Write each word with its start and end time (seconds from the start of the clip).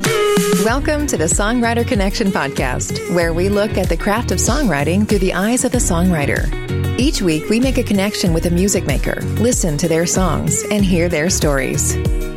Welcome 0.00 1.06
to 1.08 1.16
the 1.16 1.24
Songwriter 1.24 1.86
Connection 1.86 2.28
podcast, 2.28 3.14
where 3.14 3.32
we 3.32 3.48
look 3.48 3.76
at 3.76 3.88
the 3.88 3.96
craft 3.96 4.30
of 4.30 4.38
songwriting 4.38 5.08
through 5.08 5.18
the 5.18 5.34
eyes 5.34 5.64
of 5.64 5.72
the 5.72 5.78
songwriter. 5.78 6.98
Each 6.98 7.20
week, 7.20 7.48
we 7.48 7.58
make 7.58 7.78
a 7.78 7.82
connection 7.82 8.32
with 8.32 8.46
a 8.46 8.50
music 8.50 8.86
maker, 8.86 9.20
listen 9.40 9.76
to 9.78 9.88
their 9.88 10.06
songs, 10.06 10.62
and 10.70 10.84
hear 10.84 11.08
their 11.08 11.30
stories. 11.30 11.94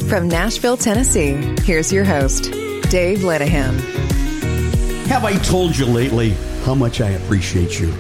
From 0.10 0.28
Nashville, 0.28 0.78
Tennessee, 0.78 1.34
here's 1.62 1.92
your 1.92 2.04
host, 2.04 2.46
Dave 2.90 3.20
Lenihan. 3.20 3.80
Have 5.08 5.24
I 5.24 5.38
told 5.38 5.78
you 5.78 5.86
lately 5.86 6.32
how 6.64 6.74
much 6.74 7.02
I 7.02 7.10
appreciate 7.10 7.80
you? 7.80 7.94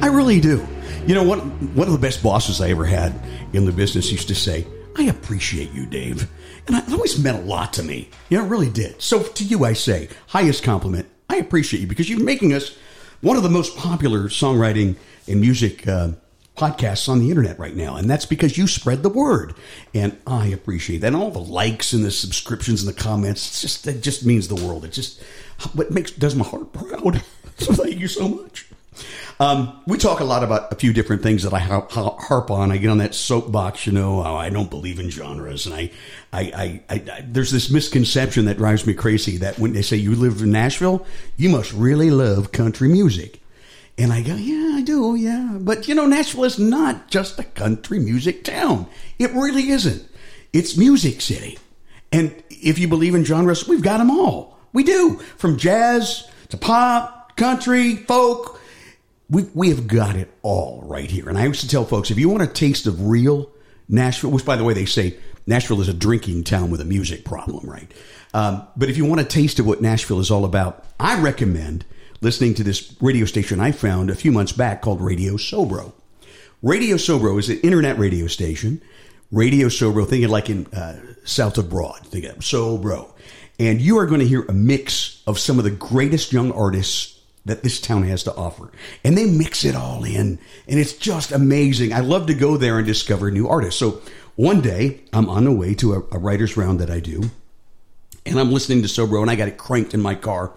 I 0.00 0.06
really 0.06 0.40
do. 0.40 0.66
You 1.06 1.14
know, 1.14 1.22
one, 1.22 1.40
one 1.74 1.86
of 1.86 1.92
the 1.92 1.98
best 1.98 2.22
bosses 2.22 2.60
I 2.60 2.70
ever 2.70 2.84
had 2.84 3.14
in 3.52 3.64
the 3.64 3.72
business 3.72 4.12
used 4.12 4.28
to 4.28 4.34
say, 4.34 4.66
I 5.00 5.04
appreciate 5.04 5.72
you, 5.72 5.86
Dave. 5.86 6.30
And 6.66 6.76
it 6.76 6.92
always 6.92 7.18
meant 7.18 7.38
a 7.38 7.46
lot 7.46 7.72
to 7.72 7.82
me. 7.82 8.10
You 8.28 8.36
know, 8.36 8.44
it 8.44 8.48
really 8.48 8.68
did. 8.68 9.00
So 9.00 9.22
to 9.22 9.44
you, 9.44 9.64
I 9.64 9.72
say, 9.72 10.10
highest 10.26 10.62
compliment. 10.62 11.08
I 11.30 11.36
appreciate 11.36 11.80
you 11.80 11.86
because 11.86 12.10
you're 12.10 12.22
making 12.22 12.52
us 12.52 12.76
one 13.22 13.38
of 13.38 13.42
the 13.42 13.48
most 13.48 13.78
popular 13.78 14.24
songwriting 14.24 14.96
and 15.26 15.40
music 15.40 15.88
uh, 15.88 16.10
podcasts 16.54 17.08
on 17.08 17.18
the 17.18 17.30
internet 17.30 17.58
right 17.58 17.74
now. 17.74 17.96
And 17.96 18.10
that's 18.10 18.26
because 18.26 18.58
you 18.58 18.66
spread 18.66 19.02
the 19.02 19.08
word. 19.08 19.54
And 19.94 20.18
I 20.26 20.48
appreciate 20.48 20.98
that. 20.98 21.06
And 21.06 21.16
all 21.16 21.30
the 21.30 21.38
likes 21.38 21.94
and 21.94 22.04
the 22.04 22.10
subscriptions 22.10 22.84
and 22.84 22.94
the 22.94 23.02
comments, 23.02 23.48
it's 23.48 23.62
just, 23.62 23.86
it 23.86 24.02
just 24.02 24.26
means 24.26 24.48
the 24.48 24.66
world. 24.66 24.84
It 24.84 24.92
just, 24.92 25.22
what 25.72 25.90
makes, 25.90 26.10
does 26.10 26.34
my 26.34 26.44
heart 26.44 26.74
proud. 26.74 27.22
so 27.56 27.72
thank 27.72 27.98
you 27.98 28.06
so 28.06 28.28
much. 28.28 28.66
Um, 29.38 29.80
we 29.86 29.96
talk 29.96 30.20
a 30.20 30.24
lot 30.24 30.44
about 30.44 30.72
a 30.72 30.76
few 30.76 30.92
different 30.92 31.22
things 31.22 31.44
that 31.44 31.54
I 31.54 31.58
harp 31.58 32.50
on. 32.50 32.70
I 32.70 32.76
get 32.76 32.90
on 32.90 32.98
that 32.98 33.14
soapbox, 33.14 33.86
you 33.86 33.92
know. 33.92 34.22
Oh, 34.22 34.36
I 34.36 34.50
don't 34.50 34.68
believe 34.68 35.00
in 35.00 35.10
genres, 35.10 35.66
and 35.66 35.74
I, 35.74 35.90
I, 36.32 36.82
I, 36.90 37.02
I, 37.10 37.24
there's 37.26 37.50
this 37.50 37.70
misconception 37.70 38.44
that 38.44 38.58
drives 38.58 38.86
me 38.86 38.94
crazy 38.94 39.38
that 39.38 39.58
when 39.58 39.72
they 39.72 39.82
say 39.82 39.96
you 39.96 40.14
live 40.14 40.42
in 40.42 40.50
Nashville, 40.50 41.06
you 41.36 41.48
must 41.48 41.72
really 41.72 42.10
love 42.10 42.52
country 42.52 42.88
music. 42.88 43.40
And 43.96 44.12
I 44.12 44.22
go, 44.22 44.34
yeah, 44.34 44.76
I 44.76 44.82
do, 44.82 45.14
yeah. 45.14 45.58
But 45.60 45.88
you 45.88 45.94
know, 45.94 46.06
Nashville 46.06 46.44
is 46.44 46.58
not 46.58 47.08
just 47.08 47.38
a 47.38 47.44
country 47.44 47.98
music 47.98 48.44
town. 48.44 48.86
It 49.18 49.32
really 49.32 49.70
isn't. 49.70 50.06
It's 50.52 50.76
Music 50.76 51.20
City. 51.20 51.58
And 52.12 52.42
if 52.50 52.78
you 52.78 52.88
believe 52.88 53.14
in 53.14 53.24
genres, 53.24 53.68
we've 53.68 53.82
got 53.82 53.98
them 53.98 54.10
all. 54.10 54.58
We 54.72 54.84
do. 54.84 55.16
From 55.36 55.58
jazz 55.58 56.28
to 56.48 56.56
pop, 56.56 57.36
country, 57.36 57.96
folk, 57.96 58.59
we, 59.30 59.44
we 59.54 59.68
have 59.68 59.86
got 59.86 60.16
it 60.16 60.28
all 60.42 60.82
right 60.84 61.10
here. 61.10 61.28
And 61.28 61.38
I 61.38 61.46
used 61.46 61.60
to 61.60 61.68
tell 61.68 61.84
folks 61.84 62.10
if 62.10 62.18
you 62.18 62.28
want 62.28 62.42
a 62.42 62.46
taste 62.48 62.86
of 62.86 63.06
real 63.06 63.50
Nashville, 63.88 64.30
which 64.30 64.44
by 64.44 64.56
the 64.56 64.64
way, 64.64 64.74
they 64.74 64.84
say 64.84 65.16
Nashville 65.46 65.80
is 65.80 65.88
a 65.88 65.94
drinking 65.94 66.44
town 66.44 66.70
with 66.70 66.80
a 66.80 66.84
music 66.84 67.24
problem, 67.24 67.68
right? 67.68 67.90
Um, 68.34 68.66
but 68.76 68.88
if 68.88 68.96
you 68.96 69.04
want 69.04 69.20
a 69.20 69.24
taste 69.24 69.58
of 69.58 69.66
what 69.66 69.80
Nashville 69.80 70.20
is 70.20 70.30
all 70.30 70.44
about, 70.44 70.84
I 70.98 71.20
recommend 71.20 71.84
listening 72.20 72.54
to 72.54 72.64
this 72.64 72.94
radio 73.00 73.24
station 73.24 73.60
I 73.60 73.72
found 73.72 74.10
a 74.10 74.14
few 74.14 74.32
months 74.32 74.52
back 74.52 74.82
called 74.82 75.00
Radio 75.00 75.34
Sobro. 75.34 75.92
Radio 76.62 76.96
Sobro 76.96 77.38
is 77.38 77.48
an 77.48 77.60
internet 77.60 77.98
radio 77.98 78.26
station. 78.26 78.82
Radio 79.32 79.68
Sobro, 79.68 80.06
think 80.06 80.24
of 80.24 80.30
like 80.30 80.50
in 80.50 80.66
uh, 80.66 81.00
south 81.24 81.56
of 81.56 81.70
Broad, 81.70 82.00
think 82.06 82.24
of 82.24 82.38
Sobro. 82.38 83.12
And 83.58 83.80
you 83.80 83.98
are 83.98 84.06
going 84.06 84.20
to 84.20 84.26
hear 84.26 84.42
a 84.42 84.52
mix 84.52 85.22
of 85.26 85.38
some 85.38 85.58
of 85.58 85.64
the 85.64 85.70
greatest 85.70 86.32
young 86.32 86.50
artists 86.52 87.19
that 87.44 87.62
this 87.62 87.80
town 87.80 88.02
has 88.04 88.22
to 88.24 88.34
offer. 88.34 88.70
And 89.04 89.16
they 89.16 89.26
mix 89.26 89.64
it 89.64 89.74
all 89.74 90.04
in. 90.04 90.38
And 90.68 90.78
it's 90.78 90.92
just 90.92 91.32
amazing. 91.32 91.92
I 91.92 92.00
love 92.00 92.26
to 92.26 92.34
go 92.34 92.56
there 92.56 92.78
and 92.78 92.86
discover 92.86 93.30
new 93.30 93.48
artists. 93.48 93.78
So 93.78 94.02
one 94.36 94.60
day 94.60 95.00
I'm 95.12 95.28
on 95.28 95.44
the 95.44 95.52
way 95.52 95.74
to 95.76 95.94
a, 95.94 95.98
a 96.12 96.18
writer's 96.18 96.56
round 96.56 96.80
that 96.80 96.90
I 96.90 97.00
do. 97.00 97.30
And 98.26 98.38
I'm 98.38 98.52
listening 98.52 98.82
to 98.82 98.88
Sobro 98.88 99.22
and 99.22 99.30
I 99.30 99.36
got 99.36 99.48
it 99.48 99.56
cranked 99.56 99.94
in 99.94 100.02
my 100.02 100.14
car. 100.14 100.52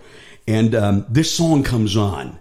And 0.48 0.76
um, 0.76 1.06
this 1.10 1.34
song 1.36 1.64
comes 1.64 1.96
on 1.96 2.40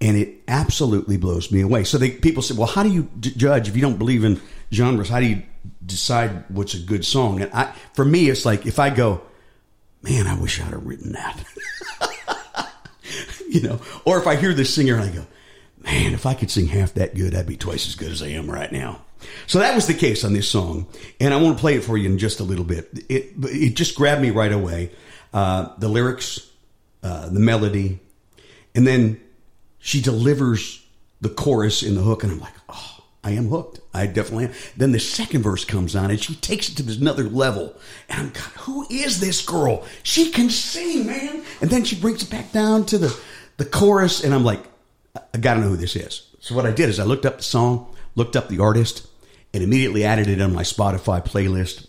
and 0.00 0.16
it 0.16 0.42
absolutely 0.48 1.16
blows 1.16 1.50
me 1.52 1.60
away. 1.60 1.84
So 1.84 1.96
they, 1.96 2.10
people 2.10 2.42
say, 2.42 2.54
well, 2.54 2.66
how 2.66 2.82
do 2.82 2.90
you 2.90 3.08
d- 3.18 3.32
judge 3.36 3.68
if 3.68 3.76
you 3.76 3.82
don't 3.82 3.98
believe 3.98 4.24
in 4.24 4.40
genres? 4.72 5.08
How 5.08 5.20
do 5.20 5.26
you 5.26 5.42
decide 5.84 6.44
what's 6.48 6.74
a 6.74 6.78
good 6.78 7.04
song? 7.04 7.40
And 7.40 7.52
I, 7.52 7.72
for 7.94 8.04
me, 8.04 8.28
it's 8.28 8.44
like 8.44 8.66
if 8.66 8.78
I 8.78 8.90
go, 8.90 9.22
man, 10.02 10.26
I 10.26 10.38
wish 10.38 10.60
I'd 10.60 10.66
have 10.66 10.84
written 10.84 11.12
that. 11.12 11.44
you 13.50 13.60
know, 13.62 13.80
or 14.04 14.18
if 14.18 14.26
I 14.26 14.36
hear 14.36 14.54
this 14.54 14.74
singer 14.74 14.94
and 14.94 15.04
I 15.04 15.10
go, 15.10 15.26
man, 15.78 16.12
if 16.12 16.26
I 16.26 16.34
could 16.34 16.50
sing 16.50 16.66
half 16.66 16.94
that 16.94 17.14
good, 17.14 17.34
I'd 17.34 17.46
be 17.46 17.56
twice 17.56 17.86
as 17.86 17.94
good 17.94 18.10
as 18.10 18.22
I 18.22 18.28
am 18.28 18.50
right 18.50 18.70
now. 18.70 19.02
So 19.46 19.58
that 19.60 19.74
was 19.74 19.86
the 19.86 19.94
case 19.94 20.24
on 20.24 20.34
this 20.34 20.48
song, 20.48 20.86
and 21.20 21.32
I 21.32 21.40
want 21.40 21.56
to 21.56 21.60
play 21.60 21.74
it 21.74 21.84
for 21.84 21.96
you 21.96 22.08
in 22.08 22.18
just 22.18 22.40
a 22.40 22.44
little 22.44 22.64
bit. 22.64 22.90
It 23.08 23.32
it 23.42 23.74
just 23.74 23.96
grabbed 23.96 24.20
me 24.20 24.30
right 24.30 24.52
away. 24.52 24.90
Uh, 25.32 25.74
the 25.78 25.88
lyrics, 25.88 26.50
uh, 27.02 27.28
the 27.28 27.40
melody, 27.40 27.98
and 28.74 28.86
then 28.86 29.20
she 29.78 30.00
delivers 30.00 30.84
the 31.20 31.28
chorus 31.28 31.82
in 31.82 31.94
the 31.94 32.02
hook, 32.02 32.22
and 32.22 32.32
I'm 32.32 32.40
like, 32.40 32.54
oh, 32.68 33.04
I 33.24 33.32
am 33.32 33.48
hooked. 33.48 33.80
I 33.92 34.06
definitely 34.06 34.46
am. 34.46 34.52
Then 34.76 34.92
the 34.92 35.00
second 35.00 35.42
verse 35.42 35.64
comes 35.64 35.96
on, 35.96 36.10
and 36.10 36.20
she 36.20 36.34
takes 36.36 36.68
it 36.68 36.76
to 36.76 36.82
this 36.82 36.98
another 36.98 37.24
level, 37.24 37.74
and 38.08 38.20
I'm, 38.20 38.30
God, 38.30 38.52
who 38.60 38.86
is 38.90 39.20
this 39.20 39.44
girl? 39.44 39.84
She 40.02 40.30
can 40.30 40.50
sing, 40.50 41.06
man. 41.06 41.42
And 41.60 41.70
then 41.70 41.84
she 41.84 41.96
brings 41.96 42.22
it 42.22 42.30
back 42.30 42.52
down 42.52 42.86
to 42.86 42.98
the 42.98 43.18
the 43.56 43.64
chorus, 43.64 44.22
and 44.22 44.34
I'm 44.34 44.44
like, 44.44 44.60
I 45.34 45.38
got 45.38 45.54
to 45.54 45.60
know 45.60 45.68
who 45.68 45.76
this 45.76 45.96
is. 45.96 46.28
So 46.40 46.54
what 46.54 46.66
I 46.66 46.70
did 46.70 46.88
is 46.88 47.00
I 47.00 47.04
looked 47.04 47.26
up 47.26 47.38
the 47.38 47.42
song, 47.42 47.94
looked 48.14 48.36
up 48.36 48.48
the 48.48 48.60
artist, 48.60 49.06
and 49.54 49.62
immediately 49.62 50.04
added 50.04 50.28
it 50.28 50.40
on 50.40 50.52
my 50.52 50.62
Spotify 50.62 51.24
playlist. 51.24 51.86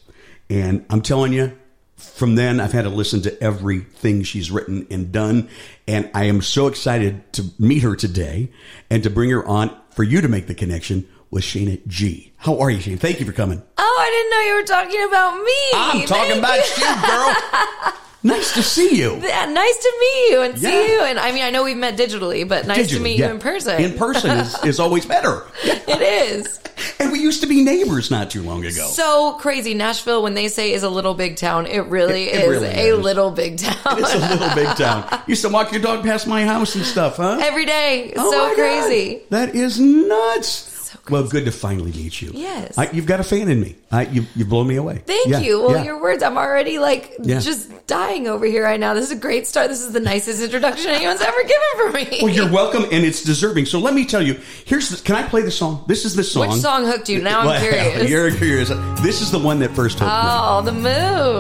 And 0.50 0.86
I'm 0.90 1.02
telling 1.02 1.34
you, 1.34 1.58
from 1.98 2.36
then 2.36 2.60
I've 2.60 2.72
had 2.72 2.84
to 2.84 2.90
listen 2.90 3.22
to 3.24 3.44
everything 3.44 4.24
she's 4.24 4.50
written 4.50 4.88
and 4.90 5.12
done. 5.12 5.50
And 5.88 6.10
I 6.14 6.26
am 6.26 6.42
so 6.42 6.68
excited 6.68 7.34
to 7.34 7.46
meet 7.60 7.84
her 7.84 7.96
today 7.96 8.50
and 8.90 9.04
to 9.04 9.10
bring 9.10 9.30
her 9.32 9.46
on 9.46 9.76
for 9.92 10.04
you 10.04 10.22
to 10.22 10.28
make 10.28 10.48
the 10.48 10.56
connection 10.56 11.08
with 11.30 11.44
Sheyna 11.44 11.78
Gee. 11.88 12.32
How 12.38 12.60
are 12.60 12.70
you, 12.70 12.80
Sheyna? 12.80 12.98
Thank 12.98 13.20
you 13.20 13.26
for 13.26 13.34
coming. 13.34 13.62
Oh, 13.78 13.98
I 14.00 14.10
didn't 14.10 14.32
know 14.32 14.40
you 14.42 14.56
were 14.56 14.64
talking 14.64 15.04
about 15.04 15.44
me. 15.44 15.54
I'm 15.74 16.08
talking 16.08 16.42
Thank 16.42 16.44
about 16.44 16.78
you. 16.78 16.86
you, 16.86 17.92
girl. 17.92 17.94
Nice 18.28 18.54
to 18.54 18.64
see 18.64 18.96
you. 18.98 19.22
Yeah, 19.28 19.46
nice 19.46 19.78
to 19.78 19.94
meet 20.00 20.30
you 20.32 20.42
and 20.42 20.60
see 20.60 20.92
you. 20.94 21.02
And 21.02 21.20
I 21.20 21.32
mean, 21.32 21.44
I 21.44 21.50
know 21.50 21.64
we've 21.64 21.76
met 21.78 21.98
digitally, 21.98 22.48
but 22.48 22.66
nice 22.66 22.90
to 22.90 23.00
meet 23.00 23.20
yeah. 23.20 23.28
you 23.28 23.34
in 23.34 23.40
person. 23.40 23.82
In 23.82 23.98
person 23.98 24.38
is, 24.38 24.64
is 24.64 24.80
always 24.80 25.06
better. 25.06 25.44
it 25.64 26.02
is. 26.02 26.60
And 27.00 27.12
we 27.12 27.20
used 27.20 27.42
to 27.42 27.48
be 27.48 27.64
neighbors 27.64 28.10
not 28.12 28.30
too 28.30 28.44
long 28.44 28.64
ago. 28.66 28.86
So 28.88 29.34
crazy. 29.40 29.74
Nashville, 29.74 30.22
when 30.24 30.34
they 30.34 30.48
say 30.48 30.74
is 30.74 30.84
a 30.84 30.90
little 30.90 31.14
big 31.14 31.36
town, 31.36 31.66
it 31.68 31.86
really 31.88 32.26
It- 32.26 32.36
it 32.36 32.44
is 32.44 32.50
really 32.50 32.68
a 32.68 32.96
is. 32.96 33.04
little 33.04 33.32
big 33.32 33.58
town. 33.58 33.76
it's 34.00 34.14
a 34.14 34.20
little 34.20 34.56
big 34.56 34.76
town. 34.78 35.22
Used 35.28 35.42
to 35.42 35.50
walk 35.50 35.72
your 35.72 35.82
dog 35.82 36.04
past 36.04 36.28
my 36.28 36.46
house 36.46 36.76
and 36.76 36.86
stuff, 36.86 37.18
huh? 37.18 37.40
Every 37.42 37.66
day. 37.66 38.14
Oh 38.16 38.32
so 38.32 38.38
my 38.38 38.48
God. 38.50 38.56
crazy. 38.56 39.22
That 39.30 39.56
is 39.56 39.80
nuts. 39.80 40.77
Well, 41.10 41.28
good 41.28 41.46
to 41.46 41.52
finally 41.52 41.92
meet 41.92 42.22
you. 42.22 42.32
Yes. 42.34 42.78
I, 42.78 42.90
you've 42.92 43.06
got 43.06 43.20
a 43.20 43.24
fan 43.24 43.50
in 43.50 43.60
me. 43.60 43.76
I, 43.92 44.04
you, 44.04 44.26
you've 44.36 44.50
blown 44.50 44.68
me 44.68 44.76
away. 44.76 45.02
Thank 45.06 45.28
Yeah, 45.28 45.40
you. 45.40 45.62
Well, 45.62 45.72
yeah. 45.78 45.84
your 45.84 46.02
words, 46.02 46.22
I'm 46.24 46.38
already 46.38 46.80
like 46.80 47.14
Yeah. 47.24 47.40
just 47.40 47.72
dying 47.88 48.28
over 48.28 48.46
here 48.46 48.64
right 48.64 48.80
now. 48.80 48.94
This 48.94 49.06
is 49.06 49.12
a 49.18 49.20
great 49.20 49.48
start. 49.48 49.70
This 49.70 49.82
is 49.82 49.92
the 49.94 50.00
nicest 50.00 50.42
introduction 50.42 50.92
anyone's 50.92 51.22
ever 51.22 51.38
given 51.44 51.58
for 51.78 51.92
me. 52.12 52.20
Well, 52.24 52.34
you're 52.34 52.52
welcome, 52.52 52.84
and 52.92 53.06
it's 53.06 53.24
deserving. 53.24 53.66
So 53.66 53.80
let 53.80 53.94
me 53.94 54.06
tell 54.06 54.22
you. 54.22 54.40
Here's 54.66 54.90
the, 54.90 55.04
can 55.04 55.16
I 55.16 55.24
play 55.28 55.42
the 55.42 55.52
song? 55.52 55.84
This 55.88 56.06
is 56.06 56.16
the 56.16 56.24
song. 56.24 56.50
Which 56.50 56.60
song 56.60 56.86
hooked 56.86 57.10
you? 57.10 57.22
Now 57.22 57.40
I'm 57.42 57.46
Well, 57.48 57.62
curious. 57.70 58.10
You're 58.10 58.32
curious. 58.32 58.70
This 59.02 59.22
is 59.22 59.32
the 59.32 59.40
one 59.40 59.60
that 59.60 59.72
first 59.76 60.00
hooked 60.00 60.12
me. 60.12 60.18
oh, 60.20 60.62
the 60.64 60.72
moon. 60.74 60.86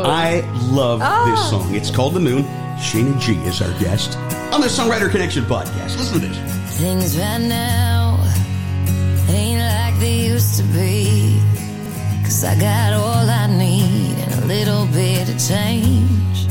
I 0.05 0.41
love 0.71 1.01
Oh. 1.03 1.29
this 1.31 1.39
ah. 1.39 1.47
song. 1.51 1.75
It's 1.75 1.91
called 1.91 2.13
The 2.13 2.19
Moon. 2.19 2.45
Sheyna 2.81 3.17
Gee 3.19 3.33
is 3.47 3.59
our 3.61 3.71
guest 3.79 4.15
on 4.53 4.61
the 4.61 4.67
Songwriter 4.67 5.09
Connection 5.09 5.43
podcast. 5.45 5.97
Listen 5.97 6.21
to 6.21 6.27
this. 6.27 6.38
Things 6.77 7.17
right 7.17 7.39
now 7.39 7.96
ain't 7.96 7.96
like 7.96 7.96
they 7.96 7.96
used 10.47 10.59
to 10.59 10.63
be. 10.73 11.39
Cause 12.23 12.44
I 12.44 12.55
got 12.59 12.94
all 12.94 13.29
I 13.29 13.47
need 13.47 14.17
and 14.19 14.44
a 14.44 14.45
little 14.45 14.85
bit 14.88 15.29
of 15.29 15.38
change. 15.39 16.47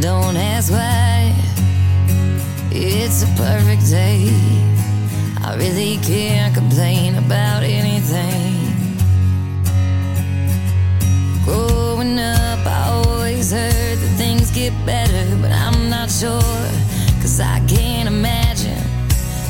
Don't 0.00 0.36
ask 0.36 0.72
why, 0.72 1.32
it's 2.70 3.22
a 3.22 3.26
perfect 3.36 3.88
day. 3.88 4.28
I 5.42 5.56
really 5.56 5.98
can't 5.98 6.54
complain 6.54 7.16
about 7.16 7.62
anything. 7.62 8.54
Growing 11.44 12.18
up, 12.18 12.66
I 12.66 13.02
always 13.04 13.52
heard 13.52 13.98
that 13.98 14.14
things 14.16 14.50
get 14.50 14.72
better, 14.84 15.24
but 15.40 15.52
I'm 15.52 15.88
not 15.88 16.10
sure. 16.10 16.66
Cause 17.20 17.40
I 17.40 17.60
can't 17.66 18.08
imagine 18.08 18.82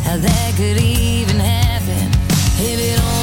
how 0.05 0.17
that 0.17 0.55
could 0.57 0.81
even 0.83 1.37
happen. 1.37 2.11
If 2.57 2.79
it 2.79 3.01
only 3.01 3.14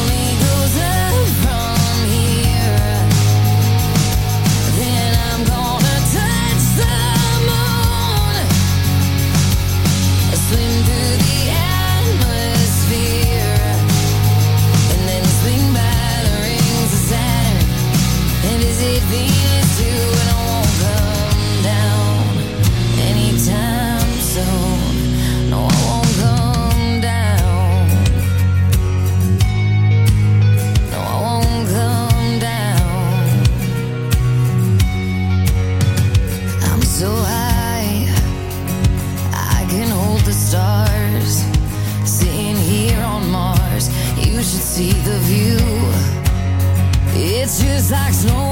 see 44.81 44.93
the 45.03 45.17
view. 45.29 45.59
It's 47.13 47.61
just 47.61 47.91
like 47.91 48.13
snow 48.13 48.50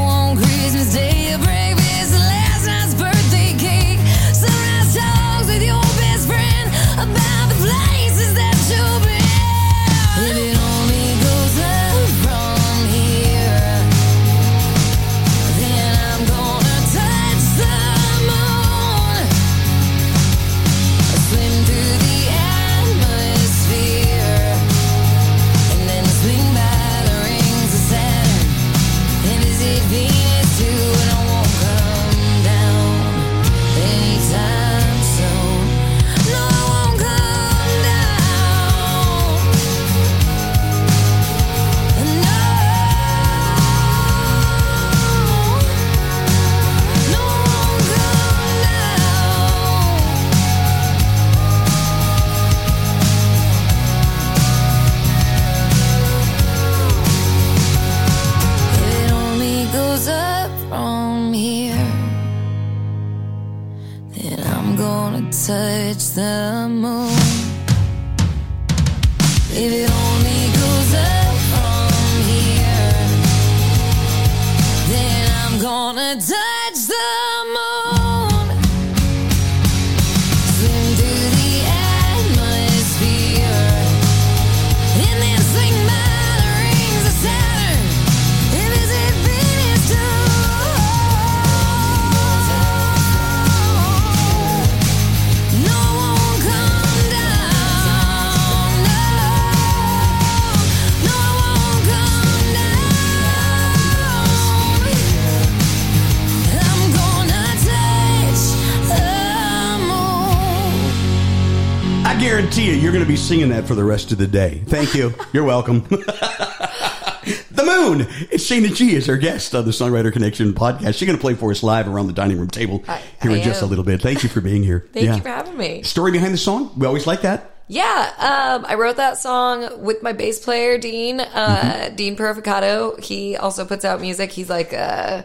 singing 113.29 113.49
that 113.49 113.67
for 113.67 113.75
the 113.75 113.83
rest 113.83 114.11
of 114.11 114.17
the 114.17 114.25
day. 114.25 114.63
Thank 114.65 114.95
you. 114.95 115.13
You're 115.33 115.43
welcome. 115.43 115.81
the 115.89 117.63
Moon. 117.63 118.07
It's 118.31 118.43
Sheyna 118.43 118.69
Gee 118.69 118.95
is 118.95 119.07
our 119.07 119.17
guest 119.17 119.53
on 119.53 119.65
the 119.65 119.71
Songwriter 119.71 120.11
Connection 120.11 120.51
podcast. 120.53 120.95
She's 120.95 121.05
going 121.05 121.15
to 121.15 121.21
play 121.21 121.35
for 121.35 121.51
us 121.51 121.61
live 121.61 121.87
around 121.87 122.07
the 122.07 122.13
dining 122.13 122.39
room 122.39 122.47
table 122.49 122.83
I- 122.87 123.03
here 123.21 123.29
I 123.29 123.35
in 123.35 123.43
just 123.43 123.61
a 123.61 123.67
little 123.67 123.83
bit. 123.83 124.01
Thank 124.01 124.23
you 124.23 124.29
for 124.29 124.41
being 124.41 124.63
here. 124.63 124.87
Thank 124.93 125.05
Yeah. 125.05 125.15
you 125.17 125.21
for 125.21 125.29
having 125.29 125.55
me. 125.55 125.83
Story 125.83 126.11
behind 126.11 126.33
the 126.33 126.39
song? 126.39 126.71
We 126.75 126.87
always 126.87 127.05
like 127.05 127.21
that. 127.21 127.51
Yeah, 127.67 128.13
um, 128.57 128.65
I 128.67 128.73
wrote 128.73 128.95
that 128.97 129.19
song 129.19 129.83
with 129.83 130.01
my 130.01 130.11
bass 130.11 130.43
player 130.43 130.79
Dean, 130.79 131.19
uh, 131.19 131.91
Dean 131.95 132.15
Purificato. 132.17 132.99
He 132.99 133.37
also 133.37 133.63
puts 133.63 133.85
out 133.85 134.01
music. 134.01 134.31
He's 134.31 134.49
like 134.49 134.73
a 134.73 135.23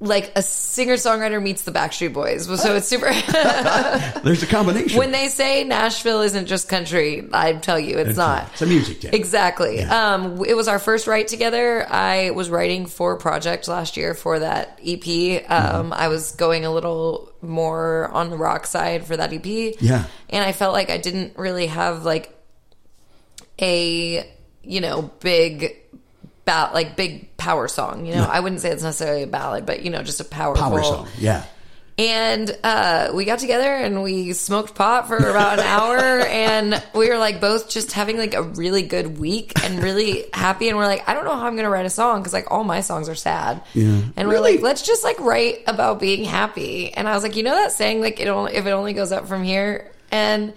like 0.00 0.30
a 0.36 0.42
singer 0.42 0.94
songwriter 0.94 1.42
meets 1.42 1.62
the 1.62 1.72
Backstreet 1.72 2.12
Boys. 2.12 2.46
So 2.62 2.76
it's 2.76 2.86
super. 2.86 3.06
There's 4.22 4.44
a 4.44 4.46
combination. 4.46 4.96
when 4.96 5.10
they 5.10 5.26
say 5.28 5.64
Nashville 5.64 6.20
isn't 6.22 6.46
just 6.46 6.68
country, 6.68 7.28
I 7.32 7.54
tell 7.54 7.80
you 7.80 7.98
it's, 7.98 8.10
It's 8.10 8.16
not. 8.18 8.44
a- 8.44 8.50
it's 8.52 8.62
a 8.62 8.66
music 8.66 9.00
town. 9.00 9.14
Exactly. 9.14 9.78
Yeah. 9.78 10.14
Um, 10.14 10.44
it 10.44 10.54
was 10.54 10.68
our 10.68 10.78
first 10.78 11.08
write 11.08 11.26
together. 11.26 11.84
I 11.90 12.30
was 12.30 12.48
writing 12.48 12.86
for 12.86 13.14
a 13.14 13.18
project 13.18 13.66
last 13.66 13.96
year 13.96 14.14
for 14.14 14.38
that 14.38 14.78
EP. 14.84 15.00
Mm-hmm. 15.02 15.52
Um, 15.52 15.92
I 15.92 16.06
was 16.06 16.30
going 16.32 16.64
a 16.64 16.70
little 16.72 17.32
more 17.42 18.08
on 18.12 18.30
the 18.30 18.36
rock 18.36 18.66
side 18.66 19.04
for 19.04 19.16
that 19.16 19.32
EP. 19.32 19.74
Yeah. 19.80 20.04
And 20.30 20.44
I 20.44 20.52
felt 20.52 20.74
like 20.74 20.90
I 20.90 20.98
didn't 20.98 21.36
really 21.36 21.66
have 21.66 22.04
like 22.04 22.32
a, 23.60 24.32
you 24.62 24.80
know, 24.80 25.10
big 25.20 25.76
ba- 26.48 26.70
like 26.74 26.96
big 26.96 27.36
power 27.36 27.68
song, 27.68 28.06
you 28.06 28.14
know. 28.14 28.24
I 28.24 28.40
wouldn't 28.40 28.60
say 28.62 28.70
it's 28.70 28.82
necessarily 28.82 29.22
a 29.24 29.26
ballad, 29.26 29.66
but 29.66 29.82
you 29.82 29.90
know, 29.90 30.02
just 30.02 30.20
a 30.20 30.24
powerful 30.24 30.64
Power 30.64 30.82
song. 30.82 31.08
Yeah. 31.18 31.44
And 32.00 32.56
uh, 32.62 33.10
we 33.12 33.24
got 33.24 33.40
together 33.40 33.74
and 33.74 34.04
we 34.04 34.32
smoked 34.32 34.76
pot 34.76 35.08
for 35.08 35.16
about 35.16 35.58
an 35.58 35.64
hour, 35.66 35.98
and 36.28 36.80
we 36.94 37.08
were 37.10 37.18
like 37.18 37.40
both 37.40 37.68
just 37.68 37.90
having 37.90 38.16
like 38.18 38.34
a 38.34 38.42
really 38.42 38.82
good 38.82 39.18
week 39.18 39.52
and 39.64 39.82
really 39.82 40.24
happy. 40.32 40.68
And 40.68 40.78
we're 40.78 40.86
like, 40.86 41.08
I 41.08 41.14
don't 41.14 41.24
know 41.24 41.34
how 41.34 41.46
I'm 41.46 41.56
gonna 41.56 41.70
write 41.70 41.86
a 41.86 41.90
song 41.90 42.20
because 42.20 42.32
like 42.32 42.52
all 42.52 42.62
my 42.62 42.82
songs 42.82 43.08
are 43.08 43.16
sad. 43.16 43.62
Yeah. 43.74 44.00
And 44.16 44.28
we're 44.28 44.34
Really? 44.34 44.52
like, 44.54 44.62
let's 44.62 44.82
just 44.82 45.02
like 45.02 45.18
write 45.18 45.64
about 45.66 45.98
being 45.98 46.22
happy. 46.24 46.92
And 46.94 47.08
I 47.08 47.14
was 47.14 47.24
like, 47.24 47.34
you 47.34 47.42
know 47.42 47.54
that 47.56 47.72
saying 47.72 48.00
like 48.00 48.20
it 48.20 48.28
only 48.28 48.54
if 48.54 48.64
it 48.64 48.70
only 48.70 48.92
goes 48.92 49.10
up 49.10 49.26
from 49.26 49.42
here. 49.42 49.90
And 50.12 50.54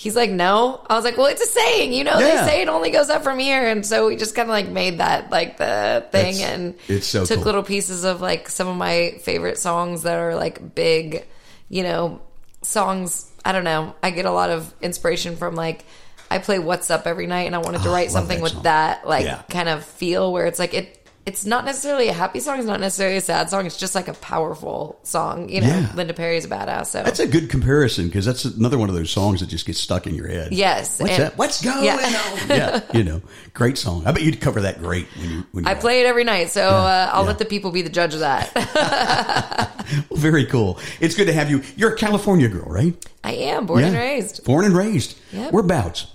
he's 0.00 0.14
like, 0.14 0.30
no. 0.30 0.80
I 0.88 0.94
was 0.94 1.04
like, 1.04 1.16
well, 1.18 1.26
it's 1.26 1.42
a 1.42 1.46
saying. 1.46 1.92
You 1.92 2.04
know, 2.04 2.18
Yeah. 2.20 2.44
they 2.44 2.50
say 2.50 2.62
it 2.62 2.68
only 2.68 2.90
goes 2.90 3.10
up 3.10 3.24
from 3.24 3.40
here. 3.40 3.66
And 3.66 3.84
so 3.84 4.06
we 4.06 4.14
just 4.14 4.36
kind 4.36 4.48
of 4.48 4.52
like 4.52 4.68
made 4.68 4.98
that 4.98 5.30
like 5.32 5.56
the 5.56 6.06
thing 6.12 6.36
That's- 6.36 6.40
and 6.54 6.74
it's 6.86 7.06
so 7.08 7.24
took 7.24 7.38
cool. 7.38 7.44
little 7.46 7.62
pieces 7.64 8.04
of 8.04 8.20
like 8.20 8.48
some 8.48 8.68
of 8.68 8.76
my 8.76 9.18
favorite 9.22 9.58
songs 9.58 10.02
that 10.04 10.16
are 10.16 10.36
like 10.36 10.76
big, 10.76 11.26
you 11.68 11.82
know, 11.82 12.20
songs. 12.62 13.26
I 13.44 13.50
don't 13.50 13.64
know. 13.64 13.94
I 14.00 14.10
get 14.10 14.24
a 14.24 14.30
lot 14.30 14.50
of 14.50 14.72
inspiration 14.80 15.36
from 15.36 15.56
like 15.56 15.84
I 16.30 16.38
play 16.38 16.58
What's 16.58 16.90
Up 16.90 17.06
every 17.06 17.26
night, 17.26 17.46
and 17.46 17.54
I 17.54 17.58
wanted 17.58 17.82
to 17.82 17.88
Oh, 17.88 17.92
write 17.92 18.10
love 18.10 18.12
something 18.12 18.38
that 18.38 18.42
with 18.54 18.62
that 18.64 19.08
like 19.08 19.24
Yeah. 19.24 19.42
kind 19.50 19.68
of 19.68 19.82
feel 19.84 20.30
where 20.32 20.46
it's 20.46 20.58
like 20.58 20.74
it. 20.74 20.97
It's 21.28 21.44
not 21.44 21.66
necessarily 21.66 22.08
a 22.08 22.14
happy 22.14 22.40
song. 22.40 22.56
It's 22.58 22.66
not 22.66 22.80
necessarily 22.80 23.18
a 23.18 23.20
sad 23.20 23.50
song. 23.50 23.66
It's 23.66 23.76
just 23.76 23.94
like 23.94 24.08
a 24.08 24.14
powerful 24.14 24.98
song. 25.02 25.50
You 25.50 25.60
know, 25.60 25.66
Yeah. 25.66 25.92
Linda 25.94 26.14
Perry's 26.14 26.46
a 26.46 26.48
badass. 26.48 26.86
So 26.86 27.02
That's 27.02 27.20
a 27.20 27.26
good 27.26 27.50
comparison 27.50 28.06
because 28.06 28.24
that's 28.24 28.46
another 28.46 28.78
one 28.78 28.88
of 28.88 28.94
those 28.94 29.10
songs 29.10 29.40
that 29.40 29.50
just 29.50 29.66
gets 29.66 29.78
stuck 29.78 30.06
in 30.06 30.14
your 30.14 30.26
head. 30.26 30.52
Yes, 30.52 30.98
What's 30.98 31.12
and- 31.12 31.22
that? 31.24 31.36
What's 31.36 31.60
going 31.62 31.84
Yeah. 31.84 31.96
on? 31.96 32.48
Yeah. 32.48 32.80
You 32.94 33.04
know, 33.04 33.20
great 33.52 33.76
song. 33.76 34.06
I 34.06 34.12
bet 34.12 34.22
you'd 34.22 34.40
cover 34.40 34.62
that 34.62 34.78
great 34.80 35.06
when 35.18 35.30
you, 35.30 35.44
when 35.52 35.64
you 35.64 35.70
I 35.70 35.74
play 35.74 36.00
it 36.00 36.06
every 36.06 36.24
night, 36.24 36.48
so 36.48 36.62
uh, 36.66 37.10
I'll 37.12 37.22
yeah. 37.24 37.28
let 37.28 37.38
the 37.38 37.44
people 37.44 37.72
be 37.72 37.82
the 37.82 37.90
judge 37.90 38.14
of 38.14 38.20
that. 38.20 39.74
Well, 40.10 40.20
very 40.20 40.44
cool. 40.44 40.78
It's 41.00 41.14
good 41.14 41.26
to 41.28 41.32
have 41.32 41.50
you. 41.50 41.62
You're 41.76 41.94
a 41.94 41.96
California 41.96 42.46
girl, 42.48 42.66
right? 42.66 42.94
I 43.24 43.32
am 43.32 43.64
born 43.64 43.84
and 43.84 43.94
raised 43.96 44.44
Born 44.44 44.66
and 44.66 44.76
raised. 44.76 45.16
Yep. 45.32 45.50
Whereabouts? 45.52 46.06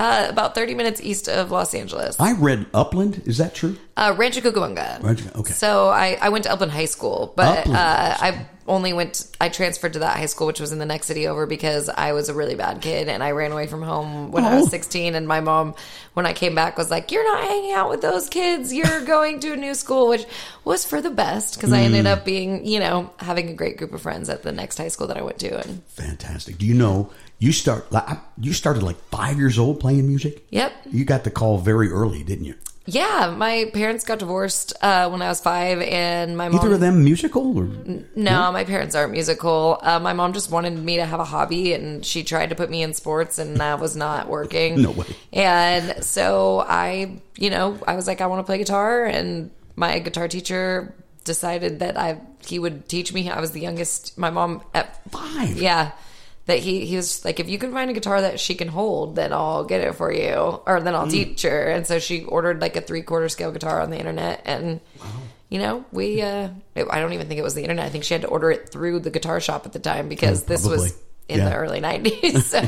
Uh, 0.00 0.26
about 0.30 0.54
30 0.54 0.74
minutes 0.74 1.00
east 1.02 1.28
of 1.28 1.50
Los 1.50 1.74
Angeles. 1.74 2.18
I 2.18 2.32
read 2.32 2.66
Upland. 2.72 3.22
Is 3.26 3.38
that 3.38 3.54
true? 3.54 3.76
Uh, 3.96 4.14
Rancho 4.16 4.40
Cucamonga. 4.40 5.02
Rancho- 5.02 5.30
okay. 5.40 5.52
So 5.52 5.88
I, 5.88 6.16
I 6.20 6.30
went 6.30 6.44
to 6.44 6.52
Upland 6.52 6.72
High 6.72 6.86
School, 6.86 7.32
but 7.36 7.66
uh, 7.66 7.72
I 7.74 8.46
only 8.66 8.92
went. 8.94 9.26
I 9.40 9.48
transferred 9.50 9.92
to 9.94 9.98
that 9.98 10.16
high 10.16 10.26
school, 10.26 10.46
which 10.46 10.60
was 10.60 10.72
in 10.72 10.78
the 10.78 10.86
next 10.86 11.06
city 11.06 11.26
over, 11.26 11.44
because 11.46 11.88
I 11.90 12.12
was 12.12 12.28
a 12.30 12.34
really 12.34 12.54
bad 12.54 12.80
kid 12.80 13.08
and 13.08 13.22
I 13.22 13.32
ran 13.32 13.52
away 13.52 13.66
from 13.66 13.82
home 13.82 14.30
when 14.32 14.44
I 14.44 14.52
Oh. 14.56 14.60
was 14.60 14.70
16. 14.70 15.14
And 15.16 15.26
my 15.28 15.40
mom, 15.40 15.74
when 16.14 16.24
I 16.24 16.32
came 16.32 16.54
back, 16.54 16.78
was 16.78 16.90
like, 16.90 17.12
"You're 17.12 17.24
not 17.24 17.44
hanging 17.44 17.72
out 17.72 17.90
with 17.90 18.00
those 18.00 18.28
kids. 18.30 18.72
You're 18.72 19.04
going 19.16 19.40
to 19.40 19.52
a 19.52 19.56
new 19.56 19.74
school," 19.74 20.08
which 20.08 20.24
was 20.64 20.86
for 20.86 21.02
the 21.02 21.10
best 21.10 21.56
because 21.56 21.72
I 21.74 21.80
Mm. 21.80 21.84
ended 21.86 22.06
up 22.06 22.24
being, 22.24 22.64
you 22.64 22.80
know, 22.80 23.10
having 23.18 23.50
a 23.50 23.54
great 23.54 23.76
group 23.76 23.92
of 23.92 24.00
friends 24.00 24.30
at 24.30 24.42
the 24.44 24.52
next 24.52 24.78
high 24.78 24.88
school 24.88 25.08
that 25.08 25.18
I 25.18 25.22
went 25.22 25.38
to. 25.40 25.60
And 25.60 25.82
Fantastic. 25.88 26.56
Do 26.56 26.64
you 26.64 26.74
know 26.74 27.10
you 27.40 27.50
start? 27.52 27.90
like, 27.90 28.06
You 28.38 28.52
started 28.52 28.82
like 28.84 28.96
five 29.10 29.36
years 29.38 29.58
old 29.58 29.80
playing 29.80 30.06
music. 30.06 30.46
yep, 30.50 30.72
You 30.88 31.04
got 31.04 31.24
the 31.24 31.30
call 31.32 31.58
very 31.58 31.90
early, 31.90 32.22
didn't 32.22 32.44
you? 32.44 32.54
yeah, 32.86 33.32
my 33.36 33.70
parents 33.72 34.04
got 34.04 34.18
divorced 34.18 34.72
uh, 34.82 35.08
when 35.10 35.22
I 35.22 35.28
was 35.28 35.40
five, 35.40 35.80
and 35.80 36.36
my 36.36 36.48
mom. 36.48 36.58
Either 36.60 36.74
of 36.74 36.80
them 36.80 37.04
musical 37.04 37.56
or 37.56 37.68
No, 38.16 38.50
my 38.50 38.64
parents 38.64 38.94
aren't 38.96 39.12
musical. 39.12 39.78
Uh, 39.80 40.00
my 40.00 40.12
mom 40.12 40.32
just 40.32 40.50
wanted 40.50 40.76
me 40.76 40.96
to 40.96 41.04
have 41.04 41.20
a 41.20 41.24
hobby, 41.24 41.72
and 41.72 42.04
she 42.04 42.24
tried 42.24 42.48
to 42.50 42.56
put 42.56 42.68
me 42.68 42.82
in 42.82 42.92
sports, 42.94 43.38
and 43.38 43.58
that 43.58 43.78
was 43.80 43.94
not 43.96 44.28
working. 44.28 44.82
No 44.86 44.90
way. 44.90 45.06
And 45.32 46.02
so 46.04 46.64
I, 46.66 47.20
you 47.36 47.50
know, 47.50 47.78
I 47.86 47.94
was 47.94 48.06
like, 48.08 48.20
I 48.20 48.26
want 48.26 48.40
to 48.40 48.44
play 48.44 48.58
guitar, 48.58 49.04
and 49.04 49.50
my 49.76 49.98
guitar 50.00 50.26
teacher 50.26 50.92
decided 51.24 51.78
that 51.80 51.96
I 51.96 52.18
he 52.44 52.58
would 52.58 52.88
teach 52.88 53.12
me. 53.12 53.30
I 53.30 53.40
was 53.40 53.52
the 53.52 53.60
youngest. 53.60 54.18
My 54.18 54.30
mom 54.30 54.62
at 54.74 54.98
Five? 55.12 55.58
Yeah. 55.62 55.92
That 56.50 56.58
he, 56.58 56.84
he 56.84 56.96
was 56.96 57.24
like, 57.24 57.40
if 57.40 57.48
you 57.48 57.58
can 57.58 57.72
find 57.72 57.90
a 57.90 57.94
guitar 57.94 58.20
that 58.20 58.38
she 58.40 58.54
can 58.54 58.68
hold, 58.68 59.16
then 59.16 59.32
I'll 59.32 59.64
get 59.64 59.80
it 59.80 59.94
for 59.94 60.12
you, 60.12 60.34
or 60.66 60.80
then 60.80 60.94
I'll 60.94 61.06
Mm. 61.06 61.10
teach 61.10 61.42
her. 61.42 61.62
And 61.70 61.86
so 61.86 61.98
she 61.98 62.24
ordered 62.24 62.60
like 62.60 62.76
a 62.76 62.80
three 62.80 63.02
quarter 63.02 63.28
scale 63.28 63.52
guitar 63.52 63.80
on 63.80 63.90
the 63.90 63.98
internet, 63.98 64.42
and 64.44 64.80
you 65.48 65.58
know, 65.58 65.84
we, 65.90 66.22
uh, 66.22 66.48
it, 66.76 66.86
I 66.90 67.00
don't 67.00 67.12
even 67.12 67.26
think 67.26 67.40
it 67.40 67.42
was 67.42 67.54
the 67.54 67.62
internet. 67.62 67.84
I 67.86 67.88
think 67.88 68.04
she 68.04 68.14
had 68.14 68.22
to 68.22 68.28
order 68.28 68.50
it 68.52 68.68
through 68.68 69.00
the 69.00 69.10
guitar 69.10 69.40
shop 69.40 69.66
at 69.66 69.72
the 69.72 69.78
time 69.80 70.08
because 70.08 70.42
Oh, 70.42 70.46
this 70.46 70.64
was 70.66 70.94
in 71.28 71.38
Yeah. 71.38 71.48
the 71.50 71.56
early 71.56 71.80
90s. 71.88 72.42
So, 72.42 72.60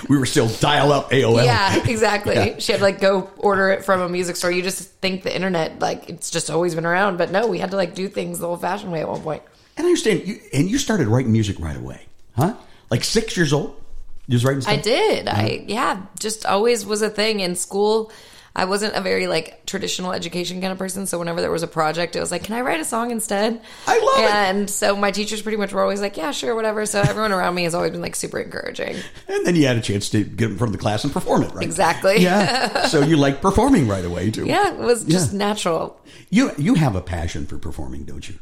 we 0.08 0.18
were 0.18 0.26
still 0.26 0.48
dial 0.48 0.92
up 0.92 1.10
AOL. 1.10 1.44
yeah, 1.44 1.82
exactly. 1.88 2.34
Yeah. 2.34 2.58
She 2.58 2.72
had 2.72 2.78
to 2.78 2.84
like 2.84 3.00
go 3.00 3.30
order 3.38 3.70
it 3.70 3.84
from 3.84 4.00
a 4.00 4.08
music 4.08 4.36
store. 4.36 4.50
You 4.50 4.62
just 4.62 4.90
think 5.00 5.22
the 5.22 5.34
internet, 5.34 5.78
like, 5.80 6.08
it's 6.10 6.30
just 6.30 6.50
always 6.50 6.74
been 6.74 6.86
around. 6.86 7.16
But 7.16 7.30
no, 7.30 7.46
we 7.46 7.58
had 7.58 7.70
to 7.70 7.76
like 7.76 7.94
do 7.94 8.08
things 8.08 8.38
the 8.38 8.48
old 8.48 8.60
fashioned 8.60 8.92
way 8.92 9.00
at 9.00 9.08
one 9.08 9.20
point. 9.22 9.42
And 9.76 9.86
I 9.86 9.90
understand. 9.90 10.26
You, 10.26 10.40
and 10.52 10.70
you 10.70 10.78
started 10.78 11.08
writing 11.08 11.32
music 11.32 11.58
right 11.58 11.76
away, 11.76 12.02
huh? 12.36 12.54
Like 12.90 13.04
six 13.04 13.36
years 13.36 13.52
old, 13.52 13.80
you 14.26 14.34
was 14.34 14.44
writing. 14.44 14.60
Stuff? 14.60 14.74
I 14.74 14.76
did. 14.76 15.28
I, 15.28 15.32
uh-huh. 15.32 15.64
yeah, 15.66 16.02
just 16.18 16.46
always 16.46 16.86
was 16.86 17.02
a 17.02 17.10
thing 17.10 17.40
in 17.40 17.56
school. 17.56 18.12
I 18.56 18.66
wasn't 18.66 18.94
a 18.94 19.00
very 19.00 19.26
like 19.26 19.66
traditional 19.66 20.12
education 20.12 20.60
kind 20.60 20.70
of 20.72 20.78
person, 20.78 21.06
so 21.06 21.18
whenever 21.18 21.40
there 21.40 21.50
was 21.50 21.64
a 21.64 21.66
project, 21.66 22.14
it 22.14 22.20
was 22.20 22.30
like, 22.30 22.44
"Can 22.44 22.54
I 22.54 22.60
write 22.60 22.78
a 22.78 22.84
song 22.84 23.10
instead?" 23.10 23.60
I 23.86 23.98
love 23.98 24.18
it. 24.24 24.30
And 24.34 24.70
so 24.70 24.94
my 24.94 25.10
teachers 25.10 25.42
pretty 25.42 25.56
much 25.58 25.72
were 25.72 25.82
always 25.82 26.00
like, 26.00 26.16
"Yeah, 26.16 26.30
sure, 26.30 26.54
whatever." 26.54 26.86
So 26.86 27.00
everyone 27.00 27.32
around 27.32 27.56
me 27.56 27.64
has 27.64 27.74
always 27.74 27.90
been 27.90 28.00
like 28.00 28.14
super 28.14 28.38
encouraging. 28.38 28.96
And 29.28 29.44
then 29.44 29.56
you 29.56 29.66
had 29.66 29.76
a 29.76 29.80
chance 29.80 30.08
to 30.10 30.22
get 30.22 30.50
in 30.50 30.56
front 30.56 30.68
of 30.68 30.72
the 30.78 30.82
class 30.82 31.02
and 31.02 31.12
perform 31.12 31.42
it, 31.42 31.52
right? 31.52 31.64
Exactly. 31.64 32.18
Yeah. 32.18 32.86
so 32.86 33.00
you 33.00 33.16
like 33.16 33.42
performing 33.42 33.88
right 33.88 34.04
away 34.04 34.30
too. 34.30 34.46
Yeah, 34.46 34.72
it 34.72 34.78
was 34.78 35.02
just 35.04 35.32
Yeah. 35.32 35.38
natural. 35.38 36.00
You 36.30 36.52
you 36.56 36.74
have 36.74 36.94
a 36.94 37.00
passion 37.02 37.46
for 37.46 37.58
performing, 37.58 38.04
don't 38.04 38.28
you? 38.28 38.36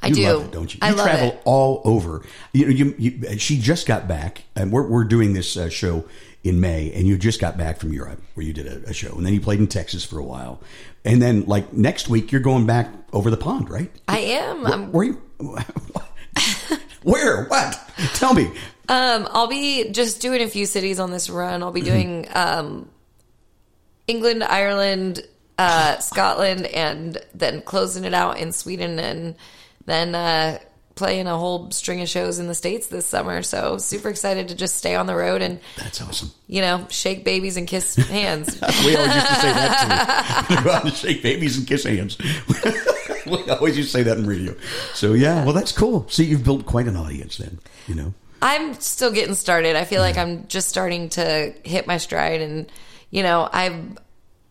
I 0.00 0.06
You 0.08 0.14
do. 0.14 0.22
love 0.32 0.44
it, 0.44 0.52
don't 0.52 0.72
you? 0.74 0.78
I 0.80 0.90
you 0.90 0.94
love 0.94 1.06
travel 1.06 1.28
it. 1.30 1.42
all 1.44 1.82
over. 1.84 2.22
You 2.52 2.66
know, 2.66 2.70
you, 2.72 2.94
you, 2.98 3.38
she 3.38 3.58
just 3.58 3.86
got 3.86 4.06
back, 4.06 4.44
and 4.54 4.70
we're 4.70 4.86
we're 4.86 5.04
doing 5.04 5.32
this 5.32 5.56
uh, 5.56 5.68
show 5.68 6.04
in 6.48 6.60
May, 6.60 6.92
and 6.92 7.06
you 7.06 7.16
just 7.18 7.40
got 7.40 7.56
back 7.56 7.78
from 7.78 7.92
Europe 7.92 8.20
where 8.34 8.44
you 8.46 8.52
did 8.52 8.66
a, 8.66 8.90
a 8.90 8.92
show, 8.92 9.14
and 9.16 9.24
then 9.26 9.32
you 9.34 9.40
played 9.40 9.58
in 9.60 9.66
Texas 9.66 10.04
for 10.04 10.18
a 10.18 10.24
while, 10.24 10.60
and 11.04 11.20
then 11.22 11.44
like 11.46 11.72
next 11.72 12.08
week 12.08 12.32
you're 12.32 12.40
going 12.40 12.66
back 12.66 12.92
over 13.12 13.30
the 13.30 13.36
pond, 13.36 13.68
right? 13.70 13.90
I 14.08 14.18
am. 14.18 14.62
Where, 14.62 14.72
I'm 14.72 14.92
where 14.92 15.04
you? 15.04 15.22
Where? 17.02 17.44
What? 17.44 17.78
Tell 18.14 18.34
me. 18.34 18.46
Um, 18.88 19.28
I'll 19.30 19.46
be 19.46 19.90
just 19.90 20.20
doing 20.20 20.42
a 20.42 20.48
few 20.48 20.66
cities 20.66 20.98
on 20.98 21.10
this 21.10 21.30
run. 21.30 21.62
I'll 21.62 21.72
be 21.72 21.80
Mm-hmm. 21.82 21.90
doing 21.90 22.28
um, 22.34 22.88
England, 24.08 24.42
Ireland, 24.44 25.22
uh, 25.58 25.98
Scotland, 25.98 26.66
and 26.66 27.18
then 27.34 27.62
closing 27.62 28.04
it 28.04 28.14
out 28.14 28.38
in 28.38 28.52
Sweden, 28.52 28.98
and 28.98 29.34
then 29.86 30.14
uh, 30.14 30.58
playing 30.96 31.26
a 31.28 31.36
whole 31.38 31.70
string 31.70 32.00
of 32.00 32.08
shows 32.08 32.38
in 32.40 32.48
the 32.48 32.54
states 32.54 32.88
this 32.88 33.06
summer. 33.06 33.42
So 33.42 33.78
super 33.78 34.08
excited 34.08 34.48
to 34.48 34.54
just 34.56 34.76
stay 34.76 34.96
on 34.96 35.06
the 35.06 35.14
road 35.14 35.42
and 35.42 35.60
That's 35.76 36.00
awesome. 36.02 36.30
you 36.48 36.60
know 36.62 36.86
shake 36.90 37.24
babies 37.24 37.56
and 37.56 37.68
kiss 37.68 37.94
hands. 38.08 38.58
We 38.84 38.96
always 38.96 39.14
used 39.14 39.26
to 39.28 39.34
say 39.34 39.52
that 39.52 40.46
too. 40.48 40.64
Go 40.64 40.70
out 40.70 40.84
and 40.84 40.94
shake 40.94 41.22
babies 41.22 41.56
and 41.58 41.66
kiss 41.66 41.84
hands. 41.84 42.18
we 43.26 43.50
always 43.50 43.76
used 43.76 43.92
to 43.92 43.98
say 43.98 44.02
that 44.02 44.18
in 44.18 44.26
radio. 44.26 44.54
So 44.94 45.12
yeah, 45.12 45.44
well 45.44 45.54
that's 45.54 45.70
cool. 45.72 46.08
See, 46.08 46.24
you've 46.24 46.44
built 46.44 46.66
quite 46.66 46.88
an 46.88 46.96
audience 46.96 47.36
then. 47.36 47.58
You 47.86 47.94
know. 47.94 48.14
I'm 48.42 48.74
still 48.74 49.12
getting 49.12 49.34
started. 49.34 49.76
I 49.76 49.84
feel 49.84 50.00
like 50.02 50.18
I'm 50.18 50.46
just 50.48 50.68
starting 50.68 51.08
to 51.10 51.54
hit 51.64 51.86
my 51.86 51.96
stride, 51.98 52.40
and 52.42 52.70
you 53.10 53.22
know, 53.22 53.48
I've 53.52 53.98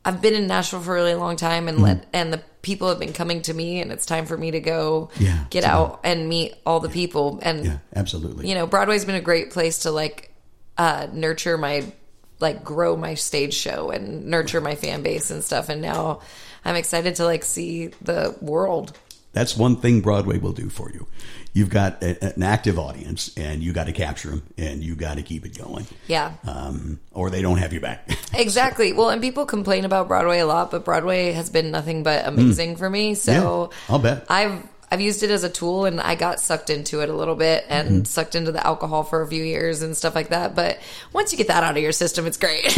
I've 0.05 0.21
been 0.21 0.35
in 0.35 0.45
Nashville 0.45 0.81
for 0.81 0.91
a 0.91 1.01
really 1.01 1.15
long 1.15 1.35
time, 1.35 1.67
and 1.67 1.81
let 1.81 2.05
and 2.13 2.31
the 2.31 2.41
people 2.61 2.89
have 2.89 2.99
been 2.99 3.11
coming 3.13 3.41
to 3.43 3.53
me, 3.53 3.81
and 3.81 3.91
it's 3.91 4.05
time 4.05 4.27
for 4.27 4.37
me 4.37 4.51
to 4.51 4.59
go 4.59 5.09
Yeah, 5.19 5.45
get 5.49 5.63
out 5.63 6.01
and 6.03 6.29
meet 6.29 6.53
all 6.65 6.79
the 6.79 6.89
people, 6.89 7.39
and 7.41 7.65
Yeah, 7.65 7.77
absolutely. 7.95 8.47
you 8.47 8.53
know, 8.55 8.67
Broadway's 8.67 9.03
been 9.03 9.15
a 9.15 9.21
great 9.21 9.51
place 9.51 9.79
to 9.79 9.91
like 9.91 10.31
uh, 10.77 11.07
nurture 11.11 11.57
my 11.57 11.91
like 12.39 12.63
grow 12.63 12.95
my 12.95 13.15
stage 13.15 13.53
show 13.55 13.89
and 13.89 14.25
nurture 14.25 14.61
my 14.61 14.75
fan 14.75 15.01
base 15.01 15.31
and 15.31 15.43
stuff, 15.43 15.69
and 15.69 15.81
now 15.81 16.19
I'm 16.63 16.75
excited 16.75 17.15
to 17.15 17.25
like 17.25 17.43
see 17.43 17.87
the 18.01 18.35
world. 18.41 18.95
That's 19.33 19.57
one 19.57 19.75
thing 19.77 20.01
Broadway 20.01 20.37
will 20.37 20.53
do 20.53 20.69
for 20.69 20.91
you. 20.91 21.07
You've 21.55 21.69
got 21.69 22.03
a, 22.03 22.35
an 22.35 22.43
active 22.43 22.77
audience, 22.77 23.31
and 23.37 23.63
you 23.63 23.71
got 23.73 23.85
to 23.85 23.93
capture 23.93 24.29
them, 24.29 24.43
and 24.57 24.83
you 24.83 24.93
got 24.93 25.15
to 25.15 25.23
keep 25.23 25.45
it 25.45 25.57
going. 25.57 25.87
Yeah. 26.05 26.33
Um, 26.45 26.99
or 27.13 27.29
they 27.29 27.41
don't 27.41 27.57
have 27.57 27.73
you 27.73 27.79
back. 27.79 28.07
Exactly. 28.37 28.91
Well, 28.91 29.09
and 29.11 29.21
people 29.21 29.45
complain 29.45 29.85
about 29.85 30.09
Broadway 30.09 30.39
a 30.39 30.45
lot, 30.45 30.69
but 30.69 30.83
Broadway 30.83 31.31
has 31.31 31.49
been 31.49 31.71
nothing 31.71 32.03
but 32.03 32.27
amazing 32.27 32.75
for 32.75 32.89
me. 32.89 33.15
So 33.15 33.31
Mm. 33.31 33.71
Yeah, 33.71 33.77
I'll 33.93 33.99
bet. 33.99 34.25
I've 34.29 34.61
I've 34.91 35.01
used 35.01 35.23
it 35.23 35.29
as 35.31 35.43
a 35.43 35.49
tool, 35.49 35.85
and 35.85 35.99
I 35.99 36.15
got 36.15 36.39
sucked 36.39 36.69
into 36.69 37.01
it 37.01 37.09
a 37.09 37.13
little 37.13 37.35
bit, 37.35 37.65
and 37.69 37.85
Mm-hmm. 37.89 38.03
sucked 38.05 38.35
into 38.35 38.51
the 38.51 38.65
alcohol 38.65 39.03
for 39.03 39.21
a 39.21 39.27
few 39.27 39.43
years 39.43 39.81
and 39.81 39.95
stuff 39.97 40.15
like 40.15 40.29
that. 40.29 40.55
But 40.55 40.79
once 41.13 41.31
you 41.31 41.37
get 41.37 41.47
that 41.47 41.63
out 41.63 41.75
of 41.75 41.81
your 41.83 41.91
system, 41.91 42.25
it's 42.27 42.37
great. 42.37 42.63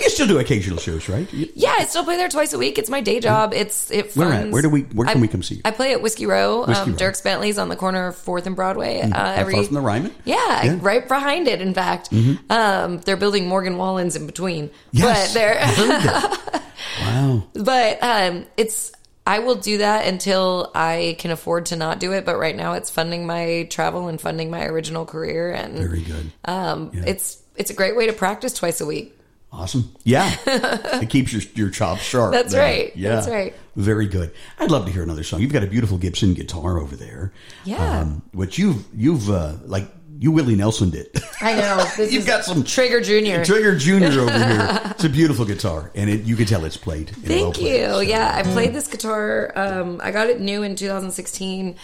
you 0.00 0.08
still 0.10 0.26
do 0.26 0.38
occasional 0.38 0.78
shows, 0.78 1.08
right? 1.08 1.26
Yeah, 1.32 1.74
I 1.78 1.84
still 1.84 2.04
play 2.04 2.16
there 2.16 2.28
twice 2.28 2.52
a 2.52 2.58
week. 2.58 2.78
It's 2.78 2.90
my 2.90 3.00
day 3.00 3.20
job. 3.20 3.52
It's 3.54 3.90
it. 3.90 4.14
Where 4.16 4.28
at? 4.32 4.40
funds- 4.40 4.52
Where 4.52 4.62
do 4.62 4.70
we- 4.70 4.82
where 4.82 5.06
can 5.06 5.18
I- 5.18 5.20
we 5.20 5.28
come 5.28 5.42
see 5.42 5.56
you? 5.56 5.60
I 5.64 5.70
play 5.70 5.92
at 5.92 6.02
Whiskey 6.02 6.26
Row. 6.26 6.64
Whiskey 6.66 6.82
um, 6.82 6.90
Row. 6.92 6.96
Dierks 6.98 7.22
Bentley's 7.22 7.58
on 7.58 7.68
the 7.68 7.76
corner 7.76 8.08
of 8.08 8.16
Fourth 8.16 8.46
and 8.46 8.56
Broadway. 8.56 9.00
Uh, 9.00 9.32
every 9.32 9.64
from 9.64 9.74
the 9.74 9.80
Ryman? 9.80 10.14
Yeah, 10.24 10.34
Yeah. 10.36 10.72
Mm-hmm. 10.74 10.84
right 10.86 11.06
behind 11.08 11.48
it. 11.48 11.60
In 11.60 11.74
fact, 11.74 12.10
um, 12.50 12.98
they're 13.00 13.16
building 13.16 13.46
Morgan 13.48 13.76
Wallen's 13.76 14.16
in 14.16 14.26
between. 14.26 14.70
Yes, 14.92 15.28
but 15.32 15.34
they're 15.34 15.58
I 15.60 15.66
heard 15.66 15.88
that. 15.88 16.62
wow. 17.00 17.44
but 17.54 18.02
um, 18.02 18.46
it's 18.56 18.92
I 19.26 19.40
will 19.40 19.56
do 19.56 19.78
that 19.78 20.06
until 20.06 20.70
I 20.74 21.16
can 21.18 21.32
afford 21.32 21.66
to 21.66 21.76
not 21.76 21.98
do 21.98 22.12
it. 22.12 22.24
But 22.24 22.38
right 22.38 22.54
now, 22.54 22.74
it's 22.74 22.90
funding 22.90 23.26
my 23.26 23.66
travel 23.70 24.08
and 24.08 24.20
funding 24.20 24.50
my 24.50 24.64
original 24.66 25.04
career, 25.04 25.52
and 25.52 25.76
Very 25.76 26.02
good. 26.02 26.32
um, 26.44 26.92
it's 26.94 27.42
it's 27.56 27.70
a 27.70 27.74
great 27.74 27.96
way 27.96 28.06
to 28.06 28.12
practice 28.12 28.52
twice 28.52 28.80
a 28.80 28.86
week. 28.86 29.12
Awesome. 29.52 29.90
Yeah. 30.04 30.34
it 30.46 31.08
keeps 31.08 31.32
your, 31.32 31.42
your 31.54 31.70
chops 31.70 32.02
sharp. 32.02 32.32
That's 32.32 32.52
there. 32.52 32.62
right. 32.62 32.96
Yeah. 32.96 33.14
That's 33.14 33.28
right. 33.28 33.54
Very 33.74 34.06
good. 34.06 34.32
I'd 34.58 34.70
love 34.70 34.84
to 34.84 34.92
hear 34.92 35.02
another 35.02 35.22
song. 35.22 35.40
You've 35.40 35.52
got 35.52 35.62
a 35.62 35.66
beautiful 35.66 35.96
Gibson 35.96 36.34
guitar 36.34 36.78
over 36.78 36.94
there. 36.94 37.32
Yeah. 37.64 38.00
Um, 38.00 38.22
which 38.32 38.58
you've, 38.58 38.84
you've, 38.94 39.30
uh, 39.30 39.54
like, 39.64 39.88
you 40.18 40.32
Willie 40.32 40.56
Nelson 40.56 40.90
did. 40.90 41.08
I 41.40 41.54
know. 41.54 41.84
This 41.96 42.12
You've 42.12 42.26
got 42.26 42.44
some 42.44 42.62
Trigger 42.62 43.00
Junior. 43.00 43.44
Trigger 43.44 43.76
Junior 43.76 44.20
over 44.20 44.32
here. 44.32 44.80
It's 44.96 45.04
a 45.04 45.08
beautiful 45.08 45.44
guitar, 45.44 45.90
and 45.94 46.08
it, 46.08 46.22
you 46.22 46.36
can 46.36 46.46
tell 46.46 46.64
it's 46.64 46.76
played. 46.76 47.10
Thank 47.10 47.56
played, 47.56 47.80
you. 47.80 47.86
so. 47.86 48.00
Yeah, 48.00 48.32
I 48.34 48.42
played 48.42 48.72
this 48.72 48.88
guitar. 48.88 49.52
Um, 49.54 50.00
I 50.02 50.10
got 50.10 50.28
it 50.28 50.40
new 50.40 50.62
in 50.62 50.74
2016. 50.74 51.76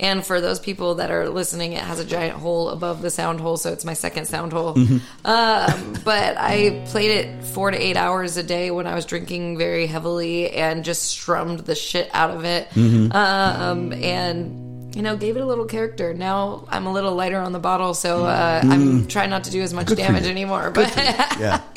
And 0.00 0.24
for 0.24 0.40
those 0.40 0.58
people 0.58 0.94
that 0.94 1.10
are 1.10 1.28
listening, 1.28 1.74
it 1.74 1.82
has 1.82 1.98
a 1.98 2.06
giant 2.06 2.38
hole 2.38 2.70
above 2.70 3.02
the 3.02 3.10
sound 3.10 3.38
hole, 3.38 3.58
so 3.58 3.70
it's 3.70 3.84
my 3.84 3.92
second 3.92 4.26
sound 4.26 4.52
hole. 4.52 4.74
Mm-hmm. 4.74 5.26
Um, 5.26 5.96
but 6.04 6.38
I 6.38 6.84
played 6.86 7.10
it 7.10 7.44
four 7.44 7.70
to 7.70 7.76
eight 7.76 7.98
hours 7.98 8.38
a 8.38 8.42
day 8.42 8.70
when 8.70 8.86
I 8.86 8.94
was 8.94 9.04
drinking 9.04 9.58
very 9.58 9.86
heavily 9.86 10.52
and 10.52 10.84
just 10.84 11.02
strummed 11.02 11.60
the 11.60 11.74
shit 11.74 12.08
out 12.14 12.30
of 12.30 12.46
it. 12.46 12.70
Mm-hmm. 12.70 13.12
Um, 13.12 13.92
and 13.92 14.69
you 14.94 15.02
know, 15.02 15.16
gave 15.16 15.36
it 15.36 15.40
a 15.40 15.46
little 15.46 15.64
character. 15.66 16.14
Now 16.14 16.64
I'm 16.68 16.86
a 16.86 16.92
little 16.92 17.14
lighter 17.14 17.38
on 17.40 17.52
the 17.52 17.58
bottle, 17.60 17.92
so 17.94 18.24
uh, 18.26 18.60
I'm 18.64 19.06
trying 19.08 19.30
not 19.30 19.44
to 19.44 19.50
do 19.50 19.60
as 19.62 19.72
much 19.74 19.86
Mm. 19.86 19.90
Good 19.90 19.98
damage 19.98 20.26
anymore. 20.26 20.70
But 20.70 20.94
Yeah. 20.96 21.60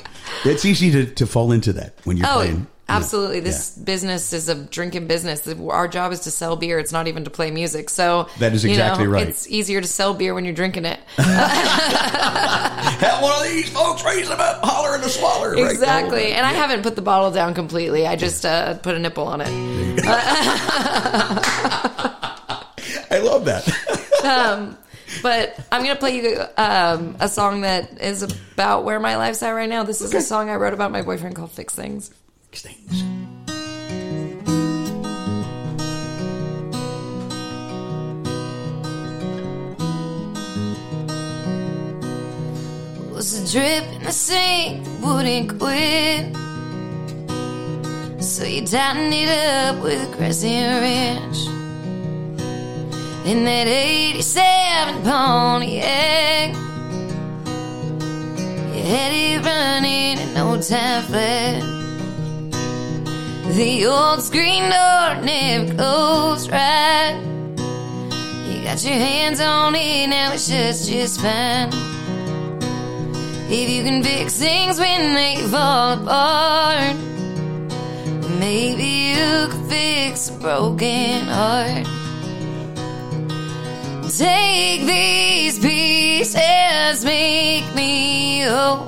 It's 0.45 0.65
easy 0.65 0.91
to, 0.91 1.05
to 1.05 1.25
fall 1.27 1.51
into 1.53 1.71
that 1.73 1.93
when 2.05 2.17
you're 2.17 2.27
Oh, 2.27 2.33
playing. 2.35 2.67
absolutely. 2.89 3.39
This 3.39 3.69
business 3.77 4.33
is 4.33 4.49
a 4.49 4.55
drinking 4.55 5.07
business. 5.07 5.47
Our 5.47 5.87
job 5.87 6.11
is 6.11 6.21
to 6.21 6.31
sell 6.31 6.55
beer. 6.57 6.79
It's 6.79 6.91
not 6.91 7.07
even 7.07 7.23
to 7.25 7.29
play 7.29 7.49
music. 7.51 7.89
So 7.89 8.27
That 8.39 8.53
is 8.53 8.63
you 8.63 8.69
know, 8.71 8.75
exactly 8.75 9.07
right. 9.07 9.27
It's 9.29 9.47
easier 9.47 9.79
to 9.79 9.87
sell 9.87 10.13
beer 10.13 10.33
when 10.33 10.43
you're 10.43 10.53
drinking 10.55 10.83
it. 10.85 10.99
Have 11.17 13.21
one 13.21 13.31
of 13.37 13.43
these 13.51 13.69
folks 13.69 14.03
raise 14.03 14.27
them 14.27 14.39
up, 14.41 14.59
holler 14.63 14.95
and 14.95 15.03
a 15.03 15.09
swaller. 15.09 15.51
right? 15.53 15.71
exactly. 15.71 16.33
And 16.33 16.45
I 16.45 16.51
haven't 16.53 16.81
put 16.83 16.95
the 16.97 17.01
bottle 17.01 17.31
down 17.31 17.53
completely. 17.53 18.05
I 18.07 18.15
just 18.17 18.45
uh, 18.45 18.73
put 18.75 18.95
a 18.95 18.99
nipple 18.99 19.25
on 19.27 19.39
it. 19.45 20.03
I 23.13 23.19
love 23.19 23.45
that. 23.45 24.77
But 25.21 25.59
I'm 25.71 25.83
going 25.83 25.95
to 25.95 25.99
play 25.99 26.15
you 26.15 26.43
um, 26.57 27.15
a 27.19 27.29
song 27.29 27.61
that 27.61 28.01
is 28.01 28.23
about 28.23 28.83
where 28.83 28.99
my 28.99 29.17
life's 29.17 29.43
at 29.43 29.51
right 29.51 29.69
now. 29.69 29.83
This 29.83 30.01
is 30.01 30.13
a 30.13 30.21
song 30.21 30.49
I 30.49 30.55
wrote 30.55 30.73
about 30.73 30.91
my 30.91 31.01
boyfriend 31.01 31.35
called 31.35 31.51
Fix 31.51 31.75
Things. 31.75 32.09
Fix 32.49 32.63
things. 32.63 33.03
was 43.13 43.39
a 43.39 43.51
drip 43.53 43.85
in 43.93 44.03
the 44.03 44.11
sink 44.11 44.83
that 44.83 44.99
wouldn't 45.01 45.59
quit. 45.59 46.35
So 48.21 48.43
you 48.43 48.65
tightened 48.65 49.13
it 49.13 49.29
up 49.29 49.81
with 49.83 50.11
a 50.11 50.15
crescent 50.15 50.81
wrench. 50.81 51.62
In 53.25 53.45
that 53.45 53.67
87 53.67 55.01
Pontiac, 55.03 56.53
you 58.75 58.83
had 58.83 59.13
it 59.13 59.45
running 59.45 60.19
and 60.19 60.33
no 60.35 60.61
time 60.61 61.03
flat. 61.03 61.63
The 63.55 63.85
old 63.85 64.21
screen 64.21 64.63
door 64.63 65.23
never 65.23 65.73
closed 65.73 66.51
right. 66.51 67.17
You 68.45 68.61
got 68.65 68.83
your 68.83 68.95
hands 68.95 69.39
on 69.39 69.73
it, 69.73 70.07
now 70.07 70.33
it 70.33 70.39
just 70.39 71.21
fine. 71.21 71.69
If 73.49 73.69
you 73.69 73.83
can 73.83 74.03
fix 74.03 74.37
things 74.37 74.79
when 74.79 75.13
they 75.13 75.37
fall 75.47 75.93
apart, 75.93 76.97
maybe 78.37 78.83
you 78.83 79.47
could 79.47 79.65
fix 79.69 80.27
a 80.27 80.33
broken 80.33 81.21
heart. 81.27 82.02
Take 84.17 84.85
these 84.85 85.57
pieces, 85.57 87.03
make 87.03 87.73
me 87.73 88.41
whole. 88.41 88.85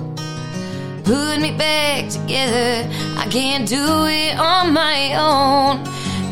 Put 1.03 1.41
me 1.41 1.57
back 1.57 2.11
together. 2.11 2.87
I 3.17 3.27
can't 3.31 3.67
do 3.67 4.05
it 4.05 4.37
on 4.37 4.71
my 4.71 5.15
own. 5.15 5.83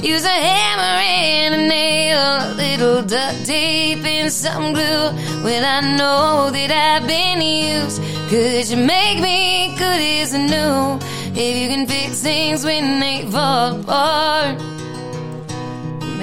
Use 0.04 0.24
a 0.26 0.30
hammer 0.30 1.02
and 1.02 1.56
a 1.56 1.68
nail, 1.68 2.20
a 2.20 2.54
little 2.54 3.02
duct 3.02 3.44
tape 3.48 4.06
and 4.06 4.32
some 4.32 4.74
glue. 4.74 5.10
Well, 5.44 5.66
I 5.66 5.98
know 5.98 6.52
that 6.52 6.70
I've 6.70 7.08
been 7.08 7.42
used. 7.42 8.00
Cause 8.30 8.70
you 8.70 8.78
make 8.78 9.20
me 9.20 9.76
good 9.76 10.02
as 10.22 10.34
new. 10.36 11.00
If 11.34 11.58
you 11.58 11.68
can 11.68 11.88
fix 11.88 12.22
things 12.22 12.64
when 12.64 13.00
they 13.00 13.26
fall 13.32 13.80
apart. 13.80 14.73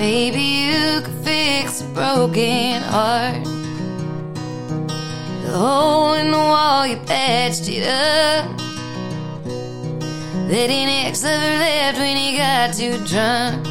Maybe 0.01 0.41
you 0.41 1.03
could 1.03 1.25
fix 1.27 1.83
a 1.83 1.85
broken 1.93 2.81
heart. 2.81 3.45
The 5.45 5.53
hole 5.53 6.15
in 6.15 6.31
the 6.31 6.39
wall, 6.39 6.87
you 6.87 6.97
patched 7.05 7.69
it 7.69 7.87
up. 7.87 8.49
That 10.49 10.71
X 10.71 11.23
ever 11.23 11.59
left 11.59 11.99
when 11.99 12.17
he 12.17 12.39
got 12.39 12.73
too 12.73 12.97
drunk. 13.05 13.67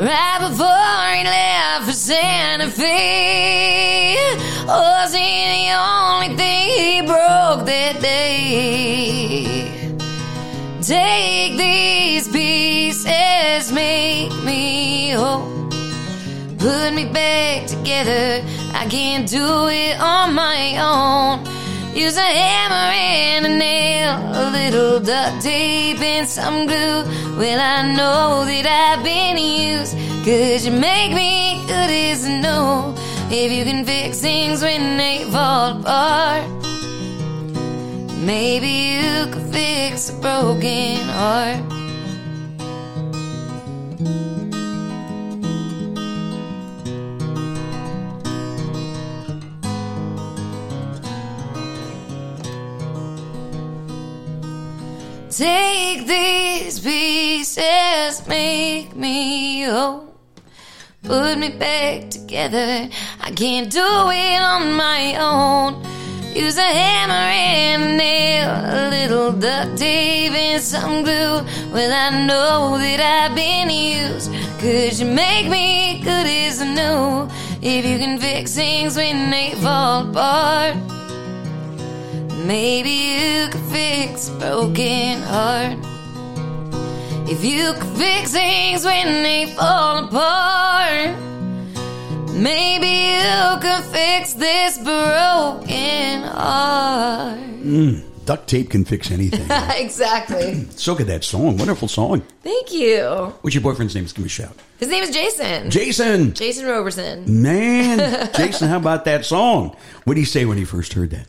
Right 0.00 0.38
before 0.48 1.08
he 1.14 1.24
left 1.24 1.84
for 1.84 1.92
Santa 1.92 2.70
Fe, 2.70 4.16
was 4.64 5.12
he 5.12 5.44
the 5.56 5.72
only 5.76 6.34
thing 6.38 6.68
he 6.84 7.02
broke 7.02 7.66
that 7.66 8.00
day? 8.00 9.74
Take 10.80 11.58
these 11.58 12.00
make 12.32 12.49
me 14.50 15.10
whole. 15.10 15.46
Put 16.58 16.92
me 16.98 17.04
back 17.20 17.66
together. 17.74 18.26
I 18.82 18.84
can't 18.96 19.26
do 19.28 19.46
it 19.68 19.94
on 20.00 20.34
my 20.34 20.60
own. 20.90 21.32
Use 21.94 22.16
a 22.16 22.30
hammer 22.40 22.88
and 23.12 23.46
a 23.46 23.52
nail, 23.66 24.14
a 24.42 24.44
little 24.58 25.00
duct 25.00 25.42
tape 25.42 26.00
and 26.00 26.26
some 26.28 26.66
glue. 26.66 27.00
Well, 27.38 27.60
I 27.74 27.78
know 27.96 28.44
that 28.50 28.66
I've 28.84 29.02
been 29.04 29.36
used. 29.38 29.92
Cause 30.26 30.66
you 30.66 30.72
make 30.72 31.12
me 31.22 31.62
good 31.70 31.90
as 32.08 32.20
new. 32.44 32.94
If 33.32 33.48
you 33.56 33.64
can 33.64 33.84
fix 33.84 34.20
things 34.20 34.62
when 34.62 34.96
they 35.02 35.24
fall 35.34 35.80
apart. 35.80 36.46
Maybe 38.32 38.72
you 38.92 39.32
could 39.32 39.48
fix 39.54 40.10
a 40.10 40.14
broken 40.20 40.96
heart. 41.18 41.79
Take 55.40 56.06
these 56.06 56.80
pieces, 56.80 58.28
make 58.28 58.94
me 58.94 59.62
whole. 59.62 60.14
Put 61.02 61.38
me 61.38 61.48
back 61.48 62.10
together. 62.10 62.90
I 63.22 63.30
can't 63.30 63.70
do 63.70 63.80
it 63.80 64.42
on 64.42 64.74
my 64.74 65.16
own. 65.16 65.82
Use 66.34 66.58
a 66.58 66.62
hammer 66.62 67.14
and 67.14 67.82
a 67.82 67.96
nail, 67.96 68.50
a 68.50 68.90
little 68.90 69.32
duct 69.32 69.78
tape 69.78 70.32
and 70.32 70.62
some 70.62 71.04
glue. 71.04 71.40
Well, 71.72 71.90
I 71.90 72.26
know 72.26 72.76
that 72.76 73.00
I've 73.00 73.34
been 73.34 73.70
used. 73.70 74.30
Cause 74.60 75.00
you 75.00 75.06
make 75.06 75.48
me 75.48 76.02
good 76.04 76.26
as 76.26 76.60
new. 76.60 77.30
If 77.62 77.86
you 77.86 77.96
can 77.96 78.18
fix 78.18 78.54
things 78.56 78.94
when 78.94 79.30
they 79.30 79.54
fall 79.54 80.10
apart. 80.10 80.99
Maybe 82.46 82.90
you 82.90 83.48
could 83.50 83.60
fix 83.70 84.28
a 84.28 84.32
broken 84.38 85.22
heart. 85.22 85.78
If 87.28 87.44
you 87.44 87.72
could 87.74 87.96
fix 87.96 88.32
things 88.32 88.84
when 88.84 89.22
they 89.22 89.46
fall 89.54 90.04
apart. 90.04 91.16
Maybe 92.34 92.86
you 92.86 93.60
could 93.60 93.84
fix 93.92 94.32
this 94.32 94.78
broken 94.78 96.22
heart. 96.22 97.38
Mm, 97.60 98.02
duct 98.24 98.48
tape 98.48 98.70
can 98.70 98.84
fix 98.84 99.10
anything. 99.10 99.46
exactly. 99.76 100.64
so 100.70 100.94
good 100.94 101.08
that 101.08 101.22
song. 101.22 101.58
Wonderful 101.58 101.88
song. 101.88 102.22
Thank 102.42 102.72
you. 102.72 103.04
What's 103.42 103.54
your 103.54 103.62
boyfriend's 103.62 103.94
name? 103.94 104.04
Give 104.06 104.18
me 104.20 104.24
a 104.24 104.28
shout. 104.28 104.56
His 104.78 104.88
name 104.88 105.02
is 105.04 105.10
Jason. 105.10 105.70
Jason. 105.70 106.32
Jason 106.32 106.66
Roberson. 106.66 107.42
Man, 107.42 108.30
Jason, 108.34 108.68
how 108.68 108.78
about 108.78 109.04
that 109.04 109.26
song? 109.26 109.76
What 110.04 110.14
did 110.14 110.20
he 110.20 110.24
say 110.26 110.46
when 110.46 110.56
he 110.56 110.64
first 110.64 110.94
heard 110.94 111.10
that? 111.10 111.26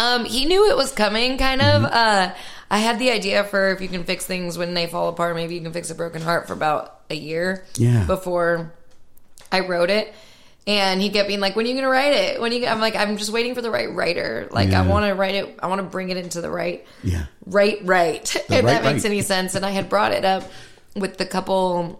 Um, 0.00 0.24
he 0.24 0.44
knew 0.46 0.70
it 0.70 0.76
was 0.76 0.92
coming, 0.92 1.36
kind 1.38 1.60
of. 1.60 1.82
Mm-hmm. 1.82 1.92
Uh, 1.92 2.34
I 2.70 2.78
had 2.78 2.98
the 2.98 3.10
idea 3.10 3.44
for 3.44 3.70
if 3.72 3.80
you 3.80 3.88
can 3.88 4.04
fix 4.04 4.24
things 4.26 4.56
when 4.56 4.74
they 4.74 4.86
fall 4.86 5.08
apart, 5.08 5.34
maybe 5.36 5.54
you 5.56 5.60
can 5.60 5.72
fix 5.72 5.90
a 5.90 5.94
broken 5.94 6.22
heart 6.22 6.46
for 6.46 6.52
about 6.54 7.00
a 7.10 7.14
year. 7.14 7.64
Yeah. 7.74 8.04
Before 8.04 8.72
I 9.52 9.60
wrote 9.60 9.90
it. 9.90 10.14
And 10.66 11.00
he 11.00 11.08
kept 11.10 11.26
being 11.26 11.40
like, 11.40 11.56
"When 11.56 11.64
are 11.66 11.68
you 11.68 11.74
gonna 11.74 11.88
write 11.88 12.12
it? 12.12 12.40
When 12.40 12.52
you?" 12.52 12.66
I'm 12.66 12.80
like, 12.80 12.94
"I'm 12.94 13.16
just 13.16 13.32
waiting 13.32 13.54
for 13.54 13.62
the 13.62 13.70
right 13.70 13.92
writer. 13.92 14.46
Like, 14.52 14.72
I 14.72 14.86
want 14.86 15.06
to 15.06 15.14
write 15.14 15.34
it. 15.34 15.58
I 15.60 15.66
want 15.68 15.80
to 15.80 15.86
bring 15.86 16.10
it 16.10 16.16
into 16.18 16.40
the 16.42 16.50
right, 16.50 16.86
Yeah. 17.02 17.24
right, 17.46 17.78
right. 17.82 18.36
if 18.36 18.48
right, 18.50 18.64
that 18.64 18.84
makes 18.84 19.02
right. 19.04 19.10
any 19.10 19.22
sense." 19.22 19.54
And 19.54 19.64
I 19.66 19.70
had 19.70 19.88
brought 19.88 20.12
it 20.12 20.24
up 20.24 20.44
with 20.94 21.16
the 21.16 21.24
couple 21.26 21.98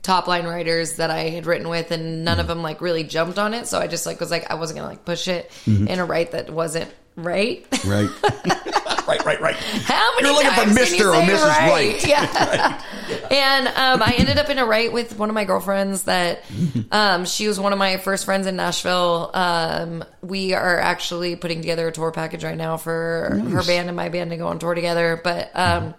top 0.00 0.26
line 0.28 0.46
writers 0.46 0.94
that 0.94 1.10
I 1.10 1.28
had 1.30 1.44
written 1.44 1.68
with, 1.68 1.90
and 1.90 2.24
none 2.24 2.38
of 2.38 2.46
Mm-hmm. 2.46 2.48
them 2.54 2.62
like 2.62 2.80
really 2.80 3.04
jumped 3.04 3.38
on 3.38 3.52
it. 3.52 3.66
So 3.66 3.78
I 3.78 3.88
just 3.88 4.06
like 4.06 4.20
was 4.20 4.30
like, 4.30 4.50
I 4.50 4.54
wasn't 4.54 4.78
gonna 4.78 4.88
like 4.88 5.04
push 5.04 5.26
it 5.28 5.50
Mm-hmm. 5.66 5.88
in 5.88 5.98
a 5.98 6.04
right 6.04 6.30
that 6.30 6.50
wasn't 6.50 6.90
right. 7.16 7.66
Right. 7.84 8.08
right, 9.06 9.24
right, 9.24 9.40
right. 9.40 9.56
How 9.56 10.14
many 10.16 10.28
You're 10.28 10.36
looking 10.36 10.50
for 10.50 10.64
times 10.64 10.76
can 10.76 10.98
Mr. 10.98 11.10
or 11.10 11.26
say 11.26 11.32
Mrs. 11.32 11.68
Right. 11.68 12.06
Yeah. 12.12 12.82
and 13.30 13.68
um, 13.68 14.02
I 14.02 14.14
ended 14.18 14.38
up 14.38 14.48
in 14.48 14.58
a 14.58 14.64
right 14.64 14.92
with 14.92 15.18
one 15.18 15.28
of 15.28 15.34
my 15.34 15.44
girlfriends 15.44 16.04
that 16.04 16.44
um, 16.90 17.24
she 17.24 17.48
was 17.48 17.58
one 17.58 17.72
of 17.72 17.78
my 17.78 17.96
first 17.96 18.24
friends 18.24 18.46
in 18.46 18.56
Nashville. 18.56 19.30
Um, 19.34 20.04
we 20.22 20.54
are 20.54 20.78
actually 20.78 21.36
putting 21.36 21.60
together 21.60 21.88
a 21.88 21.92
tour 21.92 22.12
package 22.12 22.44
right 22.44 22.56
now 22.56 22.76
for 22.76 23.40
her 23.50 23.62
band 23.62 23.88
and 23.88 23.96
my 23.96 24.08
band 24.08 24.30
to 24.30 24.36
go 24.36 24.46
on 24.48 24.58
tour 24.58 24.74
together. 24.74 25.20
But 25.22 25.50
um, 25.54 25.94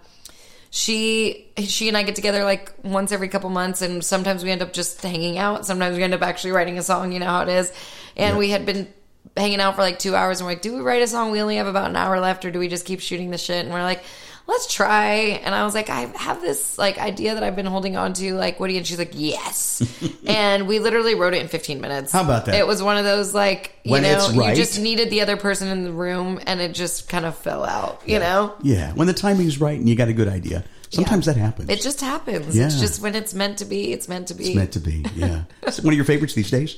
she 0.69 1.51
she 1.57 1.87
and 1.87 1.95
I 1.95 2.03
get 2.03 2.15
together 2.15 2.43
like 2.43 2.73
once 2.83 3.11
every 3.11 3.27
couple 3.27 3.49
months, 3.51 3.81
and 3.81 4.03
sometimes 4.03 4.43
we 4.43 4.49
end 4.49 4.63
up 4.63 4.73
just 4.73 5.01
hanging 5.01 5.37
out. 5.37 5.65
Sometimes 5.65 5.97
we 5.97 6.03
end 6.03 6.13
up 6.15 6.23
actually 6.23 6.51
writing 6.51 6.79
a 6.79 6.83
song. 6.83 7.11
You 7.11 7.19
know 7.19 7.27
how 7.27 7.43
it 7.43 7.49
is. 7.49 7.71
And 8.15 8.37
we 8.37 8.49
had 8.49 8.65
been 8.65 8.91
hanging 9.35 9.59
out 9.59 9.75
for 9.75 9.81
like 9.81 9.99
two 9.99 10.15
hours, 10.15 10.39
and 10.39 10.45
we're 10.47 10.53
like, 10.53 10.61
"Do 10.61 10.73
we 10.75 10.81
write 10.81 11.01
a 11.01 11.07
song? 11.07 11.31
We 11.31 11.41
only 11.41 11.55
have 11.57 11.67
about 11.67 11.89
an 11.89 11.95
hour 11.95 12.19
left, 12.19 12.45
or 12.45 12.51
do 12.51 12.59
we 12.59 12.67
just 12.67 12.85
keep 12.85 12.99
shooting 12.99 13.31
the 13.31 13.37
shit?" 13.37 13.65
And 13.65 13.73
we're 13.73 13.83
like. 13.83 14.03
Let's 14.45 14.67
try. 14.73 15.39
And 15.45 15.55
I 15.55 15.63
was 15.63 15.73
like, 15.73 15.89
I 15.89 16.01
have 16.17 16.41
this 16.41 16.77
like 16.77 16.97
idea 16.97 17.35
that 17.35 17.43
I've 17.43 17.55
been 17.55 17.65
holding 17.65 17.95
on 17.95 18.11
to. 18.15 18.33
Like, 18.35 18.59
what 18.59 18.67
do 18.67 18.73
you? 18.73 18.79
And 18.79 18.85
she's 18.85 18.97
like, 18.97 19.13
yes. 19.13 19.81
and 20.27 20.67
we 20.67 20.79
literally 20.79 21.15
wrote 21.15 21.33
it 21.33 21.41
in 21.41 21.47
15 21.47 21.79
minutes. 21.79 22.11
How 22.11 22.23
about 22.25 22.47
that? 22.47 22.55
It 22.55 22.67
was 22.67 22.83
one 22.83 22.97
of 22.97 23.05
those 23.05 23.33
like, 23.33 23.79
you 23.85 23.93
When 23.93 24.03
know, 24.03 24.31
right. 24.35 24.49
you 24.49 24.55
just 24.57 24.77
needed 24.81 25.09
the 25.11 25.21
other 25.21 25.37
person 25.37 25.69
in 25.69 25.85
the 25.85 25.93
room, 25.93 26.41
and 26.45 26.59
it 26.59 26.73
just 26.73 27.07
kind 27.07 27.23
of 27.25 27.37
fell 27.37 27.63
out. 27.63 28.01
You 28.05 28.19
know, 28.19 28.53
Yeah. 28.61 28.91
When 28.91 29.07
the 29.07 29.13
timing's 29.13 29.61
right 29.61 29.79
and 29.79 29.87
you 29.87 29.95
got 29.95 30.09
a 30.09 30.13
good 30.13 30.27
idea, 30.27 30.65
sometimes 30.89 31.25
that 31.27 31.37
happens. 31.37 31.69
it 31.69 31.79
just 31.79 32.01
happens. 32.01 32.53
Yeah. 32.53 32.65
It's 32.65 32.81
just 32.81 33.01
when 33.01 33.15
it's 33.15 33.33
meant 33.33 33.59
to 33.59 33.65
be, 33.65 33.93
it's 33.93 34.09
meant 34.09 34.27
to 34.27 34.33
be. 34.33 34.47
it's 34.47 34.55
meant 34.57 34.73
to 34.73 34.81
be. 34.81 35.05
Yeah. 35.15 35.43
One 35.83 35.93
of 35.93 35.95
your 35.95 36.03
favorites 36.03 36.33
these 36.33 36.51
days? 36.51 36.75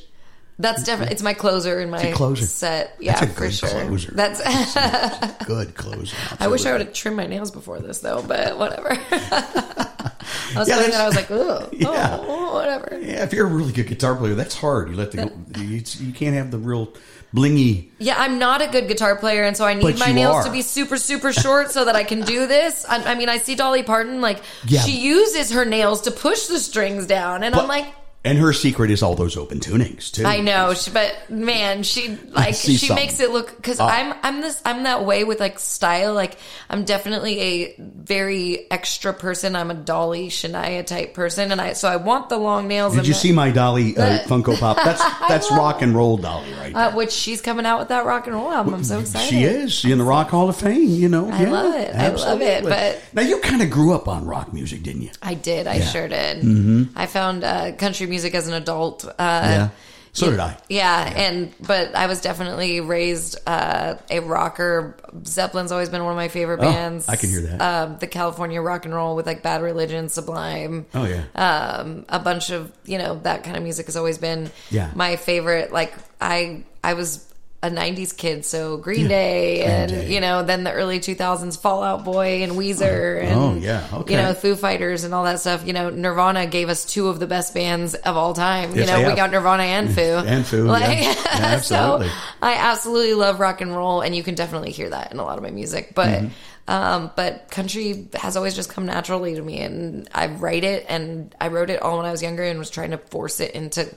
That's 0.57 0.83
definitely 0.83 1.13
it's 1.13 1.21
my 1.21 1.33
closer 1.33 1.81
in 1.81 1.89
my 1.89 2.11
closer. 2.13 2.45
set. 2.45 2.95
Yeah, 2.99 3.19
That's 3.19 3.23
a 3.31 3.33
for 3.33 3.39
good 3.41 3.53
sure. 3.53 3.69
closer. 3.69 4.11
That's. 4.13 4.41
Good 5.45 5.75
closer. 5.75 6.15
I 6.39 6.47
wish 6.47 6.65
I 6.65 6.71
would 6.71 6.81
Absolutely. 6.81 6.85
have 6.85 6.93
trimmed 6.93 7.17
my 7.17 7.27
nails 7.27 7.51
before 7.51 7.79
this 7.79 7.99
though, 7.99 8.23
but 8.25 8.57
whatever. 8.57 8.89
I 9.11 10.11
was 10.55 10.67
Yeah, 10.69 10.75
playing 10.77 10.91
that. 10.91 11.01
I 11.01 11.05
was 11.07 11.15
like, 11.15 11.27
oh, 11.29 11.69
Yeah. 11.73 12.17
oh, 12.21 12.53
whatever. 12.53 12.97
Yeah, 13.01 13.23
if 13.23 13.33
you're 13.33 13.45
a 13.47 13.49
really 13.49 13.73
good 13.73 13.87
guitar 13.87 14.15
player, 14.15 14.33
that's 14.33 14.55
hard. 14.55 14.89
You 14.89 14.95
let 14.95 15.11
the 15.11 15.31
you, 15.59 15.83
you 15.99 16.13
can't 16.13 16.35
have 16.35 16.51
the 16.51 16.57
real 16.57 16.93
blingy. 17.35 17.89
Yeah, 17.99 18.15
I'm 18.17 18.39
not 18.39 18.61
a 18.61 18.67
good 18.67 18.87
guitar 18.87 19.15
player, 19.17 19.43
and 19.43 19.55
so 19.57 19.65
I 19.65 19.73
need 19.73 19.99
my 19.99 20.11
nails 20.13 20.37
are. 20.37 20.43
to 20.45 20.51
be 20.51 20.61
super, 20.61 20.97
super 20.97 21.33
short 21.33 21.71
so 21.71 21.85
that 21.85 21.95
I 21.95 22.03
can 22.05 22.21
do 22.21 22.47
this. 22.47 22.85
I, 22.87 23.11
I 23.11 23.15
mean, 23.15 23.27
I 23.29 23.37
see 23.39 23.55
Dolly 23.55 23.83
Parton 23.83 24.21
like 24.21 24.41
Yeah. 24.65 24.81
she 24.81 24.99
uses 24.99 25.51
her 25.51 25.65
nails 25.65 26.01
to 26.03 26.11
push 26.11 26.47
the 26.47 26.59
strings 26.59 27.05
down, 27.07 27.43
and 27.43 27.53
I'm 27.55 27.67
like, 27.67 27.85
And 28.25 28.37
her 28.39 28.51
secret 28.53 28.89
is 28.91 29.03
all 29.03 29.15
those 29.15 29.37
open 29.37 29.59
tunings 29.59 30.11
too. 30.11 30.25
I 30.25 30.41
know, 30.41 30.73
she, 30.73 30.89
but 30.91 31.15
man, 31.29 31.83
she 31.83 32.09
like 32.31 32.55
she 32.55 32.75
something. 32.77 32.95
makes 32.95 33.19
it 33.19 33.29
look 33.31 33.55
because 33.55 33.79
Oh. 33.79 33.85
I'm 33.85 34.13
I'm 34.23 34.41
this 34.41 34.61
I'm 34.65 34.83
that 34.83 35.05
way 35.05 35.23
with 35.23 35.39
like 35.39 35.59
style. 35.59 36.13
Like 36.13 36.37
I'm 36.69 36.83
definitely 36.85 37.39
a 37.39 37.75
very 37.79 38.69
extra 38.71 39.13
person. 39.13 39.55
I'm 39.55 39.69
a 39.69 39.75
Dolly 39.75 40.29
Shania 40.29 40.85
type 40.85 41.13
person, 41.13 41.51
and 41.51 41.61
I 41.61 41.73
so 41.73 41.87
I 41.87 41.97
want 41.97 42.29
the 42.29 42.37
long 42.37 42.67
nails. 42.67 42.95
Did 42.95 43.05
you 43.07 43.13
the- 43.13 43.19
see 43.19 43.31
my 43.31 43.51
Dolly 43.51 43.95
uh, 43.95 44.19
Funko 44.23 44.59
Pop? 44.59 44.77
That's 44.83 45.03
that's 45.29 45.51
rock 45.51 45.81
and 45.83 45.95
roll 45.95 46.17
Dolly 46.17 46.51
right 46.53 46.73
there. 46.73 46.85
Uh, 46.87 46.95
which 46.95 47.11
she's 47.11 47.41
coming 47.41 47.65
out 47.67 47.77
with 47.79 47.89
that 47.89 48.05
rock 48.05 48.25
and 48.25 48.35
roll 48.35 48.51
album. 48.51 48.73
I'm 48.73 48.83
so 48.83 48.99
excited. 48.99 49.29
She 49.29 49.43
is 49.43 49.71
she 49.71 49.91
in 49.91 49.99
the 49.99 50.03
Rock 50.03 50.29
Hall 50.29 50.49
of 50.49 50.55
Fame. 50.57 50.89
You 50.89 51.09
know, 51.09 51.29
I 51.29 51.43
Yeah, 51.43 51.51
love 51.51 51.75
it. 51.75 51.95
I 51.95 52.09
love 52.09 52.41
it, 52.41 52.63
but- 52.63 53.01
now 53.13 53.21
you 53.21 53.39
kind 53.41 53.61
of 53.61 53.69
grew 53.69 53.93
up 53.93 54.07
on 54.07 54.25
rock 54.25 54.51
music, 54.51 54.81
didn't 54.81 55.03
you? 55.03 55.11
I 55.21 55.35
did. 55.35 55.67
I 55.67 55.75
Yeah. 55.75 55.85
sure 55.85 56.07
did. 56.07 56.37
Mm-hmm. 56.43 56.97
I 56.97 57.05
found 57.05 57.43
uh, 57.43 57.73
country 57.73 58.07
music 58.07 58.14
as 58.23 58.47
an 58.47 58.53
adult. 58.53 59.03
Uh, 59.05 59.11
yeah. 59.19 59.69
So 60.13 60.29
did 60.31 60.39
I. 60.39 60.57
Yeah, 60.69 61.11
and 61.13 61.53
but 61.59 61.93
I 61.93 62.07
was 62.07 62.21
definitely 62.21 62.79
raised 62.79 63.37
uh, 63.45 63.95
a 64.09 64.21
rocker. 64.21 64.95
Zeppelin's 65.25 65.73
always 65.73 65.89
been 65.89 66.01
one 66.03 66.11
of 66.13 66.15
my 66.15 66.29
favorite 66.29 66.59
Oh, 66.61 66.71
bands. 66.71 67.09
I 67.09 67.17
can 67.17 67.29
hear 67.29 67.41
that. 67.41 67.59
Um, 67.61 67.97
the 67.99 68.07
California 68.07 68.61
rock 68.61 68.85
and 68.85 68.93
roll 68.95 69.17
with 69.17 69.25
like 69.25 69.43
Bad 69.43 69.61
Religion, 69.61 70.07
Sublime. 70.07 70.85
Oh 70.93 71.03
yeah. 71.05 71.23
Um, 71.35 72.05
a 72.07 72.19
bunch 72.19 72.49
of 72.49 72.71
you 72.85 72.97
know 72.97 73.19
that 73.23 73.43
kind 73.43 73.57
of 73.57 73.63
music 73.63 73.87
has 73.87 73.97
always 73.97 74.17
been 74.17 74.51
Yeah. 74.71 74.89
my 74.95 75.17
favorite. 75.17 75.73
Like 75.73 75.93
I 76.21 76.63
I 76.81 76.93
was 76.93 77.24
a 77.65 77.69
'90s 77.75 78.15
kid, 78.15 78.45
so 78.45 78.77
Green 78.77 79.01
Yeah. 79.01 79.07
Day, 79.09 79.57
Green 79.57 79.69
and 79.69 79.91
Day. 79.91 80.13
you 80.13 80.21
know 80.21 80.43
then 80.43 80.63
the 80.63 80.71
early 80.71 80.99
2000s 80.99 81.59
Fall 81.59 81.83
Out 81.83 82.03
Boy 82.05 82.43
and 82.43 82.53
Weezer, 82.53 83.21
and 83.23 83.39
Oh, 83.39 83.55
yeah. 83.55 83.87
Okay. 83.93 84.15
you 84.15 84.21
know 84.21 84.33
Foo 84.33 84.55
Fighters 84.55 85.03
and 85.03 85.13
all 85.13 85.23
that 85.25 85.39
stuff. 85.39 85.65
You 85.65 85.73
know 85.73 85.89
Nirvana 85.89 86.45
gave 86.47 86.69
us 86.69 86.85
two 86.85 87.07
of 87.07 87.19
the 87.19 87.27
best 87.27 87.53
bands 87.53 87.93
of 87.95 88.15
all 88.17 88.33
time. 88.33 88.75
Yes, 88.75 88.87
you 88.89 88.93
know 89.03 89.09
we 89.09 89.15
got 89.15 89.31
Nirvana 89.31 89.63
and 89.63 89.93
Foo 89.93 90.01
And 90.01 90.45
Foo, 90.45 90.67
yeah. 90.67 90.89
Yeah, 91.01 91.15
absolutely. 91.29 92.07
so 92.09 92.13
I 92.41 92.55
absolutely 92.55 93.13
love 93.15 93.39
rock 93.39 93.61
and 93.61 93.75
roll, 93.75 94.01
and 94.01 94.15
you 94.15 94.23
can 94.23 94.35
definitely 94.35 94.71
hear 94.71 94.89
that 94.89 95.11
in 95.11 95.19
a 95.19 95.23
lot 95.23 95.37
of 95.37 95.43
my 95.43 95.51
music. 95.51 95.93
But 95.95 96.05
Mm-hmm. 96.09 96.27
um, 96.71 97.11
but 97.15 97.49
country 97.51 98.07
has 98.15 98.35
always 98.37 98.55
just 98.55 98.69
come 98.69 98.85
naturally 98.85 99.35
to 99.35 99.41
me, 99.41 99.59
and 99.59 100.07
I 100.13 100.27
write 100.27 100.63
it, 100.63 100.85
and 100.89 101.33
I 101.39 101.47
wrote 101.49 101.69
it 101.69 101.81
all 101.81 101.97
when 101.97 102.05
I 102.05 102.11
was 102.11 102.21
younger, 102.23 102.43
and 102.43 102.57
was 102.59 102.69
trying 102.69 102.91
to 102.91 102.97
force 102.97 103.39
it 103.39 103.51
into 103.51 103.87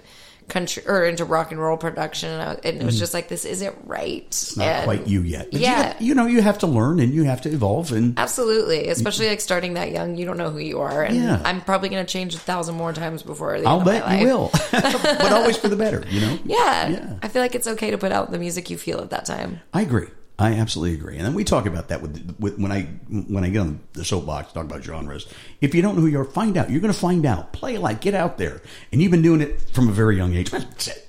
country 0.48 0.82
or 0.86 1.04
into 1.04 1.24
rock 1.24 1.50
and 1.50 1.60
roll 1.60 1.76
production, 1.76 2.30
and, 2.30 2.42
I, 2.42 2.52
and 2.68 2.80
it 2.80 2.84
was 2.84 2.94
mm-hmm. 2.94 3.00
just 3.00 3.14
like 3.14 3.28
this 3.28 3.44
isn't 3.44 3.76
right. 3.84 4.24
It's 4.26 4.56
not 4.56 4.84
quite 4.84 5.06
you 5.06 5.22
yet. 5.22 5.50
But 5.50 5.60
you 5.60 5.66
yeah. 5.66 5.82
have- 5.82 6.02
you, 6.02 6.14
know, 6.14 6.26
you 6.26 6.42
have 6.42 6.58
to 6.58 6.66
learn 6.66 7.00
and 7.00 7.12
you 7.12 7.24
have 7.24 7.42
to 7.42 7.50
evolve. 7.50 7.92
And 7.92 8.18
Absolutely, 8.18 8.88
especially 8.88 9.28
like 9.28 9.40
starting 9.40 9.74
that 9.74 9.92
young, 9.92 10.16
you 10.16 10.26
don't 10.26 10.36
know 10.38 10.50
who 10.50 10.58
you 10.58 10.80
are, 10.80 11.02
and 11.02 11.16
Yeah. 11.16 11.42
I'm 11.44 11.60
probably 11.60 11.88
going 11.88 12.04
to 12.04 12.10
change 12.10 12.34
a 12.34 12.38
thousand 12.38 12.76
more 12.76 12.92
times 12.92 13.22
before 13.22 13.60
the 13.60 13.68
I'll 13.68 13.84
bet 13.84 14.20
you 14.20 14.26
will, 14.26 14.50
but 14.72 15.32
always 15.32 15.56
for 15.56 15.68
the 15.68 15.76
better. 15.76 16.04
You 16.08 16.20
know. 16.20 16.38
Yeah. 16.44 16.88
Yeah. 16.88 17.18
I 17.22 17.28
feel 17.28 17.42
like 17.42 17.54
it's 17.54 17.66
okay 17.66 17.90
to 17.90 17.98
put 17.98 18.12
out 18.12 18.30
the 18.30 18.38
music 18.38 18.70
you 18.70 18.78
feel 18.78 19.00
at 19.00 19.10
that 19.10 19.24
time. 19.24 19.60
I 19.72 19.82
agree. 19.82 20.08
I 20.38 20.52
absolutely 20.54 20.96
agree. 20.96 21.16
And 21.16 21.26
then 21.26 21.34
we 21.34 21.42
talk 21.42 21.66
about 21.66 21.88
that 21.88 22.00
with, 22.00 22.36
with 22.38 22.58
when 22.58 22.70
I 22.70 22.82
when 23.08 23.42
I 23.42 23.48
get 23.48 23.60
on 23.60 23.80
the 23.94 24.04
soapbox 24.04 24.52
talk 24.52 24.64
about 24.66 24.84
genres. 24.84 25.26
If 25.60 25.74
you 25.74 25.82
don't 25.82 25.96
know 25.96 26.02
who 26.02 26.06
you 26.06 26.20
are, 26.20 26.24
find 26.24 26.56
out. 26.56 26.70
You're 26.70 26.80
going 26.80 26.92
to 26.92 26.98
find 26.98 27.26
out. 27.26 27.52
Play 27.52 27.76
like 27.76 28.00
get 28.00 28.14
out 28.14 28.38
there. 28.38 28.62
And 28.92 29.02
you've 29.02 29.10
been 29.10 29.22
doing 29.22 29.40
it 29.40 29.60
from 29.72 29.88
a 29.88 29.92
very 29.92 30.16
young 30.16 30.34
age. 30.34 30.52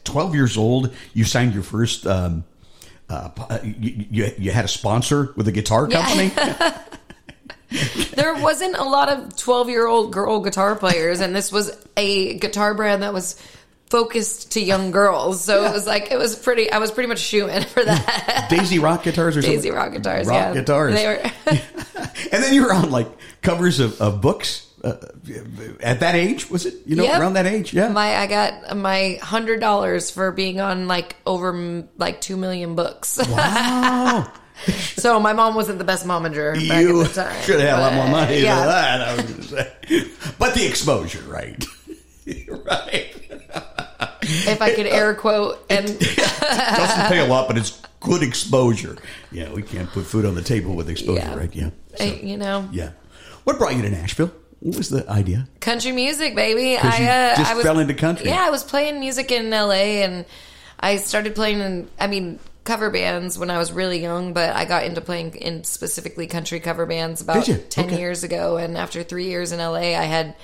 Twelve 0.03 0.33
years 0.33 0.57
old, 0.57 0.93
you 1.13 1.25
signed 1.25 1.53
your 1.53 1.63
first. 1.63 2.07
Um, 2.07 2.43
uh, 3.07 3.59
you, 3.63 4.05
you, 4.11 4.31
you 4.37 4.51
had 4.51 4.65
a 4.65 4.67
sponsor 4.67 5.33
with 5.35 5.47
a 5.47 5.51
guitar 5.51 5.87
company. 5.87 6.31
there 8.15 8.33
wasn't 8.35 8.75
a 8.75 8.83
lot 8.83 9.09
of 9.09 9.35
12 9.35 9.69
year 9.69 9.85
old 9.85 10.11
girl 10.11 10.39
guitar 10.39 10.75
players 10.75 11.19
and 11.19 11.35
this 11.35 11.51
was 11.51 11.71
a 11.97 12.37
guitar 12.39 12.73
brand 12.73 13.03
that 13.03 13.13
was 13.13 13.39
focused 13.89 14.51
to 14.51 14.61
young 14.61 14.91
girls 14.91 15.43
so 15.43 15.65
it 15.65 15.73
was 15.73 15.87
like 15.87 16.11
it 16.11 16.17
was 16.17 16.35
pretty 16.35 16.71
i 16.71 16.77
was 16.77 16.91
pretty 16.91 17.07
much 17.07 17.19
shooing 17.19 17.63
for 17.63 17.83
that 17.83 18.47
Daisy 18.49 18.77
Rock 18.77 19.03
guitars 19.03 19.35
or 19.35 19.41
daisy 19.41 19.55
something? 19.69 19.73
rock 19.73 19.91
guitars 19.93 20.27
Rock 20.27 20.35
yeah 20.35 20.53
guitars. 20.53 20.93
they 20.93 21.07
were 21.07 21.31
and 22.31 22.43
then 22.43 22.53
you 22.53 22.63
were 22.63 22.73
on 22.73 22.91
like 22.91 23.07
covers 23.41 23.79
of, 23.79 23.99
of 23.99 24.21
books 24.21 24.67
uh, 24.81 24.95
at 25.81 25.99
that 25.99 26.15
age. 26.15 26.49
Was 26.49 26.65
it 26.65 26.75
you 26.85 26.95
know 26.95 27.03
Yep. 27.03 27.19
around 27.19 27.33
that 27.33 27.45
age? 27.45 27.73
Yeah. 27.73 27.89
my 27.89 28.15
i 28.15 28.27
got 28.27 28.77
my 28.77 29.19
hundred 29.21 29.59
dollars 29.59 30.09
for 30.11 30.31
being 30.31 30.61
on 30.61 30.87
like 30.87 31.17
over 31.25 31.83
like 31.97 32.21
two 32.21 32.37
million 32.37 32.75
books 32.75 33.19
wow. 33.29 34.31
so 34.95 35.19
my 35.19 35.33
mom 35.33 35.55
wasn't 35.55 35.79
the 35.79 35.83
best 35.83 36.05
momager 36.05 36.53
back 36.69 36.81
you 36.81 37.01
at 37.01 37.07
the 37.09 37.13
time 37.23 37.41
should 37.43 37.59
have 37.59 37.69
had 37.69 37.79
a 37.79 37.81
lot 37.81 37.93
more 37.93 38.07
money 38.07 38.41
yeah. 38.41 38.55
than 38.55 38.67
that. 38.67 39.01
I 39.01 39.15
was 39.15 39.23
going 39.25 39.41
to 39.41 39.47
say, 39.47 40.33
but 40.37 40.53
the 40.53 40.65
exposure, 40.65 41.23
right? 41.27 41.65
right. 42.65 43.15
if 44.21 44.61
i 44.61 44.73
could 44.73 44.85
air 44.85 45.13
quote 45.15 45.65
and 45.69 45.87
Doesn't 46.39 47.07
pay 47.07 47.19
a 47.19 47.25
lot, 47.25 47.47
but 47.47 47.57
it's 47.57 47.81
good 47.99 48.23
exposure. 48.23 48.97
Yeah, 49.31 49.51
we 49.53 49.61
can't 49.61 49.89
put 49.89 50.05
food 50.05 50.25
on 50.25 50.35
the 50.35 50.41
table 50.41 50.75
with 50.75 50.89
exposure, 50.89 51.19
Yeah. 51.19 51.35
right? 51.35 51.53
Yeah. 51.55 51.69
So, 51.95 52.05
uh, 52.05 52.13
you 52.21 52.37
know 52.37 52.67
yeah. 52.71 52.91
What 53.43 53.57
brought 53.57 53.75
you 53.75 53.81
to 53.83 53.89
Nashville? 53.89 54.31
What 54.61 54.77
was 54.77 54.89
the 54.89 55.09
idea? 55.09 55.47
country 55.59 55.91
music, 55.91 56.35
baby. 56.35 56.77
I 56.77 56.87
uh, 56.87 57.35
just 57.37 57.51
I 57.51 57.55
was, 57.55 57.63
fell 57.63 57.79
into 57.79 57.93
country. 57.93 58.27
Yeah, 58.27 58.45
I 58.45 58.49
was 58.49 58.63
playing 58.63 58.99
music 58.99 59.31
in 59.31 59.51
L.A. 59.53 60.03
and 60.03 60.25
I 60.79 60.97
started 60.97 61.35
playing 61.35 61.59
in. 61.59 61.87
I 61.99 62.07
mean. 62.07 62.39
Cover 62.65 62.91
bands 62.91 63.39
when 63.39 63.49
I 63.49 63.57
was 63.57 63.71
really 63.71 63.99
young, 63.99 64.33
but 64.33 64.55
I 64.55 64.65
got 64.65 64.83
into 64.83 65.01
playing 65.01 65.33
in 65.37 65.63
specifically 65.63 66.27
country 66.27 66.59
cover 66.59 66.85
bands 66.85 67.19
about 67.19 67.45
10 67.45 67.85
Okay. 67.85 67.97
years 67.97 68.23
ago. 68.23 68.57
And 68.57 68.77
after 68.77 69.01
three 69.01 69.25
years 69.25 69.51
in 69.51 69.57
LA, 69.57 69.95
I 69.97 70.03
had 70.03 70.35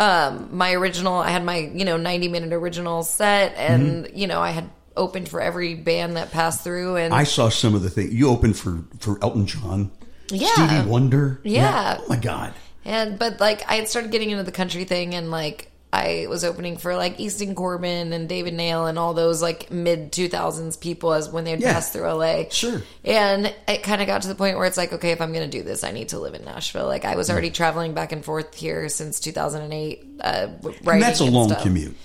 um, 0.00 0.48
my 0.52 0.72
original, 0.72 1.14
I 1.14 1.30
had 1.30 1.44
my, 1.44 1.56
you 1.58 1.84
know, 1.84 1.96
90 1.96 2.28
minute 2.28 2.52
original 2.52 3.02
set. 3.02 3.54
And, 3.56 4.06
Mm-hmm. 4.06 4.16
you 4.18 4.26
know, 4.26 4.40
I 4.40 4.50
had 4.50 4.70
opened 4.96 5.28
for 5.28 5.40
every 5.40 5.74
band 5.74 6.16
that 6.16 6.30
passed 6.30 6.62
through. 6.64 6.96
And 6.96 7.12
I 7.14 7.24
saw 7.24 7.48
some 7.48 7.74
of 7.74 7.82
the 7.82 7.90
things 7.90 8.12
you 8.14 8.28
opened 8.28 8.56
for 8.56 8.84
for 9.00 9.18
Elton 9.22 9.46
John. 9.46 9.90
Yeah. 10.30 10.48
Stevie 10.52 10.88
Wonder. 10.88 11.40
Yeah. 11.44 11.98
Oh 12.00 12.08
my 12.08 12.16
God. 12.16 12.54
And 12.84 13.18
but 13.18 13.40
like 13.40 13.68
I 13.70 13.74
had 13.76 13.88
started 13.88 14.10
getting 14.10 14.30
into 14.30 14.44
the 14.44 14.52
country 14.52 14.84
thing 14.84 15.14
and 15.14 15.30
like 15.30 15.70
I 15.94 16.26
was 16.28 16.44
opening 16.44 16.76
for 16.76 16.96
like 16.96 17.20
Easton 17.20 17.54
Corbin 17.54 18.12
and 18.12 18.28
David 18.28 18.54
Nail 18.54 18.86
and 18.86 18.98
all 18.98 19.14
those 19.14 19.40
like 19.40 19.70
mid 19.70 20.10
2000s 20.10 20.80
people 20.80 21.12
as 21.12 21.28
when 21.28 21.44
they'd 21.44 21.60
Yeah. 21.60 21.74
pass 21.74 21.92
through 21.92 22.08
LA. 22.08 22.44
Sure. 22.50 22.82
And 23.04 23.54
it 23.68 23.82
kind 23.84 24.00
of 24.00 24.06
got 24.08 24.22
to 24.22 24.28
the 24.28 24.34
point 24.34 24.56
where 24.56 24.66
it's 24.66 24.76
like, 24.76 24.92
okay, 24.92 25.12
if 25.12 25.20
I'm 25.20 25.32
going 25.32 25.48
to 25.48 25.56
do 25.58 25.62
this, 25.62 25.84
I 25.84 25.92
need 25.92 26.08
to 26.08 26.18
live 26.18 26.34
in 26.34 26.44
Nashville. 26.44 26.86
Like 26.86 27.04
I 27.04 27.14
was 27.14 27.30
already 27.30 27.50
traveling 27.50 27.94
back 27.94 28.10
and 28.12 28.24
forth 28.24 28.54
here 28.54 28.88
since 28.88 29.20
2008. 29.20 30.04
Uh, 30.20 30.48
And 30.86 31.02
that's 31.02 31.20
a 31.20 31.24
and 31.24 31.32
long 31.32 31.48
stuff. 31.50 31.62
commute. 31.62 31.96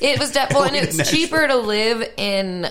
It 0.00 0.18
was 0.18 0.32
definitely, 0.32 0.78
and 0.78 0.88
it's 0.88 1.10
cheaper 1.10 1.46
to 1.46 1.56
live 1.56 2.02
in 2.16 2.66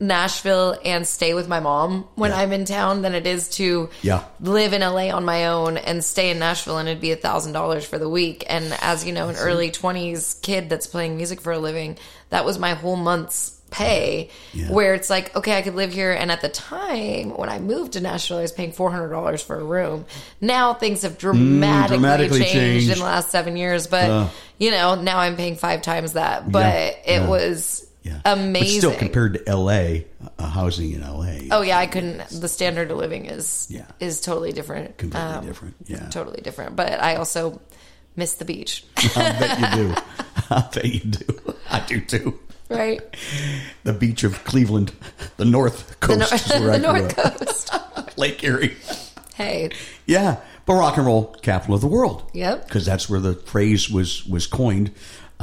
Nashville 0.00 0.76
and 0.84 1.06
stay 1.06 1.34
with 1.34 1.48
my 1.48 1.60
mom 1.60 2.06
when 2.16 2.30
Yeah. 2.30 2.38
I'm 2.38 2.52
in 2.52 2.64
town 2.64 3.02
than 3.02 3.14
it 3.14 3.26
is 3.26 3.48
to 3.50 3.88
Yeah. 4.02 4.20
live 4.40 4.72
in 4.72 4.82
LA 4.82 5.10
on 5.10 5.24
my 5.24 5.46
own 5.46 5.76
and 5.76 6.04
stay 6.04 6.30
in 6.30 6.38
Nashville 6.38 6.78
and 6.78 6.88
it'd 6.88 7.00
be 7.00 7.12
a 7.12 7.16
thousand 7.16 7.52
dollars 7.52 7.84
for 7.84 7.98
the 7.98 8.08
week. 8.08 8.44
And 8.48 8.76
as 8.82 9.04
you 9.06 9.12
know, 9.12 9.28
an 9.28 9.36
early 9.36 9.70
twenties 9.70 10.36
kid 10.42 10.68
that's 10.68 10.86
playing 10.86 11.16
music 11.16 11.40
for 11.40 11.52
a 11.52 11.58
living, 11.58 11.96
that 12.30 12.44
was 12.44 12.58
my 12.58 12.74
whole 12.74 12.96
month's 12.96 13.52
pay. 13.70 14.30
Yeah. 14.52 14.70
Where 14.70 14.94
it's 14.94 15.10
like, 15.10 15.34
okay, 15.36 15.56
I 15.56 15.62
could 15.62 15.74
live 15.74 15.92
here. 15.92 16.12
And 16.12 16.30
at 16.30 16.42
the 16.42 16.48
time 16.48 17.30
when 17.36 17.48
I 17.48 17.58
moved 17.58 17.92
to 17.94 18.00
Nashville, 18.00 18.38
I 18.38 18.42
was 18.42 18.52
paying 18.52 18.72
four 18.72 18.90
hundred 18.90 19.08
dollars 19.10 19.42
for 19.42 19.58
a 19.58 19.64
room. 19.64 20.06
Now 20.40 20.74
things 20.74 21.02
have 21.02 21.18
dramatically, 21.18 21.96
Mm, 21.96 22.00
dramatically 22.00 22.38
changed, 22.40 22.52
changed. 22.52 22.90
in 22.92 22.98
the 22.98 23.04
last 23.04 23.30
seven 23.30 23.56
years. 23.56 23.86
But 23.86 24.10
Uh. 24.10 24.26
you 24.58 24.70
know, 24.72 24.96
now 24.96 25.18
I'm 25.18 25.36
paying 25.36 25.56
five 25.56 25.82
times 25.82 26.12
that. 26.14 26.50
But 26.52 26.98
it 27.06 27.22
was 27.22 27.84
Yeah. 28.04 28.20
amazing. 28.26 28.80
But 28.82 28.86
still, 28.94 28.98
compared 28.98 29.34
to 29.34 29.48
L.A., 29.48 30.06
uh, 30.38 30.46
housing 30.48 30.92
in 30.92 31.02
L.A. 31.02 31.48
Oh 31.50 31.62
yeah, 31.62 31.78
I 31.78 31.86
couldn't. 31.86 32.18
The 32.28 32.48
standard 32.48 32.90
of 32.90 32.98
living 32.98 33.24
is 33.26 33.66
Yeah. 33.70 33.86
is 33.98 34.20
totally 34.20 34.52
different. 34.52 34.96
Completely 34.98 35.46
different, 35.46 35.74
yeah. 35.86 36.08
totally 36.10 36.40
different. 36.42 36.76
But 36.76 37.02
I 37.02 37.16
also 37.16 37.60
miss 38.14 38.34
the 38.34 38.44
beach, 38.44 38.84
I 38.96 39.32
bet 39.38 39.58
you 39.58 39.84
do. 39.84 39.94
I 40.50 40.68
bet 40.72 40.84
you 40.84 41.00
do. 41.00 41.54
I 41.70 41.80
do 41.80 42.00
too. 42.00 42.38
right? 42.68 43.00
The 43.84 43.92
beach 43.94 44.22
of 44.22 44.44
Cleveland, 44.44 44.92
the 45.38 45.44
North 45.46 45.88
The, 45.88 45.94
Coast 46.06 46.18
nor- 46.30 46.34
is 46.34 46.62
where 46.62 46.70
I 46.74 46.78
the 46.78 46.92
North. 46.92 47.16
Coast. 47.16 48.18
Lake 48.18 48.44
Erie. 48.44 48.76
hey, 49.34 49.70
Yeah, 50.06 50.36
but 50.66 50.74
rock 50.74 50.96
and 50.98 51.06
roll 51.06 51.34
capital 51.42 51.74
of 51.74 51.80
the 51.80 51.86
world. 51.88 52.30
Yep. 52.34 52.66
because 52.66 52.84
that's 52.86 53.08
where 53.08 53.20
the 53.20 53.34
phrase 53.34 53.88
was 53.90 54.26
was 54.26 54.46
coined 54.46 54.90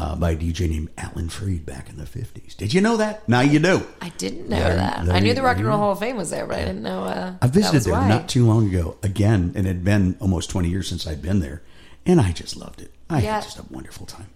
uh, 0.01 0.15
by 0.15 0.31
a 0.31 0.35
DJ 0.35 0.67
named 0.67 0.89
Alan 0.97 1.29
Freed 1.29 1.63
back 1.65 1.87
in 1.89 1.97
the 1.97 2.05
fifties. 2.07 2.55
Did 2.55 2.73
you 2.73 2.81
know 2.81 2.97
that? 2.97 3.27
Now 3.29 3.41
you 3.41 3.59
do. 3.59 3.85
I 4.01 4.09
didn't 4.17 4.49
know 4.49 4.57
There- 4.57 4.75
that. 4.75 5.09
I 5.09 5.19
knew 5.19 5.33
the 5.35 5.43
Rock 5.43 5.57
and 5.57 5.67
Roll 5.67 5.77
Hall 5.77 5.91
of 5.91 5.99
Fame 5.99 6.17
was 6.17 6.31
there, 6.31 6.47
but 6.47 6.57
I 6.57 6.65
didn't 6.65 6.81
know. 6.81 7.03
Uh, 7.03 7.33
I 7.41 7.47
visited 7.47 7.83
there 7.83 7.93
why. 7.93 8.07
not 8.09 8.27
too 8.27 8.45
long 8.47 8.67
ago 8.67 8.97
again, 9.03 9.51
and 9.55 9.65
it 9.65 9.69
had 9.69 9.83
been 9.83 10.15
almost 10.19 10.49
twenty 10.49 10.69
years 10.69 10.87
since 10.87 11.05
I'd 11.05 11.21
been 11.21 11.39
there, 11.39 11.61
and 12.05 12.19
I 12.19 12.31
just 12.31 12.55
loved 12.57 12.81
it. 12.81 12.91
I 13.09 13.21
Yeah. 13.21 13.35
had 13.35 13.43
just 13.43 13.59
a 13.59 13.65
wonderful 13.69 14.05
time. 14.07 14.27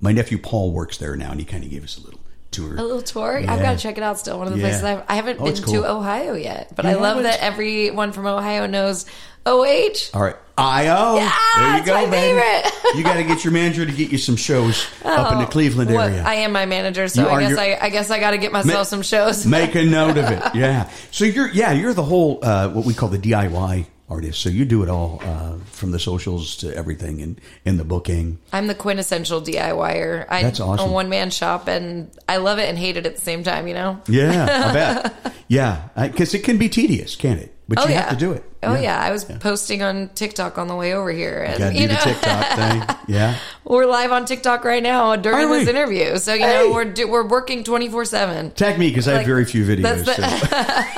My 0.00 0.12
nephew 0.12 0.38
Paul 0.38 0.70
works 0.72 0.96
there 0.98 1.16
now, 1.16 1.32
and 1.32 1.40
he 1.40 1.46
kind 1.46 1.64
of 1.64 1.70
gave 1.70 1.82
us 1.82 1.98
a 1.98 2.00
little 2.04 2.17
tour. 2.50 2.74
A 2.76 2.82
little 2.82 3.02
tour. 3.02 3.38
I've 3.38 3.60
got 3.60 3.72
to 3.72 3.78
check 3.78 3.96
it 3.98 4.02
out. 4.02 4.18
Still, 4.18 4.38
one 4.38 4.46
of 4.46 4.52
the 4.54 4.58
Yeah. 4.58 4.64
places 4.66 4.84
I've, 4.84 5.02
I 5.08 5.14
haven't 5.16 5.38
Oh, 5.40 5.44
been 5.44 5.62
cool. 5.62 5.74
to 5.82 5.90
Ohio 5.90 6.34
yet, 6.34 6.72
but 6.74 6.84
Yeah, 6.84 6.92
I 6.92 6.94
love 6.94 7.22
that 7.22 7.40
everyone 7.40 8.12
from 8.12 8.26
Ohio 8.26 8.66
knows 8.66 9.06
OH. 9.46 10.10
All 10.14 10.22
right, 10.22 10.36
IO. 10.58 11.16
Yeah, 11.16 11.32
there 11.58 11.78
you 11.78 11.84
go, 11.86 11.94
my 11.94 12.10
baby. 12.10 12.38
favorite. 12.40 12.72
you 12.96 13.02
got 13.04 13.14
to 13.14 13.24
get 13.24 13.44
your 13.44 13.52
manager 13.52 13.86
to 13.86 13.92
get 13.92 14.10
you 14.10 14.18
some 14.18 14.36
shows 14.36 14.86
up 15.04 15.32
in 15.32 15.38
the 15.38 15.46
Cleveland 15.46 15.92
What- 15.94 16.10
area. 16.10 16.22
I 16.26 16.34
am 16.36 16.52
my 16.52 16.66
manager, 16.66 17.06
so 17.08 17.22
You 17.22 17.28
I 17.28 17.40
guess 17.40 17.50
your- 17.50 17.60
I, 17.60 17.78
I 17.82 17.88
guess 17.90 18.10
I 18.10 18.18
got 18.18 18.32
to 18.32 18.38
get 18.38 18.52
myself 18.52 18.74
Ma- 18.74 18.82
some 18.84 19.02
shows. 19.02 19.46
Make 19.46 19.74
a 19.74 19.84
note 19.84 20.16
of 20.18 20.26
it. 20.30 20.42
Yeah. 20.54 20.90
So 21.10 21.24
you're 21.24 21.48
yeah 21.50 21.72
you're 21.72 21.94
the 21.94 22.02
whole 22.02 22.40
uh, 22.42 22.68
what 22.70 22.84
we 22.84 22.94
call 22.94 23.08
the 23.08 23.18
DIY 23.18 23.86
artist. 24.10 24.40
So 24.40 24.48
you 24.48 24.64
do 24.64 24.82
it 24.82 24.88
all 24.88 25.20
uh, 25.24 25.56
from 25.66 25.90
the 25.90 25.98
socials 25.98 26.56
to 26.58 26.74
everything 26.74 27.20
and 27.20 27.40
in 27.64 27.76
the 27.76 27.84
booking. 27.84 28.38
I'm 28.52 28.66
the 28.66 28.74
quintessential 28.74 29.40
DIYer. 29.42 30.26
I 30.28 30.42
That's 30.42 30.60
awesome. 30.60 30.90
a 30.90 30.92
one 30.92 31.08
man 31.08 31.30
shop, 31.30 31.68
and 31.68 32.10
I 32.28 32.38
love 32.38 32.58
it 32.58 32.68
and 32.68 32.78
hate 32.78 32.96
it 32.96 33.06
at 33.06 33.16
the 33.16 33.20
same 33.20 33.42
time. 33.42 33.66
You 33.68 33.74
know? 33.74 34.00
Yeah, 34.08 34.44
I 34.68 34.72
bet. 35.22 35.34
Yeah, 35.48 35.88
because 35.96 36.34
it 36.34 36.40
can 36.44 36.58
be 36.58 36.68
tedious, 36.68 37.16
can't 37.16 37.40
it? 37.40 37.54
But 37.68 37.86
you 37.86 37.94
have 37.94 38.08
to 38.10 38.16
do 38.16 38.32
it. 38.32 38.44
Oh 38.62 38.74
yeah, 38.74 38.98
I 38.98 39.12
was 39.12 39.24
posting 39.24 39.82
on 39.82 40.08
TikTok 40.14 40.56
on 40.58 40.66
the 40.68 40.74
way 40.74 40.94
over 40.94 41.10
here, 41.12 41.44
and 41.44 41.76
you 41.76 41.86
the 41.86 41.94
know, 41.94 42.00
TikTok 42.00 42.56
thing. 42.56 42.82
Yeah. 43.08 43.38
we're 43.64 43.86
live 43.86 44.10
on 44.12 44.26
TikTok 44.26 44.64
right 44.64 44.82
now 44.82 45.16
during 45.16 45.48
this 45.50 45.66
interview. 45.68 46.18
So 46.18 46.34
you 46.34 46.40
Hey. 46.44 46.52
know, 46.68 46.72
we're 46.74 46.84
do, 46.86 47.06
we're 47.08 47.26
working 47.26 47.62
twenty 47.64 47.88
four 47.88 48.04
seven. 48.04 48.50
Tag 48.52 48.78
me 48.78 48.88
because 48.88 49.06
I 49.06 49.14
have 49.18 49.26
very 49.26 49.44
few 49.44 49.64
videos. 49.64 50.04
that's 50.04 50.16
so- 50.16 50.50
you 50.52 50.97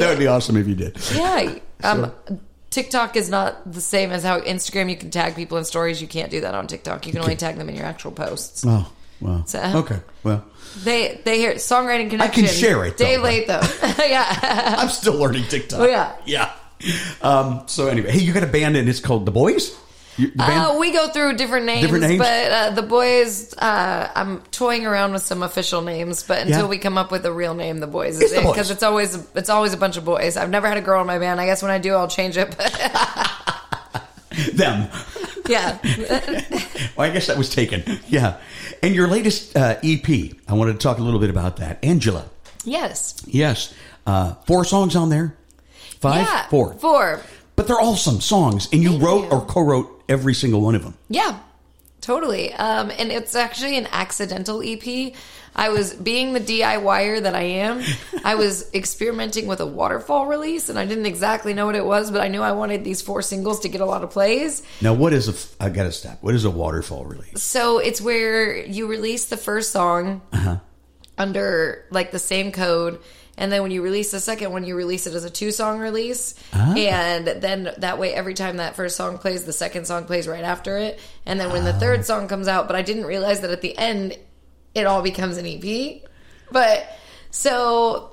that 0.00 0.08
would 0.10 0.18
be 0.18 0.26
awesome 0.26 0.56
if 0.56 0.66
you 0.66 0.74
did. 0.74 0.96
Yeah, 1.14 1.58
um, 1.84 2.12
TikTok 2.70 3.16
is 3.16 3.28
not 3.30 3.70
the 3.72 3.80
same 3.80 4.10
as 4.10 4.22
how 4.22 4.40
Instagram. 4.40 4.90
You 4.90 4.96
can 4.96 5.10
tag 5.10 5.34
people 5.36 5.58
in 5.58 5.64
stories. 5.64 6.00
You 6.02 6.08
can't 6.08 6.30
do 6.30 6.40
that 6.42 6.54
on 6.54 6.66
TikTok. 6.66 7.06
You 7.06 7.12
can 7.12 7.20
only 7.22 7.36
tag 7.36 7.56
them 7.56 7.68
in 7.68 7.74
your 7.76 7.84
actual 7.86 8.12
posts. 8.12 8.64
Oh, 8.66 8.90
well. 9.20 9.44
So- 9.46 9.60
okay. 9.78 10.00
Well, 10.22 10.44
They 10.84 11.20
they 11.24 11.38
hear 11.38 11.54
songwriting 11.54 12.10
connection. 12.10 12.44
I 12.44 12.46
can 12.48 12.54
share 12.54 12.84
it, 12.84 13.00
Late 13.00 13.46
though, 13.48 13.58
right? 13.60 13.82
Latham. 13.82 14.04
yeah. 14.10 14.74
I'm 14.78 14.88
still 14.88 15.14
learning 15.14 15.44
TikTok. 15.44 15.80
Oh, 15.80 15.86
yeah. 15.86 16.14
Yeah. 16.26 16.52
Um, 17.22 17.62
so 17.66 17.88
anyway, 17.88 18.10
hey, 18.12 18.20
you 18.20 18.32
got 18.32 18.42
a 18.42 18.46
band 18.46 18.76
and 18.76 18.88
it's 18.88 19.00
called 19.00 19.26
The 19.26 19.30
Boys? 19.32 19.76
You-? 20.20 20.32
Uh, 20.38 20.76
we 20.78 20.92
go 20.92 21.08
through 21.08 21.36
different 21.36 21.66
names, 21.66 21.82
Different 21.82 22.04
names? 22.04 22.18
but 22.18 22.50
uh, 22.52 22.70
the 22.70 22.82
boys, 22.82 23.54
uh, 23.58 24.10
I'm 24.14 24.40
toying 24.50 24.86
around 24.86 25.12
with 25.12 25.22
some 25.22 25.42
official 25.42 25.80
names, 25.82 26.22
but 26.22 26.40
until 26.42 26.60
Yeah. 26.62 26.66
we 26.68 26.78
come 26.78 26.98
up 26.98 27.10
with 27.10 27.24
a 27.26 27.32
real 27.32 27.54
name, 27.54 27.78
the 27.80 27.86
boys 27.86 28.20
is 28.20 28.30
The 28.32 28.40
it 28.40 28.46
because 28.46 28.70
it's 28.70 28.82
always 28.82 29.14
it's 29.34 29.48
always 29.50 29.72
a 29.72 29.76
bunch 29.76 29.96
of 29.96 30.04
boys. 30.04 30.36
I've 30.36 30.50
never 30.50 30.68
had 30.68 30.76
a 30.76 30.82
girl 30.82 31.00
in 31.00 31.06
my 31.06 31.18
band. 31.18 31.40
I 31.40 31.46
guess 31.46 31.62
when 31.62 31.70
I 31.70 31.78
do, 31.78 31.94
I'll 31.94 32.08
change 32.08 32.36
it. 32.36 32.54
Them. 34.54 34.88
yeah, 35.48 35.78
Well, 36.96 37.08
I 37.08 37.10
guess 37.10 37.26
that 37.26 37.36
was 37.36 37.50
taken. 37.50 37.82
Yeah. 38.08 38.36
And 38.82 38.94
your 38.94 39.08
latest 39.08 39.56
uh, 39.56 39.76
EP, 39.82 40.08
I 40.48 40.54
wanted 40.54 40.74
to 40.74 40.78
talk 40.78 40.98
a 40.98 41.02
little 41.02 41.18
bit 41.20 41.30
about 41.30 41.56
that. 41.56 41.82
Angela. 41.84 42.24
yes, 42.64 43.16
Yes. 43.26 43.74
Uh, 44.06 44.34
four 44.46 44.64
songs 44.64 44.94
on 44.96 45.08
there? 45.08 45.36
Five? 46.00 46.26
yeah, 46.26 46.46
Four. 46.48 46.74
four. 46.74 47.20
But 47.56 47.66
they're 47.68 47.80
awesome 47.80 48.20
songs, 48.20 48.68
and 48.72 48.82
you 48.82 48.90
Thank 48.92 49.02
wrote 49.02 49.24
you. 49.24 49.30
or 49.30 49.44
co 49.44 49.60
wrote 49.62 49.99
every 50.10 50.34
single 50.34 50.60
one 50.60 50.74
of 50.74 50.82
them. 50.82 50.94
Yeah, 51.08 51.38
totally. 52.02 52.52
Um, 52.52 52.90
and 52.90 53.10
it's 53.10 53.34
actually 53.34 53.78
an 53.78 53.86
accidental 53.90 54.62
EP. 54.62 55.14
I 55.54 55.70
was 55.70 55.94
being 55.94 56.32
the 56.32 56.40
DIYer 56.40 57.22
that 57.22 57.34
I 57.34 57.42
am. 57.42 57.82
I 58.24 58.34
was 58.34 58.70
experimenting 58.74 59.46
with 59.46 59.60
a 59.60 59.66
waterfall 59.66 60.26
release, 60.26 60.68
and 60.68 60.78
I 60.78 60.84
didn't 60.84 61.06
exactly 61.06 61.54
know 61.54 61.66
what 61.66 61.74
it 61.74 61.84
was, 61.84 62.10
but 62.10 62.20
I 62.20 62.28
knew 62.28 62.42
I 62.42 62.52
wanted 62.52 62.84
these 62.84 63.02
four 63.02 63.22
singles 63.22 63.60
to 63.60 63.68
get 63.68 63.80
a 63.80 63.86
lot 63.86 64.04
of 64.04 64.10
plays. 64.10 64.62
Now, 64.80 64.94
what 64.94 65.12
is 65.12 65.28
a? 65.28 65.62
I 65.64 65.70
got 65.70 65.84
to 65.84 65.92
stop. 65.92 66.18
What 66.22 66.34
is 66.34 66.44
a 66.44 66.50
waterfall 66.50 67.04
release? 67.04 67.42
So 67.42 67.78
it's 67.78 68.00
where 68.00 68.56
you 68.56 68.86
release 68.86 69.26
the 69.26 69.36
first 69.36 69.72
song 69.72 70.22
under 71.18 71.84
like 71.90 72.10
the 72.10 72.18
same 72.18 72.52
code. 72.52 73.00
And 73.40 73.50
then 73.50 73.62
when 73.62 73.70
you 73.70 73.80
release 73.82 74.10
the 74.10 74.20
second 74.20 74.52
one, 74.52 74.64
you 74.64 74.76
release 74.76 75.06
it 75.06 75.14
as 75.14 75.24
a 75.24 75.30
two 75.30 75.50
song 75.50 75.80
release. 75.80 76.34
Ah. 76.52 76.74
And 76.76 77.26
then 77.26 77.72
that 77.78 77.98
way, 77.98 78.12
every 78.14 78.34
time 78.34 78.58
that 78.58 78.76
first 78.76 78.96
song 78.96 79.16
plays, 79.16 79.44
the 79.44 79.52
second 79.52 79.86
song 79.86 80.04
plays 80.04 80.28
right 80.28 80.44
after 80.44 80.76
it. 80.76 81.00
And 81.24 81.40
then 81.40 81.50
when 81.50 81.64
the 81.64 81.74
ah. 81.74 81.78
third 81.78 82.04
song 82.04 82.28
comes 82.28 82.48
out, 82.48 82.66
but 82.66 82.76
I 82.76 82.82
didn't 82.82 83.06
realize 83.06 83.40
that 83.40 83.50
at 83.50 83.62
the 83.62 83.76
end, 83.76 84.16
it 84.74 84.84
all 84.84 85.00
becomes 85.00 85.38
an 85.38 85.46
EP. 85.46 86.02
But 86.52 86.86
so 87.30 88.10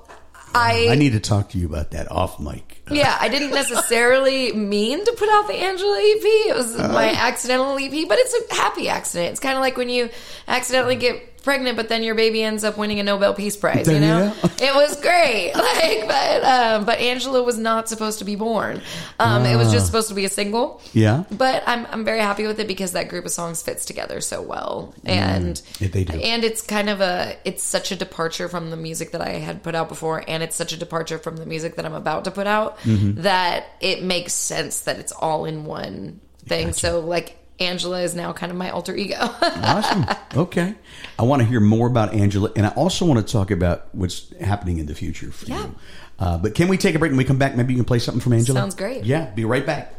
I. 0.54 0.88
I 0.90 0.94
need 0.94 1.12
to 1.12 1.20
talk 1.20 1.50
to 1.50 1.58
you 1.58 1.66
about 1.66 1.90
that 1.90 2.10
off 2.10 2.40
mic. 2.40 2.77
Uh, 2.90 2.94
Yeah, 2.94 3.16
I 3.20 3.28
didn't 3.28 3.50
necessarily 3.50 4.52
mean 4.52 5.04
to 5.04 5.12
put 5.12 5.28
out 5.28 5.46
the 5.48 5.54
Angela 5.54 5.98
EP. 5.98 6.24
It 6.50 6.56
was 6.56 6.74
Uh-huh. 6.76 6.92
my 6.92 7.10
accidental 7.10 7.76
EP, 7.78 8.06
but 8.08 8.18
it's 8.18 8.34
a 8.50 8.54
happy 8.54 8.88
accident. 8.88 9.30
It's 9.32 9.40
kind 9.40 9.54
of 9.56 9.60
like 9.60 9.76
when 9.76 9.88
you 9.88 10.10
accidentally 10.46 10.96
get 10.96 11.24
pregnant, 11.44 11.76
but 11.78 11.88
then 11.88 12.02
your 12.02 12.14
baby 12.14 12.42
ends 12.42 12.62
up 12.62 12.76
winning 12.76 13.00
a 13.00 13.02
Nobel 13.02 13.32
Peace 13.32 13.56
Prize. 13.56 13.88
You 13.88 14.00
know, 14.00 14.34
it 14.60 14.74
was 14.74 15.00
great. 15.00 15.52
Like, 15.78 16.08
but 16.08 16.44
um, 16.44 16.84
but 16.84 16.98
Angela 16.98 17.42
was 17.42 17.56
not 17.56 17.88
supposed 17.88 18.18
to 18.18 18.24
be 18.24 18.34
born. 18.34 18.82
Um, 19.20 19.44
it 19.46 19.56
was 19.56 19.70
just 19.70 19.86
supposed 19.86 20.08
to 20.08 20.14
be 20.14 20.24
a 20.24 20.28
single. 20.28 20.80
Ah. 20.84 20.88
Yeah. 20.92 21.24
But 21.30 21.62
I'm 21.66 21.86
I'm 21.92 22.04
very 22.04 22.18
happy 22.20 22.46
with 22.46 22.58
it 22.60 22.66
because 22.66 22.92
that 22.92 23.08
group 23.08 23.24
of 23.24 23.30
songs 23.30 23.62
fits 23.62 23.84
together 23.84 24.20
so 24.20 24.42
well, 24.42 24.92
and 25.04 25.54
Mm. 25.56 25.80
Yeah, 25.80 25.88
they 25.88 26.04
do. 26.04 26.18
and 26.18 26.44
it's 26.44 26.60
kind 26.62 26.90
of 26.90 27.00
a 27.00 27.36
it's 27.44 27.62
such 27.62 27.92
a 27.92 27.96
departure 27.96 28.48
from 28.48 28.70
the 28.70 28.76
music 28.76 29.12
that 29.12 29.20
I 29.22 29.34
had 29.38 29.62
put 29.62 29.74
out 29.74 29.88
before, 29.88 30.22
and 30.26 30.42
it's 30.42 30.56
such 30.56 30.72
a 30.72 30.76
departure 30.76 31.18
from 31.18 31.36
the 31.36 31.46
music 31.46 31.76
that 31.76 31.86
I'm 31.86 31.94
about 31.94 32.24
to 32.24 32.30
put 32.30 32.46
out 32.46 32.77
Mm-hmm. 32.82 33.22
that 33.22 33.66
it 33.80 34.02
makes 34.02 34.32
sense 34.32 34.80
that 34.82 34.98
it's 34.98 35.12
all 35.12 35.44
in 35.44 35.64
one 35.64 36.20
thing. 36.46 36.72
So 36.72 37.00
like 37.00 37.36
Angela 37.60 38.00
is 38.02 38.14
now 38.14 38.32
kind 38.32 38.52
of 38.52 38.58
my 38.58 38.70
alter 38.70 38.94
ego. 38.96 39.16
Awesome. 39.42 40.06
Okay. 40.36 40.74
I 41.18 41.22
want 41.24 41.42
to 41.42 41.46
hear 41.48 41.60
more 41.60 41.86
about 41.88 42.14
Angela, 42.14 42.50
and 42.56 42.64
I 42.66 42.70
also 42.70 43.04
want 43.04 43.24
to 43.26 43.32
talk 43.32 43.50
about 43.50 43.92
what's 43.94 44.32
happening 44.38 44.78
in 44.78 44.86
the 44.86 44.94
future 44.94 45.30
for 45.32 45.46
Yeah. 45.46 45.62
you. 45.64 45.74
Uh, 46.20 46.38
but 46.38 46.54
can 46.54 46.68
we 46.68 46.76
take 46.76 46.94
a 46.94 46.98
break 46.98 47.10
and 47.10 47.18
we 47.18 47.24
come 47.24 47.38
back? 47.38 47.56
Maybe 47.56 47.72
you 47.74 47.78
can 47.78 47.84
play 47.84 47.98
something 47.98 48.20
from 48.20 48.32
Angela? 48.32 48.58
Sounds 48.60 48.74
great. 48.74 49.04
Yeah, 49.04 49.30
be 49.30 49.44
right 49.44 49.64
back. 49.66 49.94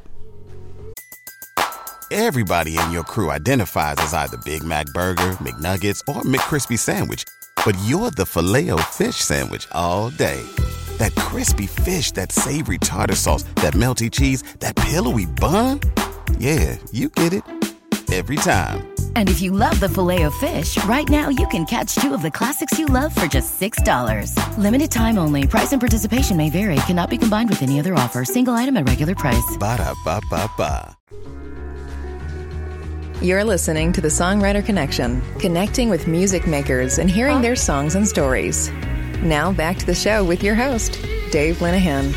Everybody 2.12 2.78
in 2.78 2.92
your 2.92 3.04
crew 3.04 3.30
identifies 3.30 3.96
as 4.00 4.14
either 4.14 4.38
Big 4.44 4.64
Mac 4.64 4.88
Burger, 4.94 5.32
McNuggets, 5.34 6.02
or 6.08 6.22
McCrispy 6.24 6.78
Sandwich. 6.78 7.24
But 7.64 7.76
you're 7.84 8.10
the 8.12 8.26
filet 8.26 8.70
fish 8.92 9.18
Sandwich 9.18 9.68
all 9.72 10.10
day. 10.10 10.44
That 11.00 11.16
crispy 11.16 11.66
fish, 11.66 12.12
that 12.12 12.32
savory 12.32 12.78
tartar 12.78 13.16
sauce, 13.16 13.44
that 13.56 13.74
melty 13.74 14.12
cheese, 14.12 14.44
that 14.60 14.76
pillowy 14.76 15.26
bun. 15.26 15.82
Yeah, 16.38 16.78
you 16.92 17.10
get 17.10 17.34
it 17.34 17.44
every 18.14 18.38
time. 18.38 18.88
And 19.16 19.30
if 19.30 19.42
you 19.42 19.52
love 19.52 19.80
the 19.80 19.90
filet 19.90 20.24
of 20.24 20.34
fish, 20.36 20.84
right 20.86 21.08
now 21.10 21.30
you 21.30 21.48
can 21.48 21.66
catch 21.66 21.96
two 21.96 22.14
of 22.14 22.22
the 22.22 22.32
classics 22.32 22.80
you 22.80 22.86
love 22.86 23.14
for 23.14 23.28
just 23.28 23.60
$6. 23.60 24.34
Limited 24.58 24.92
time 24.92 25.18
only. 25.18 25.46
Price 25.48 25.74
and 25.74 25.82
participation 25.82 26.38
may 26.38 26.50
vary. 26.50 26.76
Cannot 26.88 27.10
be 27.10 27.18
combined 27.18 27.50
with 27.50 27.62
any 27.62 27.80
other 27.80 27.94
offer. 27.94 28.26
Single 28.26 28.54
item 28.56 28.78
at 28.78 28.88
regular 28.88 29.16
price. 29.16 29.58
Ba 29.60 29.78
da 29.78 29.94
ba 30.06 30.22
ba 30.30 30.50
ba. 30.58 30.96
You're 33.22 33.44
listening 33.44 33.92
to 33.94 34.02
the 34.02 34.08
Songwriter 34.08 34.66
Connection, 34.66 35.22
connecting 35.40 35.90
with 35.90 36.08
music 36.08 36.48
makers 36.48 37.00
and 37.00 37.12
hearing 37.12 37.42
their 37.42 37.58
songs 37.58 37.96
and 37.96 38.08
stories. 38.08 38.72
Now 39.22 39.52
back 39.52 39.78
to 39.78 39.86
the 39.86 39.96
show 39.96 40.24
with 40.24 40.44
your 40.44 40.56
host, 40.56 40.94
Dave 41.32 41.58
Linehan. 41.58 42.14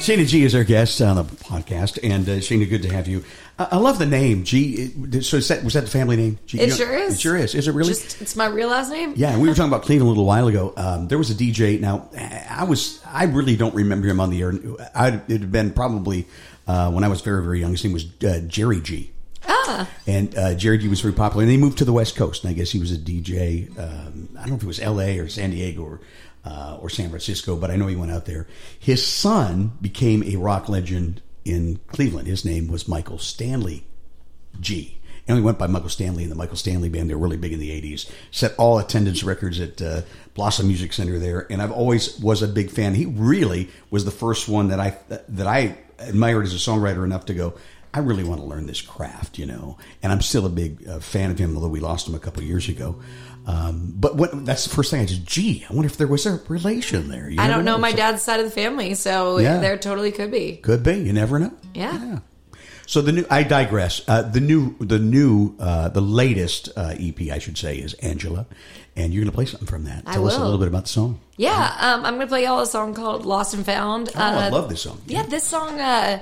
Sheyna 0.00 0.24
Gee 0.24 0.44
is 0.44 0.54
our 0.54 0.64
guest 0.64 1.00
on 1.02 1.16
the 1.16 1.24
podcast, 1.24 1.98
and 2.02 2.26
uh, 2.28 2.40
Sheyna, 2.40 2.64
good 2.66 2.82
to 2.82 2.88
have 2.92 3.06
you. 3.08 3.22
I, 3.58 3.68
I 3.72 3.76
love 3.76 3.98
the 3.98 4.06
name 4.06 4.44
G. 4.44 4.88
So 5.20 5.36
is 5.38 5.48
that, 5.48 5.62
was 5.64 5.74
that 5.74 5.82
the 5.84 5.90
family 5.90 6.16
name? 6.16 6.38
G, 6.46 6.58
It 6.58 6.62
you 6.62 6.66
know- 6.68 6.74
sure 6.76 6.96
is. 6.96 7.14
It 7.14 7.20
sure 7.20 7.36
is. 7.36 7.54
Is 7.54 7.68
it 7.68 7.72
really? 7.72 7.90
Just 7.90 8.22
it's 8.22 8.36
my 8.36 8.46
real 8.46 8.68
last 8.68 8.90
name. 8.90 9.12
Yeah, 9.16 9.36
we 9.38 9.48
were 9.48 9.54
talking 9.54 9.70
about 9.70 9.82
Cleveland 9.82 10.06
a 10.06 10.10
little 10.10 10.24
while 10.24 10.46
ago. 10.48 10.72
Um, 10.76 11.08
there 11.08 11.18
was 11.18 11.30
a 11.30 11.34
DJ. 11.34 11.80
Now, 11.80 12.08
I 12.48 12.64
was 12.64 13.02
I 13.04 13.24
really 13.24 13.56
don't 13.56 13.74
remember 13.74 14.06
him 14.08 14.20
on 14.20 14.30
the 14.30 14.40
air. 14.40 14.52
I, 14.94 15.08
it 15.28 15.40
had 15.40 15.52
been 15.52 15.72
probably 15.72 16.26
uh, 16.66 16.90
when 16.92 17.04
I 17.04 17.08
was 17.08 17.20
very 17.20 17.42
very 17.42 17.60
young. 17.60 17.72
His 17.72 17.84
name 17.84 17.92
was 17.92 18.06
uh, 18.24 18.40
Jerry 18.46 18.80
G. 18.80 19.10
And 20.06 20.36
uh, 20.36 20.54
Jerry 20.54 20.78
G 20.78 20.88
was 20.88 21.00
very 21.00 21.14
popular. 21.14 21.42
And 21.42 21.50
he 21.50 21.56
moved 21.56 21.78
to 21.78 21.84
the 21.84 21.92
West 21.92 22.16
Coast. 22.16 22.44
And 22.44 22.50
I 22.50 22.54
guess 22.54 22.70
he 22.70 22.78
was 22.78 22.92
a 22.92 22.98
DJ. 22.98 23.68
Um, 23.78 24.28
I 24.36 24.40
don't 24.40 24.50
know 24.50 24.56
if 24.56 24.62
it 24.62 24.66
was 24.66 24.80
L.A. 24.80 25.18
or 25.18 25.28
San 25.28 25.50
Diego 25.50 25.82
or 25.82 26.00
uh, 26.44 26.78
or 26.80 26.88
San 26.88 27.10
Francisco, 27.10 27.56
but 27.56 27.70
I 27.70 27.76
know 27.76 27.86
he 27.86 27.96
went 27.96 28.12
out 28.12 28.26
there. 28.26 28.46
His 28.78 29.06
son 29.06 29.72
became 29.80 30.22
a 30.22 30.36
rock 30.36 30.68
legend 30.68 31.20
in 31.44 31.80
Cleveland. 31.88 32.28
His 32.28 32.44
name 32.44 32.68
was 32.68 32.88
Michael 32.88 33.18
Stanley 33.18 33.86
Gee. 34.58 34.98
And 35.28 35.38
he 35.38 35.44
went 35.44 35.58
by 35.58 35.68
Michael 35.68 35.90
Stanley 35.90 36.24
and 36.24 36.32
the 36.32 36.36
Michael 36.36 36.56
Stanley 36.56 36.88
Band. 36.88 37.08
They 37.08 37.14
were 37.14 37.20
really 37.20 37.36
big 37.36 37.52
in 37.52 37.60
the 37.60 37.70
'80s. 37.70 38.10
Set 38.32 38.54
all 38.58 38.78
attendance 38.78 39.22
records 39.22 39.60
at 39.60 39.80
uh, 39.80 40.02
Blossom 40.34 40.66
Music 40.66 40.92
Center 40.92 41.18
there, 41.20 41.46
and 41.52 41.62
I've 41.62 41.70
always 41.70 42.18
was 42.18 42.42
a 42.42 42.48
big 42.48 42.70
fan. 42.70 42.94
He 42.94 43.06
really 43.06 43.68
was 43.90 44.04
the 44.04 44.10
first 44.10 44.48
one 44.48 44.68
that 44.68 44.80
I 44.80 44.98
that 45.28 45.46
I 45.46 45.78
admired 46.00 46.46
as 46.46 46.54
a 46.54 46.56
songwriter 46.56 47.04
enough 47.04 47.26
to 47.26 47.34
go. 47.34 47.54
I 47.92 47.98
really 48.00 48.22
want 48.24 48.40
to 48.40 48.46
learn 48.46 48.66
this 48.66 48.80
craft, 48.80 49.38
you 49.38 49.46
know. 49.46 49.76
And 50.02 50.12
I'm 50.12 50.20
still 50.20 50.46
a 50.46 50.50
big 50.50 50.86
uh, 50.88 51.00
fan 51.00 51.30
of 51.30 51.38
him, 51.38 51.54
although 51.56 51.68
we 51.68 51.80
lost 51.80 52.08
him 52.08 52.14
a 52.14 52.18
couple 52.20 52.42
years 52.42 52.68
ago. 52.68 52.96
Um, 53.46 53.92
but 53.96 54.16
what, 54.16 54.44
that's 54.44 54.64
the 54.64 54.70
first 54.74 54.90
thing 54.90 55.00
I 55.00 55.06
just, 55.06 55.24
gee, 55.24 55.64
I 55.68 55.72
wonder 55.72 55.86
if 55.86 55.96
there 55.96 56.06
was 56.06 56.24
a 56.26 56.40
relation 56.48 57.08
there. 57.08 57.28
You 57.28 57.40
I 57.40 57.48
don't 57.48 57.64
know 57.64 57.78
my 57.78 57.90
So- 57.90 57.96
dad's 57.96 58.22
side 58.22 58.38
of 58.38 58.46
the 58.46 58.52
family, 58.52 58.94
so 58.94 59.38
Yeah. 59.38 59.58
there 59.58 59.76
totally 59.76 60.12
could 60.12 60.30
be. 60.30 60.56
Could 60.56 60.82
be. 60.82 60.92
You 60.98 61.12
never 61.12 61.38
know. 61.38 61.52
Yeah. 61.74 62.20
So 62.86 63.00
the 63.02 63.12
new, 63.12 63.24
I 63.30 63.44
digress. 63.44 64.02
Uh, 64.08 64.22
the 64.22 64.40
new, 64.40 64.76
the 64.80 64.98
new, 64.98 65.54
uh, 65.60 65.88
the 65.88 66.00
latest 66.02 66.68
uh, 66.76 66.94
EP, 66.98 67.30
I 67.32 67.38
should 67.38 67.56
say, 67.56 67.76
is 67.78 67.94
Angela, 67.94 68.46
and 68.96 69.12
you're 69.14 69.22
going 69.22 69.30
to 69.30 69.34
play 69.34 69.46
something 69.46 69.68
from 69.68 69.84
that. 69.84 70.02
I 70.06 70.14
Tell 70.14 70.26
us 70.26 70.36
a 70.36 70.42
little 70.42 70.58
bit 70.58 70.66
about 70.68 70.82
the 70.84 70.88
song. 70.90 71.20
Yeah, 71.36 71.76
um, 71.80 72.04
I'm 72.04 72.14
gonna 72.14 72.26
play 72.26 72.44
y'all 72.44 72.60
a 72.60 72.66
song 72.66 72.92
called 72.92 73.24
"Lost 73.24 73.54
and 73.54 73.64
Found." 73.64 74.10
Oh, 74.14 74.18
I 74.18 74.48
Uh, 74.48 74.50
love 74.50 74.68
this 74.68 74.82
song. 74.82 75.00
Yeah, 75.06 75.22
this 75.22 75.44
song 75.44 75.80
uh, 75.80 76.20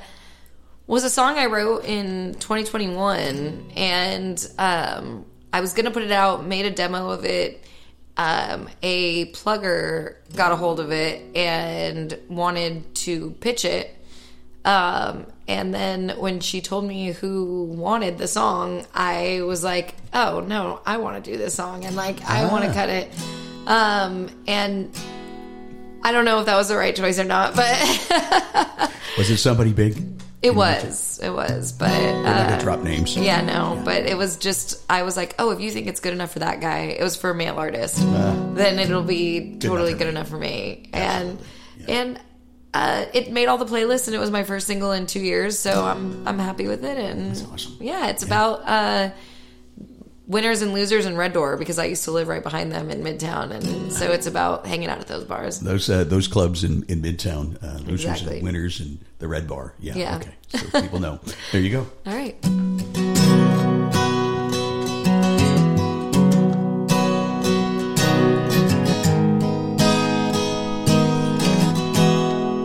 was 0.88 1.04
a 1.04 1.10
song 1.10 1.38
I 1.38 1.46
wrote 1.46 1.84
in 1.84 2.34
2021, 2.34 3.72
and 3.76 4.50
um, 4.58 5.26
I 5.52 5.60
was 5.60 5.74
gonna 5.74 5.90
put 5.90 6.02
it 6.02 6.10
out, 6.10 6.44
made 6.44 6.64
a 6.64 6.70
demo 6.70 7.10
of 7.10 7.24
it. 7.24 7.62
Um, 8.16 8.68
a 8.82 9.26
plugger 9.32 10.16
got 10.34 10.50
a 10.50 10.56
hold 10.56 10.80
of 10.80 10.90
it 10.90 11.36
and 11.36 12.18
wanted 12.28 12.94
to 12.96 13.30
pitch 13.32 13.64
it. 13.64 13.94
Um, 14.64 15.26
and 15.46 15.72
then 15.72 16.14
when 16.18 16.40
she 16.40 16.60
told 16.60 16.84
me 16.84 17.12
who 17.12 17.64
wanted 17.64 18.18
the 18.18 18.26
song, 18.26 18.84
I 18.94 19.42
was 19.42 19.62
like, 19.62 19.94
"Oh 20.12 20.40
no, 20.40 20.80
I 20.84 20.96
want 20.96 21.22
to 21.22 21.30
do 21.30 21.36
this 21.36 21.54
song, 21.54 21.84
and 21.84 21.94
like 21.94 22.24
I 22.24 22.50
want 22.50 22.64
to 22.64 22.72
cut 22.72 22.88
it." 22.88 23.12
Um, 23.66 24.30
and 24.46 24.90
I 26.02 26.12
don't 26.12 26.24
know 26.24 26.40
if 26.40 26.46
that 26.46 26.56
was 26.56 26.68
the 26.68 26.76
right 26.76 26.96
choice 26.96 27.18
or 27.18 27.24
not, 27.24 27.54
but 27.54 28.92
Was 29.18 29.30
it 29.30 29.36
somebody 29.36 29.72
big? 29.72 30.17
It 30.42 30.54
was. 30.54 31.18
It 31.22 31.30
was. 31.30 31.72
But 31.72 31.88
not 32.22 32.50
uh, 32.52 32.56
to 32.58 32.62
drop 32.64 32.80
names. 32.82 33.16
yeah, 33.16 33.40
no. 33.42 33.80
But 33.84 34.06
it 34.06 34.16
was 34.16 34.36
just. 34.36 34.84
I 34.90 35.02
was 35.02 35.16
like, 35.16 35.34
oh, 35.38 35.50
if 35.50 35.60
you 35.60 35.70
think 35.70 35.86
it's 35.86 36.00
good 36.00 36.12
enough 36.12 36.32
for 36.32 36.38
that 36.40 36.60
guy, 36.60 36.80
it 36.98 37.02
was 37.02 37.16
for 37.16 37.30
a 37.30 37.34
male 37.34 37.56
artist, 37.56 37.96
then 37.98 38.78
it'll 38.78 39.02
be 39.02 39.56
totally 39.58 39.92
Uh. 39.92 39.92
enough 39.92 39.92
for 39.92 39.98
good 39.98 40.08
enough 40.08 40.28
for 40.28 40.38
me. 40.38 40.88
And 40.92 41.38
and. 41.88 42.20
Uh, 42.74 43.06
it 43.14 43.32
made 43.32 43.46
all 43.46 43.56
the 43.56 43.64
playlists 43.64 44.08
and 44.08 44.14
it 44.14 44.18
was 44.18 44.30
my 44.30 44.44
first 44.44 44.66
single 44.66 44.92
in 44.92 45.06
two 45.06 45.20
years, 45.20 45.58
so 45.58 45.86
I'm 45.86 46.28
I'm 46.28 46.38
happy 46.38 46.68
with 46.68 46.84
it. 46.84 46.98
And 46.98 47.32
awesome. 47.50 47.78
yeah, 47.80 48.08
it's 48.08 48.22
about 48.22 48.60
uh, 48.68 49.10
winners 50.28 50.62
and 50.62 50.72
losers 50.72 51.06
in 51.06 51.16
Red 51.16 51.32
Door 51.32 51.56
because 51.56 51.78
I 51.78 51.86
used 51.86 52.04
to 52.04 52.10
live 52.12 52.28
right 52.28 52.42
behind 52.42 52.70
them 52.70 52.90
in 52.90 53.02
Midtown, 53.02 53.50
and 53.50 53.92
so 53.92 54.12
it's 54.12 54.26
about 54.26 54.66
hanging 54.66 54.88
out 54.88 55.00
at 55.00 55.08
those 55.08 55.24
bars. 55.24 55.58
Those 55.60 55.88
uh, 55.90 56.04
those 56.04 56.28
clubs 56.28 56.62
in, 56.62 56.84
in 56.84 57.02
Midtown, 57.02 57.60
uh, 57.62 57.78
losers 57.78 58.04
Exactly. 58.04 58.36
and 58.36 58.44
winners, 58.44 58.78
and 58.80 58.98
the 59.18 59.26
Red 59.28 59.48
Bar. 59.48 59.74
Yeah. 59.80 59.94
Yeah. 59.96 60.16
Okay. 60.16 60.34
So 60.48 60.80
people 60.82 61.00
know. 61.00 61.18
There 61.52 61.60
you 61.60 61.70
go. 61.70 61.86
All 62.06 62.14
right. 62.14 62.36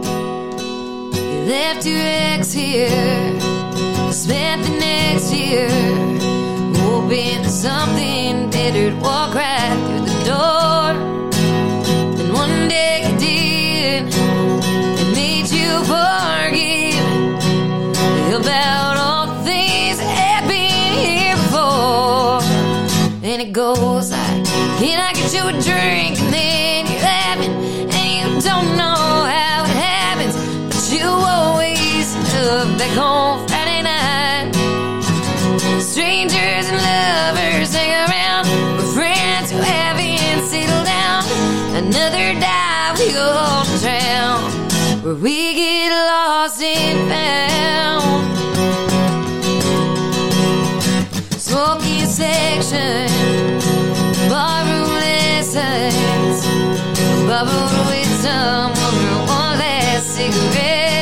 You 0.03 1.39
left 1.49 1.85
your 1.85 1.97
ex 1.99 2.51
here, 2.51 3.32
something 7.53 8.49
better'd 8.49 8.99
walk 8.99 9.35
right 9.35 9.77
through 9.85 10.05
the 10.05 10.19
door. 10.25 10.93
Then 12.17 12.33
one 12.33 12.67
day 12.67 13.03
it 13.05 13.19
did, 13.19 14.07
it 14.99 15.09
made 15.13 15.47
you 15.51 15.83
forgive 15.85 17.05
about 18.41 18.97
all 18.97 19.27
things 19.43 19.99
had 19.99 20.47
been 20.47 20.93
here 21.05 21.35
before. 21.35 22.41
And 23.23 23.41
it 23.41 23.53
goes 23.53 24.09
like, 24.09 24.45
Can 24.79 24.99
I 24.99 25.13
get 25.13 25.31
you 25.31 25.47
a 25.47 25.51
drink? 25.61 26.02
Another 42.05 42.37
dive 42.37 42.99
we 42.99 43.13
go 43.13 43.63
to 43.63 43.77
drown, 43.79 44.51
where 45.03 45.15
we 45.15 45.55
get 45.55 45.89
lost 45.89 46.61
and 46.61 47.09
found. 47.09 48.27
Smoky 51.39 52.05
section, 52.05 53.07
barroom 54.27 54.89
lessons, 54.99 56.45
bubbled 57.25 57.71
with 57.87 58.11
some 58.21 58.71
over 58.73 59.17
one 59.25 59.57
last 59.59 60.07
cigarette. 60.09 60.92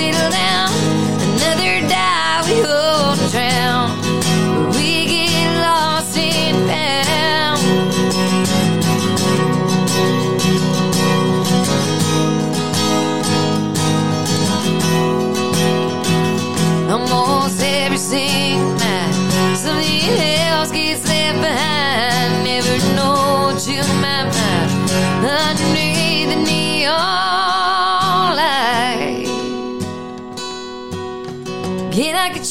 Settled 0.00 0.32
down. 0.32 0.69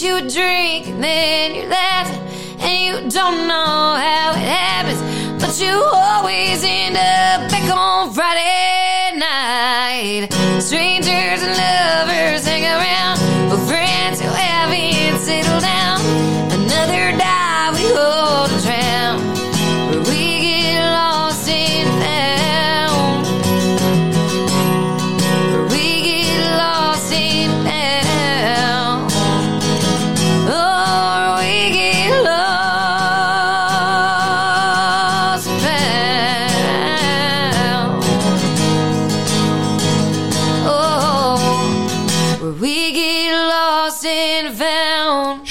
You 0.01 0.21
drink 0.21 0.87
and 0.87 1.03
then 1.03 1.55
you're 1.55 1.67
laughing 1.67 2.21
and 2.61 3.03
you 3.03 3.09
don't 3.09 3.49
know 3.49 3.95
how 3.99 4.31
it 4.31 4.37
happens, 4.37 5.43
but 5.43 5.59
you 5.59 5.73
always 5.73 6.63
end 6.63 6.95
up 6.95 7.51
back 7.51 7.69
on 7.75 8.13
Friday 8.13 9.17
night. 9.17 10.29
Strangers 10.61 11.43
and 11.43 11.57
lovers 11.57 12.47
hang 12.47 12.63
around 12.63 13.08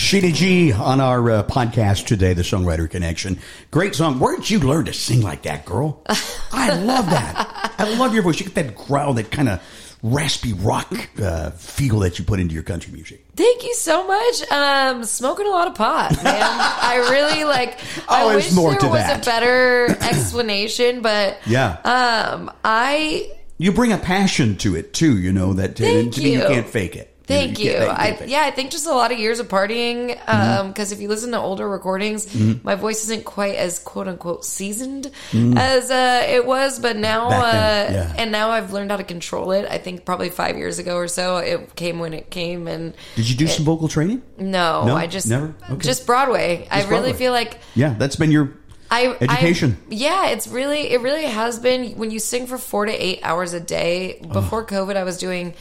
Sheyna 0.08 0.32
Gee 0.32 0.72
on 0.72 1.02
our 1.02 1.30
uh, 1.30 1.42
podcast 1.42 2.06
today, 2.06 2.32
The 2.32 2.40
Songwriter 2.40 2.88
Connection. 2.88 3.38
Great 3.70 3.94
song. 3.94 4.18
Where 4.18 4.34
did 4.36 4.48
you 4.48 4.58
learn 4.58 4.86
to 4.86 4.94
sing 4.94 5.20
like 5.20 5.42
that, 5.42 5.66
girl? 5.66 6.02
I 6.50 6.72
love 6.80 7.04
that. 7.10 7.74
I 7.78 7.94
love 7.98 8.14
your 8.14 8.22
voice. 8.22 8.40
You 8.40 8.46
get 8.46 8.54
that 8.54 8.74
growl, 8.74 9.12
that 9.12 9.30
kind 9.30 9.50
of 9.50 9.62
raspy 10.02 10.54
rock 10.54 10.90
uh, 11.20 11.50
feel 11.50 11.98
that 11.98 12.18
you 12.18 12.24
put 12.24 12.40
into 12.40 12.54
your 12.54 12.62
country 12.62 12.90
music. 12.90 13.22
Thank 13.36 13.62
you 13.64 13.74
so 13.74 14.06
much. 14.06 14.50
Um, 14.50 15.04
smoking 15.04 15.44
a 15.46 15.50
lot 15.50 15.68
of 15.68 15.74
pot, 15.74 16.12
man. 16.24 16.24
I 16.24 17.06
really 17.10 17.44
like. 17.44 17.78
Oh, 18.08 18.30
I 18.30 18.34
wish 18.34 18.50
more 18.52 18.74
there 18.80 18.88
was 18.88 19.00
that. 19.00 19.26
a 19.26 19.28
better 19.28 19.88
explanation, 20.00 21.02
but 21.02 21.36
Yeah. 21.46 21.72
um, 21.84 22.50
I 22.64 23.30
You 23.58 23.72
bring 23.72 23.92
a 23.92 23.98
passion 23.98 24.56
to 24.58 24.74
it 24.74 24.94
too, 24.94 25.18
you 25.18 25.34
know 25.34 25.52
that 25.52 25.72
uh, 25.78 25.84
Thank 25.84 26.16
you 26.16 26.30
you. 26.30 26.40
can't 26.46 26.66
fake 26.66 26.96
it. 26.96 27.14
Thank 27.28 27.58
you. 27.58 27.76
I, 27.76 28.18
yeah, 28.26 28.40
I 28.42 28.50
think 28.50 28.70
just 28.70 28.86
a 28.86 28.90
lot 28.94 29.12
of 29.12 29.18
years 29.18 29.38
of 29.38 29.48
partying. 29.48 30.18
Mm-hmm. 30.18 30.68
Because 30.68 30.90
if 30.92 31.00
you 31.00 31.08
listen 31.08 31.30
to 31.32 31.38
older 31.38 31.68
recordings, 31.68 32.34
my 32.64 32.74
voice 32.74 33.04
isn't 33.04 33.24
quite 33.24 33.54
as 33.56 33.78
quote 33.78 34.08
unquote 34.08 34.44
seasoned 34.44 35.10
as 35.32 35.90
uh, 35.90 36.24
it 36.28 36.44
was. 36.46 36.80
But 36.80 36.96
now. 36.96 37.28
Then, 37.28 37.38
uh, 37.38 37.92
yeah. 37.92 38.14
and 38.16 38.32
now 38.32 38.50
I've 38.50 38.72
learned 38.72 38.90
how 38.90 38.96
to 38.96 39.04
control 39.04 39.52
it. 39.52 39.66
I 39.70 39.78
think 39.78 40.04
probably 40.04 40.30
five 40.30 40.56
years 40.56 40.78
ago 40.78 40.96
or 40.96 41.06
so, 41.08 41.36
it 41.36 41.74
came 41.76 41.98
when 41.98 42.14
it 42.14 42.30
came. 42.30 42.66
And 42.66 42.94
Did 43.16 43.28
you 43.28 43.36
do 43.36 43.46
some 43.46 43.64
vocal 43.64 43.88
training? 43.88 44.22
no, 44.38 44.84
No? 44.86 44.96
I 44.96 45.06
just 45.06 45.28
Never? 45.28 45.54
Okay. 45.70 45.76
just 45.80 46.06
Broadway. 46.06 46.66
I 46.70 46.78
Just 46.78 46.88
really 46.88 47.02
Broadway. 47.10 47.18
feel 47.18 47.32
like 47.32 47.58
Yeah, 47.74 47.94
that's 47.98 48.16
been 48.16 48.30
your 48.32 48.54
I 48.90 49.16
Education. 49.20 49.76
I- 49.90 49.94
yeah, 49.94 50.26
it's 50.28 50.46
really 50.48 50.90
it 50.92 51.02
really 51.02 51.24
has 51.24 51.58
been 51.58 51.92
when 51.98 52.10
you 52.10 52.18
sing 52.18 52.46
for 52.46 52.56
four 52.56 52.86
to 52.86 52.92
eight 52.92 53.20
hours 53.22 53.52
a 53.52 53.60
day. 53.60 54.18
Before 54.32 54.64
COVID, 54.64 54.96
I 54.96 55.04
was 55.04 55.18
doing 55.18 55.52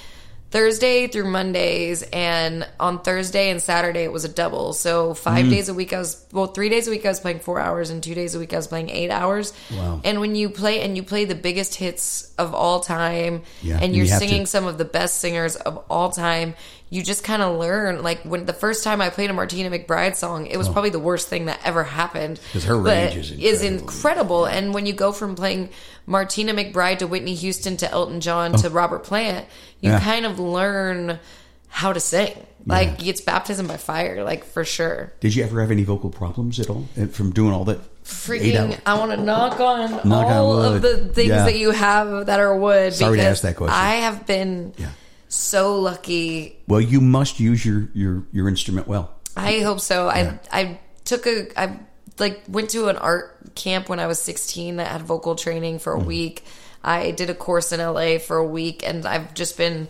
Thursday 0.50 1.08
through 1.08 1.30
Mondays, 1.30 2.04
and 2.14 2.66
on 2.80 3.02
Thursday 3.02 3.50
and 3.50 3.62
Saturday 3.62 4.04
it 4.04 4.12
was 4.14 4.24
a 4.24 4.30
double. 4.30 4.72
So 4.72 5.14
five 5.14 5.46
Mm. 5.46 5.50
days 5.50 5.68
a 5.70 5.74
week, 5.74 5.92
I 5.92 6.00
was 6.00 6.24
well, 6.32 6.48
three 6.48 6.70
days 6.70 6.88
a 6.88 6.92
week 6.92 7.06
I 7.06 7.10
was 7.10 7.20
playing 7.20 7.40
four 7.40 7.60
hours, 7.60 7.90
and 7.90 8.02
two 8.02 8.16
days 8.16 8.34
a 8.34 8.40
week 8.40 8.54
I 8.54 8.58
was 8.58 8.68
playing 8.68 8.90
eight 8.90 9.10
hours. 9.12 9.52
Wow. 9.76 10.00
And 10.06 10.22
when 10.22 10.36
you 10.36 10.50
play 10.50 10.82
and 10.82 10.96
you 10.96 11.04
play 11.04 11.26
the 11.26 11.36
biggest 11.36 11.76
hits 11.76 12.32
of 12.38 12.54
all 12.54 12.80
time, 12.80 13.42
Yeah, 13.62 13.76
and 13.76 13.84
and 13.86 13.96
you're 13.96 14.06
you 14.06 14.12
singing 14.12 14.44
to. 14.46 14.48
some 14.50 14.66
of 14.66 14.78
the 14.78 14.86
best 14.86 15.20
singers 15.20 15.58
of 15.58 15.84
all 15.90 16.12
time. 16.12 16.56
You 16.90 17.04
just 17.04 17.26
kind 17.26 17.42
of 17.42 17.60
learn. 17.60 18.02
Like 18.02 18.22
when 18.24 18.46
the 18.46 18.54
first 18.54 18.86
time 18.86 19.02
I 19.02 19.10
played 19.10 19.30
a 19.30 19.34
Martina 19.34 19.70
McBride 19.70 20.16
song, 20.16 20.48
it 20.48 20.56
was 20.56 20.70
probably 20.70 20.92
the 20.92 21.00
worst 21.00 21.28
thing 21.28 21.48
that 21.48 21.60
ever 21.66 21.84
happened. 21.84 22.40
Oh. 22.42 22.54
'Cause 22.54 22.64
her 22.64 22.78
range 22.78 23.18
is 23.18 23.32
is 23.32 23.62
incredible. 23.64 24.46
incredible. 24.46 24.46
And 24.46 24.74
when 24.74 24.86
you 24.86 24.94
go 24.94 25.12
from 25.12 25.36
playing 25.36 25.68
Martina 26.08 26.54
McBride 26.54 27.00
to 27.00 27.08
Whitney 27.08 27.36
Houston 27.36 27.78
to 27.78 27.92
Elton 27.92 28.20
John 28.22 28.54
to 28.54 28.70
Robert 28.72 29.04
Plant, 29.04 29.46
you 29.82 29.92
Oh. 29.92 29.94
Yeah. 29.94 30.00
kind 30.00 30.26
of 30.26 30.40
learn 30.40 31.20
how 31.68 31.94
to 31.94 32.00
sing. 32.00 32.34
Like 32.66 33.06
it's 33.06 33.22
baptism 33.22 33.68
by 33.68 33.78
fire, 33.78 34.24
like 34.26 34.44
for 34.44 34.66
sure. 34.66 35.14
Did 35.22 35.36
you 35.36 35.44
ever 35.46 35.62
have 35.62 35.72
any 35.72 35.84
vocal 35.84 36.10
problems 36.10 36.60
at 36.60 36.70
all 36.70 36.86
uh, 37.02 37.06
from 37.08 37.32
doing 37.32 37.54
all 37.54 37.64
that? 37.66 37.80
Freaking. 38.04 38.78
I 38.86 38.98
want 38.98 39.12
to 39.12 39.18
knock 39.18 39.60
on 39.62 39.92
Knock 40.08 40.28
all 40.28 40.58
wood. 40.58 40.76
of 40.76 40.82
the 40.82 40.98
things 41.14 41.30
Yeah. 41.30 41.44
that 41.46 41.58
you 41.58 41.72
have 41.72 42.26
that 42.26 42.40
are 42.42 42.56
wood. 42.58 42.94
Sorry 42.94 43.18
to 43.20 43.24
ask 43.24 43.42
that 43.44 43.56
question. 43.56 43.74
I 43.74 43.96
have 43.98 44.26
been 44.26 44.74
Yeah. 44.78 44.90
so 45.30 45.80
lucky 45.80 46.58
Well, 46.68 46.82
you 46.82 47.00
must 47.00 47.40
use 47.40 47.66
your 47.66 47.88
your 47.94 48.24
your 48.34 48.50
instrument 48.50 48.88
well. 48.88 49.12
I 49.38 49.60
hope 49.60 49.80
so. 49.80 50.10
I 50.10 50.38
I 50.52 50.80
took 51.06 51.26
a 51.26 51.48
I 51.58 51.80
like 52.20 52.44
went 52.48 52.70
to 52.72 52.88
an 52.88 52.98
art 52.98 53.56
camp 53.56 53.90
when 53.90 54.00
I 54.00 54.08
was 54.08 54.22
16 54.22 54.78
that 54.78 54.88
had 54.88 55.02
vocal 55.02 55.36
training 55.36 55.80
for 55.80 55.94
a 55.94 55.98
mm-hmm. 55.98 56.08
week. 56.08 56.44
I 56.84 57.12
did 57.12 57.30
a 57.30 57.34
course 57.34 57.72
in 57.72 57.80
LA 57.80 58.18
for 58.18 58.38
a 58.38 58.46
week 58.46 58.88
and 58.88 59.06
I've 59.06 59.34
just 59.34 59.58
been 59.58 59.88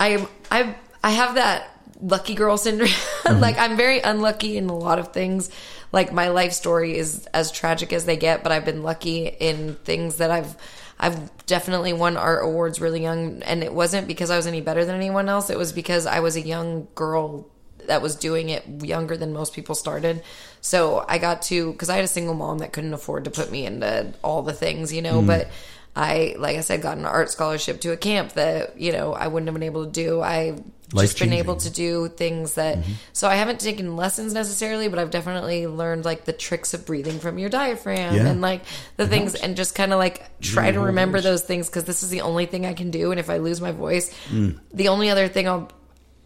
I 0.00 0.26
I 0.50 0.74
I 1.02 1.10
have 1.10 1.34
that 1.34 1.68
lucky 2.00 2.34
girl 2.34 2.56
syndrome. 2.56 2.90
Mm-hmm. 3.18 3.40
like 3.40 3.58
I'm 3.58 3.76
very 3.76 4.00
unlucky 4.00 4.56
in 4.56 4.70
a 4.70 4.76
lot 4.76 4.98
of 4.98 5.12
things. 5.12 5.50
Like 5.92 6.12
my 6.12 6.28
life 6.28 6.52
story 6.52 6.96
is 6.96 7.26
as 7.34 7.50
tragic 7.50 7.92
as 7.92 8.06
they 8.06 8.16
get, 8.16 8.42
but 8.42 8.52
I've 8.52 8.64
been 8.64 8.82
lucky 8.82 9.26
in 9.26 9.74
things 9.74 10.16
that 10.16 10.30
I've 10.30 10.56
I've 10.98 11.46
definitely 11.46 11.92
won 11.92 12.16
art 12.16 12.42
awards 12.44 12.80
really 12.80 13.02
young 13.02 13.42
and 13.42 13.62
it 13.62 13.74
wasn't 13.74 14.06
because 14.06 14.30
I 14.30 14.36
was 14.36 14.46
any 14.46 14.62
better 14.62 14.84
than 14.84 14.94
anyone 14.96 15.28
else. 15.28 15.50
It 15.50 15.58
was 15.58 15.72
because 15.72 16.06
I 16.06 16.20
was 16.20 16.36
a 16.36 16.40
young 16.40 16.88
girl 16.94 17.50
that 17.88 18.00
was 18.00 18.14
doing 18.16 18.48
it 18.50 18.64
younger 18.82 19.16
than 19.16 19.32
most 19.32 19.52
people 19.54 19.74
started. 19.74 20.22
So 20.60 21.04
I 21.08 21.18
got 21.18 21.42
to 21.42 21.72
because 21.72 21.90
I 21.90 21.96
had 21.96 22.04
a 22.04 22.08
single 22.08 22.34
mom 22.34 22.58
that 22.58 22.72
couldn't 22.72 22.94
afford 22.94 23.24
to 23.24 23.30
put 23.30 23.50
me 23.50 23.66
into 23.66 24.12
all 24.22 24.42
the 24.42 24.52
things, 24.52 24.92
you 24.92 25.02
know, 25.02 25.20
but 25.22 25.48
I, 25.96 26.36
like 26.38 26.56
I 26.56 26.60
said, 26.60 26.80
got 26.80 26.96
an 26.96 27.04
art 27.06 27.28
scholarship 27.30 27.80
to 27.80 27.90
a 27.92 27.96
camp 27.96 28.34
that 28.34 28.78
you 28.80 28.92
know 28.92 29.12
I 29.14 29.26
wouldn't 29.26 29.48
have 29.48 29.54
been 29.54 29.64
able 29.64 29.84
to 29.86 29.90
do. 29.90 30.20
I 30.22 30.58
just 30.94 31.18
been 31.18 31.32
able 31.34 31.56
to 31.56 31.70
do 31.70 32.08
things 32.08 32.54
that. 32.54 32.78
So 33.12 33.28
I 33.28 33.34
haven't 33.34 33.60
taken 33.60 33.96
lessons 33.96 34.32
necessarily, 34.32 34.88
but 34.88 34.98
I've 34.98 35.10
definitely 35.10 35.66
learned 35.66 36.04
like 36.04 36.24
the 36.24 36.32
tricks 36.32 36.72
of 36.72 36.86
breathing 36.86 37.18
from 37.18 37.38
your 37.38 37.50
diaphragm 37.50 38.14
Yeah. 38.14 38.26
and 38.28 38.40
like 38.40 38.62
the 38.96 39.06
things, 39.08 39.34
and 39.34 39.56
just 39.56 39.74
kind 39.74 39.92
of 39.92 39.98
like 39.98 40.40
try 40.40 40.70
to 40.70 40.80
remember 40.80 41.20
those 41.20 41.42
things 41.42 41.68
because 41.68 41.84
this 41.84 42.02
is 42.02 42.10
the 42.10 42.20
only 42.22 42.46
thing 42.46 42.64
I 42.64 42.74
can 42.74 42.90
do. 42.90 43.10
And 43.10 43.18
if 43.20 43.28
I 43.28 43.38
lose 43.38 43.60
my 43.60 43.72
voice, 43.72 44.14
the 44.72 44.88
only 44.88 45.10
other 45.10 45.26
thing 45.28 45.48
I'll 45.48 45.70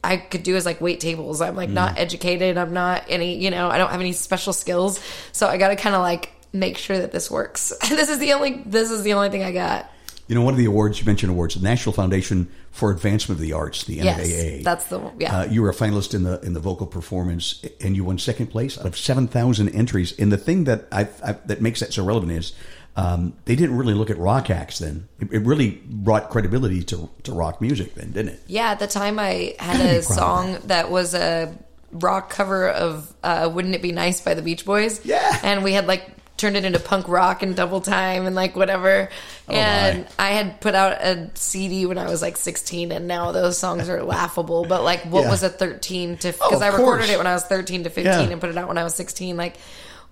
I 0.04 0.16
could 0.16 0.42
do 0.42 0.56
is 0.56 0.66
like 0.66 0.80
wait 0.80 1.00
tables. 1.00 1.40
I'm 1.40 1.54
like 1.54 1.70
not 1.70 1.98
educated. 1.98 2.58
I'm 2.58 2.72
not 2.72 3.04
any, 3.08 3.36
you 3.36 3.50
know, 3.50 3.68
I 3.68 3.78
don't 3.78 3.90
have 3.90 4.00
any 4.00 4.12
special 4.12 4.52
skills. 4.52 5.00
So 5.30 5.46
I 5.46 5.58
got 5.58 5.68
to 5.68 5.76
kind 5.76 5.94
of 5.94 6.02
like 6.02 6.32
make 6.52 6.76
sure 6.76 6.98
that 6.98 7.12
this 7.12 7.30
works. 7.30 7.72
this 7.88 8.08
is 8.08 8.18
the 8.18 8.32
only 8.32 8.62
this 8.66 8.90
is 8.90 9.02
the 9.02 9.12
only 9.14 9.30
thing 9.30 9.44
I 9.44 9.52
got. 9.52 9.90
You 10.28 10.36
know, 10.36 10.42
one 10.42 10.54
of 10.54 10.58
the 10.58 10.66
awards 10.66 10.98
you 10.98 11.04
mentioned 11.04 11.30
awards, 11.30 11.56
the 11.56 11.62
National 11.62 11.92
Foundation 11.92 12.48
for 12.70 12.90
Advancement 12.90 13.38
of 13.38 13.42
the 13.42 13.52
Arts, 13.52 13.84
the 13.84 13.98
NFAA. 13.98 14.28
Yes. 14.28 14.64
That's 14.64 14.84
the 14.86 14.98
one. 14.98 15.14
Yeah. 15.18 15.40
Uh, 15.40 15.44
you 15.44 15.62
were 15.62 15.68
a 15.68 15.74
finalist 15.74 16.14
in 16.14 16.22
the 16.22 16.40
in 16.40 16.54
the 16.54 16.60
vocal 16.60 16.86
performance, 16.86 17.64
and 17.80 17.96
you 17.96 18.04
won 18.04 18.18
second 18.18 18.46
place 18.46 18.78
out 18.78 18.86
of 18.86 18.96
seven 18.96 19.28
thousand 19.28 19.70
entries. 19.70 20.18
And 20.18 20.32
the 20.32 20.38
thing 20.38 20.64
that 20.64 20.86
I, 20.90 21.08
I 21.24 21.32
that 21.46 21.60
makes 21.60 21.80
that 21.80 21.92
so 21.92 22.04
relevant 22.04 22.32
is 22.32 22.52
um, 22.96 23.32
they 23.46 23.56
didn't 23.56 23.76
really 23.76 23.94
look 23.94 24.10
at 24.10 24.18
rock 24.18 24.50
acts 24.50 24.78
then. 24.80 25.08
It, 25.18 25.32
it 25.32 25.38
really 25.40 25.82
brought 25.86 26.28
credibility 26.30 26.82
to 26.84 27.08
to 27.22 27.32
rock 27.32 27.60
music 27.60 27.94
then, 27.94 28.12
didn't 28.12 28.34
it? 28.34 28.42
yeah, 28.46 28.70
at 28.72 28.78
the 28.80 28.86
time 28.86 29.18
I 29.18 29.54
had 29.58 29.80
a 29.80 30.02
song 30.02 30.58
that 30.64 30.90
was 30.90 31.14
a 31.14 31.56
rock 31.92 32.30
cover 32.30 32.68
of 32.68 33.12
uh, 33.22 33.50
Wouldn't 33.52 33.74
It 33.74 33.82
Be 33.82 33.92
Nice 33.92 34.20
by 34.20 34.34
the 34.34 34.42
Beach 34.42 34.64
Boys. 34.64 35.04
Yeah. 35.04 35.38
And 35.42 35.62
we 35.64 35.72
had 35.72 35.86
like 35.86 36.06
turned 36.38 36.56
it 36.56 36.64
into 36.64 36.80
punk 36.80 37.06
rock 37.06 37.42
and 37.42 37.54
double 37.54 37.80
time 37.80 38.26
and 38.26 38.34
like 38.34 38.56
whatever. 38.56 39.08
Oh, 39.48 39.52
and 39.52 40.04
my. 40.04 40.10
I 40.18 40.30
had 40.30 40.60
put 40.60 40.74
out 40.74 40.92
a 41.00 41.30
CD 41.34 41.86
when 41.86 41.98
I 41.98 42.08
was 42.10 42.20
like 42.22 42.36
16 42.36 42.90
and 42.92 43.06
now 43.06 43.30
those 43.32 43.58
songs 43.58 43.88
are 43.88 44.02
laughable. 44.02 44.64
But 44.64 44.82
like 44.82 45.02
what 45.04 45.24
Yeah. 45.24 45.30
was 45.30 45.42
a 45.42 45.48
13 45.50 46.16
to, 46.18 46.28
Oh, 46.28 46.32
because 46.32 46.52
of 46.56 46.62
I 46.62 46.68
recorded 46.68 47.02
course. 47.04 47.10
it 47.10 47.18
when 47.18 47.26
I 47.26 47.34
was 47.34 47.44
13 47.44 47.84
to 47.84 47.90
15 47.90 48.04
Yeah. 48.04 48.20
and 48.22 48.40
put 48.40 48.50
it 48.50 48.56
out 48.58 48.68
when 48.68 48.78
I 48.78 48.84
was 48.84 48.94
16. 48.94 49.36
Like 49.36 49.56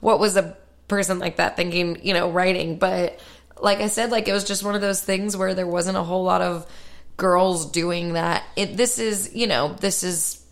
what 0.00 0.20
was 0.20 0.36
a 0.36 0.56
person 0.90 1.18
like 1.18 1.36
that 1.36 1.56
thinking, 1.56 1.98
you 2.02 2.12
know, 2.12 2.30
writing? 2.30 2.78
But 2.78 3.18
like 3.60 3.78
I 3.78 3.86
said, 3.86 4.10
like 4.10 4.28
it 4.28 4.32
was 4.32 4.44
just 4.44 4.62
one 4.62 4.74
of 4.74 4.82
those 4.82 5.00
things 5.00 5.36
where 5.36 5.54
there 5.54 5.66
wasn't 5.66 5.96
a 5.96 6.02
whole 6.02 6.24
lot 6.24 6.42
of 6.42 6.70
girls 7.16 7.70
doing 7.70 8.12
that. 8.14 8.44
It, 8.56 8.76
this 8.76 8.98
is, 8.98 9.34
you 9.34 9.46
know, 9.46 9.74
this 9.74 10.02
is 10.02 10.44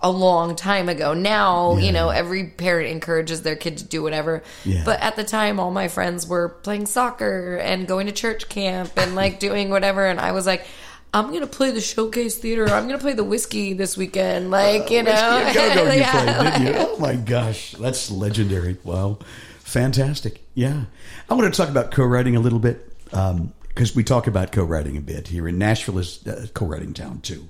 a 0.00 0.10
long 0.10 0.54
time 0.54 0.90
ago. 0.90 1.14
Now, 1.14 1.78
you 1.78 1.90
know, 1.90 2.10
every 2.10 2.44
parent 2.44 2.90
encourages 2.90 3.40
their 3.40 3.56
kid 3.56 3.78
to 3.78 3.84
do 3.84 4.02
whatever. 4.02 4.42
Yeah. 4.64 4.82
But 4.84 5.00
at 5.00 5.16
the 5.16 5.24
time, 5.24 5.58
all 5.58 5.70
my 5.70 5.88
friends 5.88 6.26
were 6.26 6.50
playing 6.50 6.86
soccer 6.86 7.56
and 7.56 7.88
going 7.88 8.06
to 8.06 8.12
church 8.12 8.50
camp 8.50 8.92
and 8.98 9.14
like 9.14 9.38
doing 9.38 9.70
whatever. 9.70 10.06
And 10.06 10.20
I 10.20 10.32
was 10.32 10.46
like, 10.46 10.66
I'm 11.14 11.32
gonna 11.32 11.46
play 11.46 11.70
the 11.70 11.80
showcase 11.80 12.36
theater. 12.36 12.66
I'm 12.68 12.86
gonna 12.88 12.98
play 12.98 13.12
the 13.12 13.22
Whisky 13.22 13.72
this 13.72 13.96
weekend. 13.96 14.50
Like 14.50 14.90
you 14.90 15.04
know, 15.04 15.52
Go-Go 15.54 15.84
you 15.84 15.90
Yeah, 16.00 16.10
played, 16.10 16.52
didn't 16.52 16.66
you? 16.66 16.72
Oh 16.76 16.98
my 16.98 17.14
gosh, 17.14 17.70
that's 17.78 18.10
legendary! 18.10 18.78
Wow, 18.82 19.20
fantastic. 19.64 20.42
Yeah, 20.54 20.84
I 21.28 21.34
want 21.34 21.52
to 21.52 21.56
talk 21.56 21.68
about 21.68 21.90
co-writing 21.90 22.36
a 22.36 22.40
little 22.40 22.58
bit 22.58 22.88
because 23.04 23.96
we 23.96 24.04
talk 24.04 24.26
about 24.26 24.52
co-writing 24.52 24.96
a 24.96 25.00
bit 25.00 25.28
here 25.28 25.48
in 25.48 25.58
Nashville 25.58 25.98
is 25.98 26.24
uh, 26.26 26.46
co-writing 26.54 26.94
town 26.94 27.20
too. 27.20 27.48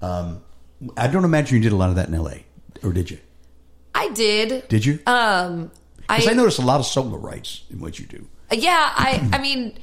Um, 0.00 0.42
I 0.96 1.08
don't 1.08 1.24
imagine 1.24 1.56
you 1.56 1.62
did 1.62 1.72
a 1.72 1.76
lot 1.76 1.90
of 1.90 1.96
that 1.96 2.08
in 2.08 2.14
L.A. 2.14 2.44
Or 2.82 2.92
did 2.92 3.10
you? 3.10 3.18
I 3.94 4.10
did. 4.10 4.68
Did 4.68 4.84
you? 4.84 4.98
Um, 5.06 5.70
I, 6.08 6.18
Because 6.18 6.28
I, 6.28 6.34
noticed 6.34 6.58
a 6.58 6.62
lot 6.62 6.80
of 6.80 6.86
solo 6.86 7.16
rights 7.16 7.62
in 7.70 7.80
what 7.80 7.98
you 7.98 8.06
do. 8.06 8.26
Yeah, 8.52 8.92
I 8.94 9.28
I 9.32 9.38
mean 9.38 9.78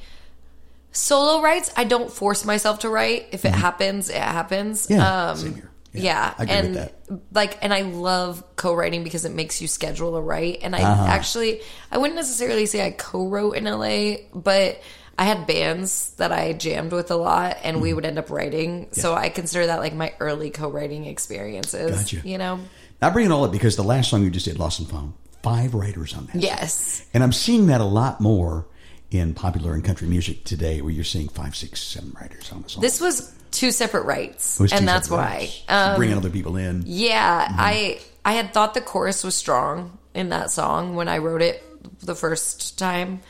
solo 0.92 1.42
writes, 1.42 1.72
I 1.76 1.84
don't 1.84 2.10
force 2.10 2.44
myself 2.44 2.78
to 2.80 2.88
write. 2.88 3.26
If 3.32 3.44
it 3.44 3.52
happens, 3.52 4.08
it 4.08 4.16
happens. 4.16 4.86
Mm-hmm. 4.86 4.94
Yeah, 4.94 5.30
Um 5.30 5.36
same 5.36 5.54
here. 5.54 5.70
Yeah, 5.94 6.02
Yeah, 6.02 6.34
I 6.38 6.42
agree 6.42 6.56
with 6.56 6.64
and 6.66 6.74
that. 6.76 6.94
like 7.32 7.58
and 7.62 7.72
I 7.72 7.82
love 7.82 8.42
co-writing 8.56 9.04
because 9.04 9.24
it 9.24 9.32
makes 9.32 9.62
you 9.62 9.68
schedule 9.68 10.16
a 10.16 10.20
write. 10.22 10.60
And 10.62 10.74
I 10.76 10.82
Uh-huh. 10.82 11.04
actually 11.06 11.60
I 11.90 11.98
wouldn't 11.98 12.16
necessarily 12.16 12.66
say 12.66 12.84
I 12.84 12.90
co-wrote 12.90 13.52
in 13.52 13.64
LA, 13.64 14.16
but 14.34 14.80
I 15.16 15.24
had 15.24 15.46
bands 15.46 16.10
that 16.16 16.32
I 16.32 16.52
jammed 16.54 16.90
with 16.92 17.10
a 17.12 17.16
lot 17.16 17.58
and 17.62 17.76
Mm-hmm. 17.76 17.82
we 17.82 17.94
would 17.94 18.04
end 18.04 18.18
up 18.18 18.30
writing. 18.30 18.88
So 18.92 19.14
I 19.14 19.28
consider 19.28 19.66
that 19.66 19.78
like 19.78 19.94
my 19.94 20.12
early 20.20 20.50
co-writing 20.50 21.04
experiences. 21.06 21.96
Gotcha. 22.12 22.28
You 22.28 22.38
know? 22.38 22.60
I 23.00 23.10
bring 23.10 23.26
it 23.26 23.30
all 23.32 23.44
up 23.44 23.52
because 23.52 23.76
the 23.76 23.84
last 23.84 24.10
song 24.10 24.24
you 24.24 24.30
just 24.30 24.46
did, 24.46 24.58
Lost 24.58 24.80
and 24.80 24.88
Found, 24.88 25.12
five 25.42 25.74
writers 25.74 26.14
on 26.14 26.26
that. 26.26 26.36
Yes. 26.36 27.06
And 27.14 27.22
I'm 27.22 27.32
seeing 27.32 27.66
that 27.66 27.80
a 27.80 27.84
lot 27.84 28.20
more 28.20 28.66
in 29.10 29.34
popular 29.34 29.74
and 29.74 29.84
country 29.84 30.08
music 30.08 30.42
today, 30.44 30.80
where 30.80 30.90
you're 30.90 31.04
seeing 31.04 31.28
five, 31.28 31.54
six, 31.54 31.80
seven 31.80 32.12
writers 32.20 32.50
on 32.50 32.64
a 32.64 32.68
song. 32.68 32.80
This 32.80 33.00
was 33.00 33.32
two 33.54 33.70
separate 33.70 34.04
rights. 34.04 34.60
And 34.60 34.86
that's 34.86 35.08
why. 35.10 35.50
Um, 35.68 35.96
bringing 35.96 36.16
other 36.16 36.30
people 36.30 36.56
in. 36.56 36.82
Yeah, 36.86 37.46
I 37.50 38.00
I 38.24 38.32
had 38.34 38.52
thought 38.54 38.74
the 38.74 38.80
chorus 38.80 39.22
was 39.24 39.34
strong 39.34 39.98
in 40.14 40.28
that 40.30 40.50
song 40.50 40.94
when 40.96 41.08
I 41.08 41.18
wrote 41.18 41.42
it 41.42 41.62
the 42.00 42.14
first 42.14 42.78
time. 42.78 43.20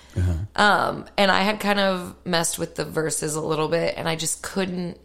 Um, 0.55 1.07
and 1.19 1.31
I 1.31 1.41
had 1.43 1.61
kind 1.61 1.81
of 1.81 2.15
messed 2.25 2.59
with 2.59 2.75
the 2.77 2.85
verses 2.85 3.35
a 3.35 3.41
little 3.41 3.69
bit 3.69 3.95
and 3.97 4.09
I 4.09 4.15
just 4.17 4.43
couldn't 4.43 4.99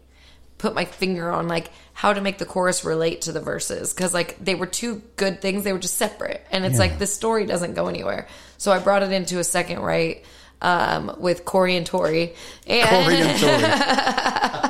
put 0.58 0.74
my 0.74 0.84
finger 0.84 1.30
on 1.30 1.48
like 1.48 1.70
how 1.94 2.12
to 2.12 2.20
make 2.20 2.38
the 2.38 2.44
chorus 2.44 2.84
relate 2.84 3.22
to 3.22 3.32
the 3.32 3.40
verses 3.40 3.92
because 3.94 4.12
like 4.14 4.36
they 4.44 4.54
were 4.54 4.66
two 4.66 5.00
good 5.16 5.40
things 5.40 5.64
they 5.64 5.72
were 5.72 5.78
just 5.78 5.96
separate 5.96 6.44
and 6.52 6.64
it's 6.66 6.74
Yeah. 6.74 6.80
like 6.80 6.98
the 6.98 7.06
story 7.06 7.46
doesn't 7.46 7.72
go 7.72 7.86
anywhere 7.88 8.28
so 8.58 8.70
i 8.70 8.78
brought 8.78 9.02
it 9.02 9.10
into 9.10 9.38
a 9.38 9.44
second 9.44 9.80
right 9.80 10.22
um, 10.60 11.16
with 11.18 11.46
corey 11.46 11.76
and 11.76 11.86
tori 11.86 12.34
and 12.66 12.88
Corey 12.90 13.16
and 13.22 13.40
Tori. 13.40 14.69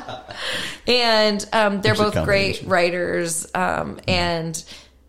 and 0.87 1.47
um, 1.53 1.81
they're 1.81 1.95
both 1.95 2.23
great 2.23 2.63
writers 2.63 3.47
um, 3.53 3.99
and 4.07 4.63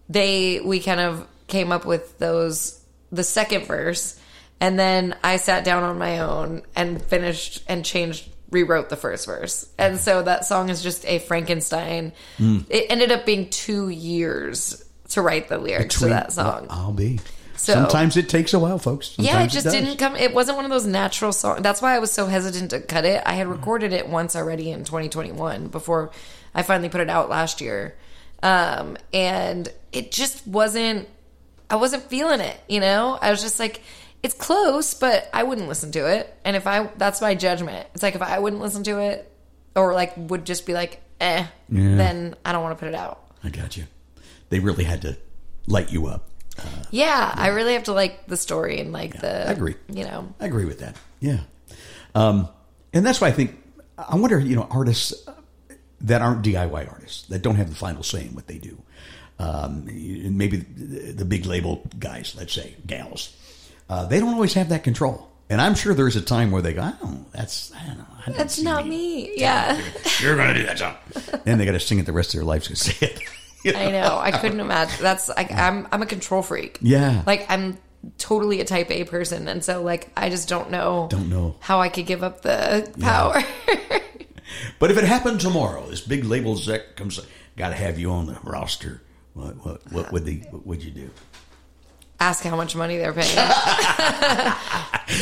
they 0.09 0.61
we 0.61 0.80
kind 0.80 1.01
of 1.01 1.26
came 1.47 1.72
up 1.72 1.85
with 1.85 2.18
those 2.18 2.80
the 3.11 3.24
second 3.24 3.66
verse 3.66 4.18
and 4.61 4.78
then 4.78 5.14
i 5.22 5.37
sat 5.37 5.64
down 5.64 5.83
on 5.83 5.99
my 5.99 6.20
own 6.20 6.62
and 6.74 7.03
finished 7.03 7.62
and 7.68 7.85
changed 7.85 8.28
rewrote 8.53 8.91
the 8.91 8.97
first 8.97 9.26
verse. 9.26 9.68
And 9.78 9.99
so 9.99 10.22
that 10.22 10.45
song 10.45 10.68
is 10.68 10.83
just 10.83 11.05
a 11.07 11.18
frankenstein. 11.20 12.12
Hmm. 12.37 12.59
it 12.68 12.87
ended 12.91 13.11
up 13.11 13.26
being 13.26 13.51
two 13.51 13.89
years 13.89 14.85
to 15.09 15.22
write 15.22 15.49
the 15.49 15.59
lyrics 15.59 15.99
to 15.99 16.07
that 16.07 16.33
song. 16.33 16.66
I'll 16.70 16.93
be. 16.93 17.18
So- 17.62 17.74
Sometimes 17.74 18.16
it 18.16 18.28
takes 18.28 18.52
a 18.54 18.58
while, 18.58 18.78
folks. 18.78 19.14
yeah, 19.18 19.42
it 19.42 19.48
just 19.50 19.64
does. 19.64 19.72
didn't 19.72 19.96
come. 19.98 20.16
It 20.16 20.34
wasn't 20.34 20.56
one 20.56 20.64
of 20.64 20.70
those 20.70 20.86
natural 20.86 21.32
songs. 21.32 21.62
That's 21.62 21.80
why 21.80 21.94
I 21.94 21.98
was 22.00 22.10
so 22.12 22.26
hesitant 22.26 22.70
to 22.70 22.80
cut 22.80 23.04
it. 23.04 23.22
I 23.24 23.34
had 23.34 23.46
recorded 23.46 23.92
it 23.92 24.08
once 24.08 24.34
already 24.34 24.70
in 24.70 24.84
2021 24.84 25.68
before 25.68 26.10
I 26.54 26.62
finally 26.62 26.88
put 26.88 27.00
it 27.00 27.08
out 27.08 27.28
last 27.30 27.60
year, 27.60 27.94
um, 28.42 28.96
and 29.14 29.68
it 29.92 30.10
just 30.12 30.46
wasn't. 30.46 31.08
I 31.70 31.76
wasn't 31.76 32.02
feeling 32.04 32.40
it. 32.40 32.58
You 32.68 32.80
know, 32.80 33.16
I 33.22 33.30
was 33.30 33.40
just 33.40 33.58
like, 33.58 33.80
it's 34.22 34.34
close, 34.34 34.92
but 34.94 35.30
I 35.32 35.42
wouldn't 35.44 35.68
listen 35.68 35.90
to 35.92 36.06
it. 36.06 36.34
And 36.44 36.54
if 36.56 36.66
I, 36.66 36.90
that's 36.98 37.20
my 37.22 37.34
judgment. 37.34 37.86
It's 37.94 38.02
like 38.02 38.14
if 38.14 38.20
I 38.22 38.38
wouldn't 38.40 38.60
listen 38.60 38.82
to 38.84 38.98
it, 38.98 39.30
or 39.74 39.94
like 39.94 40.12
would 40.16 40.44
just 40.44 40.66
be 40.66 40.74
like, 40.74 41.00
eh, 41.20 41.46
Yeah. 41.70 41.96
then 41.96 42.34
I 42.44 42.52
don't 42.52 42.62
want 42.62 42.76
to 42.76 42.80
put 42.84 42.88
it 42.88 42.94
out. 42.94 43.20
I 43.42 43.48
got 43.48 43.76
you. 43.76 43.84
They 44.50 44.58
really 44.58 44.84
had 44.84 45.00
to 45.02 45.16
light 45.66 45.90
you 45.92 46.06
up. 46.08 46.28
Yeah, 46.90 47.32
I 47.34 47.48
really 47.48 47.72
have 47.74 47.84
to 47.84 47.92
like 47.92 48.26
the 48.26 48.36
story 48.36 48.80
and 48.80 48.92
like 48.92 49.20
the. 49.20 49.48
I 49.48 49.52
agree. 49.52 49.76
You 49.88 50.04
know, 50.04 50.34
I 50.40 50.46
agree 50.46 50.64
with 50.64 50.80
that. 50.80 50.96
Yeah. 51.20 51.40
Um, 52.14 52.48
and 52.92 53.06
that's 53.06 53.20
why 53.20 53.28
I 53.28 53.32
think, 53.32 53.58
I 53.96 54.16
wonder, 54.16 54.38
you 54.38 54.56
know, 54.56 54.66
artists 54.70 55.14
that 56.02 56.20
aren't 56.20 56.44
DIY 56.44 56.90
artists, 56.90 57.26
that 57.28 57.42
don't 57.42 57.56
have 57.56 57.68
the 57.68 57.76
final 57.76 58.02
say 58.02 58.26
in 58.26 58.34
what 58.34 58.46
they 58.46 58.58
do. 58.58 58.82
Um, 59.38 59.86
maybe 59.86 60.58
the, 60.58 61.24
big 61.24 61.46
label 61.46 61.84
guys, 61.98 62.34
let's 62.36 62.52
say, 62.52 62.76
gals, 62.86 63.34
uh, 63.88 64.06
they 64.06 64.20
don't 64.20 64.34
always 64.34 64.54
have 64.54 64.68
that 64.68 64.84
control. 64.84 65.30
And 65.48 65.60
I'm 65.60 65.74
sure 65.74 65.94
there's 65.94 66.16
a 66.16 66.22
time 66.22 66.50
where 66.50 66.62
they 66.62 66.74
go, 66.74 66.92
oh, 67.02 67.24
that's, 67.32 67.72
I 67.74 67.86
don't 67.86 67.98
know. 67.98 68.06
I 68.20 68.26
don't 68.26 68.36
that's 68.36 68.60
not 68.60 68.86
me. 68.86 69.32
Yeah. 69.36 69.80
You're 70.20 70.36
going 70.36 70.48
to 70.48 70.54
do 70.54 70.66
that 70.66 70.78
song. 70.78 70.94
then 71.44 71.58
they 71.58 71.64
got 71.64 71.72
to 71.72 71.80
sing 71.80 71.98
it 71.98 72.06
the 72.06 72.12
rest 72.12 72.34
of 72.34 72.38
their 72.38 72.44
lives 72.44 72.68
to 72.68 72.76
say 72.76 73.06
it. 73.06 73.20
You 73.72 73.74
I 73.74 73.90
know. 73.90 74.18
I 74.20 74.32
couldn't 74.32 74.60
imagine. 74.60 74.96
That's 75.00 75.28
like 75.28 75.52
I'm 75.52 75.86
I'm 75.92 76.02
a 76.02 76.06
control 76.06 76.42
freak. 76.42 76.78
Yeah. 76.80 77.22
Like 77.26 77.46
I'm 77.48 77.78
totally 78.18 78.60
a 78.60 78.64
type 78.64 78.90
A 78.90 79.04
person 79.04 79.46
and 79.46 79.62
so 79.62 79.82
like 79.82 80.10
I 80.16 80.28
just 80.28 80.48
don't 80.48 80.70
know 80.70 81.06
Don't 81.08 81.30
know. 81.30 81.54
how 81.60 81.80
I 81.80 81.88
could 81.88 82.06
give 82.06 82.24
up 82.24 82.42
the 82.42 82.92
power. 83.00 83.42
But 84.78 84.90
if 84.90 84.98
it 84.98 85.04
happened 85.04 85.40
tomorrow, 85.40 85.86
this 85.88 86.00
big 86.00 86.24
label 86.24 86.52
exec 86.52 86.96
comes, 86.96 87.20
got 87.56 87.70
to 87.70 87.74
have 87.74 87.98
you 87.98 88.10
on 88.10 88.26
the 88.26 88.38
roster. 88.42 89.00
What 89.34 89.64
what 89.64 89.92
what 89.92 90.06
uh, 90.06 90.08
would 90.12 90.24
they 90.26 90.34
what 90.50 90.66
would 90.66 90.82
you 90.82 90.90
do? 90.90 91.10
Ask 92.23 92.45
how 92.45 92.55
much 92.55 92.77
money 92.77 92.99
they're 92.99 93.12
paying. 93.12 93.37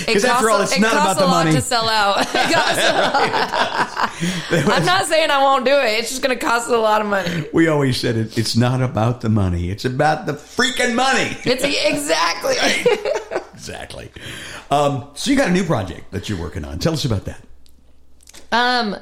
Because 0.07 0.25
after 0.25 0.51
all, 0.51 0.61
it's 0.61 0.77
it 0.77 0.81
not 0.81 0.93
costs 0.93 1.13
about 1.13 1.19
the 1.19 1.25
a 1.25 1.33
lot 1.33 1.45
money. 1.47 1.57
to 1.57 1.61
sell 1.63 1.89
out. 1.89 2.19
It 2.35 2.53
costs 2.53 2.79
a 2.79 2.93
lot. 2.93 4.77
I'm 4.79 4.85
not 4.85 5.07
saying 5.07 5.31
I 5.31 5.43
won't 5.43 5.65
do 5.65 5.73
it. 5.73 5.99
It's 5.99 6.11
just 6.11 6.23
going 6.23 6.39
to 6.39 6.45
cost 6.45 6.69
a 6.69 6.77
lot 6.77 7.01
of 7.01 7.07
money. 7.09 7.47
We 7.53 7.67
always 7.69 7.97
said 7.97 8.17
it. 8.17 8.37
It's 8.39 8.55
not 8.57 8.83
about 8.83 9.21
the 9.23 9.31
money. 9.31 9.71
It's 9.71 9.85
about 9.85 10.27
the 10.27 10.35
freaking 10.35 10.95
money. 10.95 11.37
It's 11.45 11.65
exactly. 11.65 12.57
exactly. 13.53 14.11
Um, 14.71 15.09
so 15.15 15.31
you 15.31 15.37
got 15.37 15.49
a 15.49 15.53
new 15.53 15.65
project 15.65 16.11
that 16.13 16.29
you're 16.29 16.39
working 16.39 16.65
on. 16.65 16.79
Tell 16.79 16.93
us 16.93 17.05
about 17.07 17.25
that. 17.25 17.43
Um, 18.53 18.97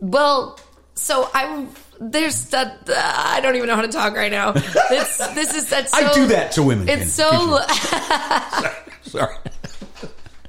well, 0.00 0.60
so 0.94 1.28
I'm 1.34 1.70
there's 2.00 2.46
that. 2.46 2.88
Uh, 2.88 2.94
I 2.96 3.40
don't 3.40 3.56
even 3.56 3.68
know 3.68 3.76
how 3.76 3.82
to 3.82 3.88
talk 3.88 4.14
right 4.14 4.30
now. 4.32 4.52
This 4.52 5.16
this 5.34 5.54
is 5.54 5.68
that's. 5.68 5.90
So, 5.90 5.98
I 6.06 6.12
do 6.14 6.26
that 6.28 6.52
to 6.52 6.62
women. 6.62 6.88
It's 6.88 7.12
so. 7.12 7.58
Sorry. 9.02 9.34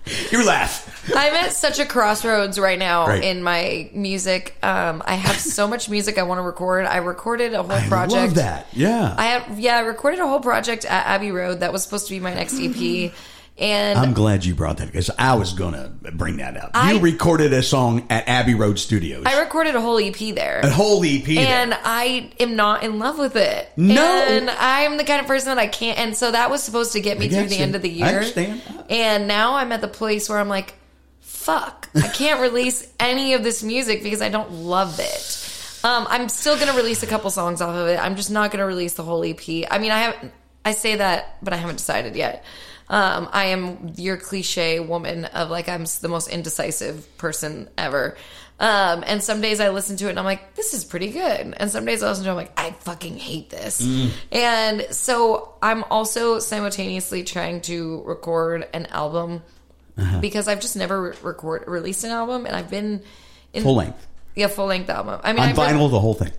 you 0.32 0.46
laugh. 0.46 0.86
I'm 1.16 1.34
at 1.34 1.54
such 1.54 1.80
a 1.80 1.86
crossroads 1.86 2.60
right 2.60 2.78
now 2.78 3.08
Right. 3.08 3.24
in 3.24 3.42
my 3.42 3.90
music. 3.94 4.56
Um, 4.62 5.02
I 5.06 5.16
have 5.16 5.38
so 5.40 5.68
much 5.68 5.90
music 5.90 6.18
I 6.20 6.24
want 6.24 6.38
to 6.40 6.44
record. 6.44 6.86
I 6.86 6.98
recorded 6.98 7.54
a 7.54 7.58
whole 7.64 7.68
project. 7.68 7.86
I 7.86 7.90
project. 7.90 8.14
love 8.22 8.36
that. 8.36 8.68
Yeah. 8.74 9.16
I 9.18 9.26
have 9.28 9.60
yeah, 9.60 9.78
I 9.78 9.82
recorded 9.82 10.20
a 10.20 10.28
whole 10.28 10.40
project 10.40 10.86
at 10.86 11.06
Abbey 11.08 11.32
Road 11.32 11.62
that 11.62 11.74
was 11.74 11.84
supposed 11.84 12.08
to 12.08 12.14
be 12.14 12.20
my 12.20 12.34
next 12.34 12.60
EP, 12.60 13.12
and 13.60 14.00
I'm 14.00 14.14
glad 14.14 14.46
you 14.46 14.56
brought 14.56 14.78
that 14.78 14.88
because 14.88 15.10
I 15.18 15.36
was 15.36 15.54
going 15.54 15.74
to 15.74 15.90
bring 16.14 16.38
that 16.38 16.56
up. 16.58 16.72
I- 16.74 16.94
you 16.94 17.00
recorded 17.00 17.52
a 17.54 17.62
song 17.62 18.06
at 18.10 18.28
Abbey 18.28 18.56
Road 18.56 18.80
Studios. 18.80 19.24
I 19.26 19.40
recorded 19.42 19.76
a 19.76 19.82
whole 19.82 20.00
EP 20.00 20.16
there. 20.34 20.62
a 20.64 20.70
whole 20.70 21.04
EP. 21.04 21.24
there. 21.26 21.46
and 21.46 21.74
I 21.74 22.32
am 22.40 22.56
not 22.56 22.84
in 22.84 23.00
love 23.00 23.18
with 23.20 23.36
it. 23.36 23.70
No. 23.78 24.02
and 24.04 24.50
I'm 24.50 24.98
the 24.98 25.04
kind 25.04 25.22
of 25.22 25.28
person 25.28 25.50
that 25.50 25.58
I 25.58 25.68
can't. 25.68 26.00
And 26.00 26.16
so 26.16 26.32
that 26.32 26.50
was 26.50 26.64
supposed 26.64 26.94
to 26.94 27.02
get 27.02 27.20
me 27.20 27.26
I 27.26 27.30
through 27.30 27.48
the 27.50 27.58
end 27.58 27.76
of 27.76 27.82
the 27.82 27.90
I 28.04 28.08
year. 28.10 28.18
understand. 28.20 28.62
And 28.90 29.28
now 29.28 29.56
I'm 29.56 29.72
at 29.72 29.82
the 29.82 29.88
place 29.88 30.30
where 30.30 30.38
I'm 30.40 30.50
like, 30.50 30.76
fuck, 31.20 31.90
I 31.96 32.08
can't 32.08 32.42
release 32.42 32.92
any 33.00 33.34
of 33.34 33.44
this 33.44 33.64
music 33.64 34.04
because 34.04 34.22
I 34.22 34.30
don't 34.30 34.52
love 34.52 35.00
it. 35.00 35.36
Um, 35.84 36.06
I'm 36.10 36.28
still 36.30 36.58
gonna 36.60 36.74
release 36.74 37.04
a 37.04 37.08
couple 37.08 37.30
songs 37.30 37.62
off 37.62 37.74
of 37.76 37.88
it. 37.88 37.98
I'm 37.98 38.16
just 38.18 38.30
not 38.30 38.52
gonna 38.52 38.66
release 38.66 38.94
the 38.96 39.04
whole 39.04 39.24
EP. 39.24 39.40
I 39.72 39.80
mean, 39.80 39.92
I 39.92 40.00
have 40.00 40.32
I 40.66 40.74
say 40.74 40.98
that, 40.98 41.38
but 41.42 41.54
I 41.54 41.58
haven't 41.58 41.78
decided 41.78 42.16
yet. 42.18 42.44
Um, 42.90 43.30
I 43.32 43.46
am 43.46 43.94
your 43.98 44.18
cliche 44.18 44.80
woman 44.80 45.26
of 45.26 45.50
like 45.50 45.70
I'm 45.70 45.86
the 46.02 46.08
most 46.08 46.28
indecisive 46.30 47.18
person 47.18 47.70
ever. 47.78 48.18
Um, 48.60 49.04
and 49.08 49.24
some 49.24 49.40
days 49.40 49.60
I 49.62 49.70
listen 49.70 49.96
to 49.98 50.08
it 50.08 50.10
and 50.10 50.20
I'm 50.20 50.26
like, 50.26 50.56
this 50.56 50.74
is 50.74 50.84
pretty 50.84 51.12
good. 51.12 51.54
And 51.56 51.72
some 51.72 51.86
days 51.86 52.04
I 52.04 52.10
listen 52.10 52.26
to 52.26 52.30
it, 52.30 52.34
I'm 52.34 52.38
like, 52.38 52.60
I 52.60 52.72
fucking 52.72 53.18
hate 53.18 53.50
this. 53.50 53.82
And 54.32 54.86
so 54.92 55.54
I'm 55.62 55.84
also 55.86 56.40
simultaneously 56.40 57.24
trying 57.24 57.62
to 57.62 58.02
record 58.06 58.68
an 58.74 58.88
album 58.88 59.44
because 60.20 60.48
I've 60.48 60.60
just 60.62 60.76
never 60.76 61.16
record 61.22 61.66
released 61.68 62.04
an 62.04 62.12
album 62.12 62.46
and 62.46 62.56
I've 62.56 62.70
been 62.70 63.02
in 63.54 63.64
Full 63.64 63.76
length. 63.76 64.08
yeah, 64.36 64.48
full 64.48 64.66
length 64.66 64.90
album. 64.90 65.20
I 65.24 65.32
mean, 65.34 65.42
On 65.44 65.50
I've 65.50 65.56
vinyl, 65.56 65.90
the 65.92 66.00
whole 66.00 66.14
thing. 66.16 66.32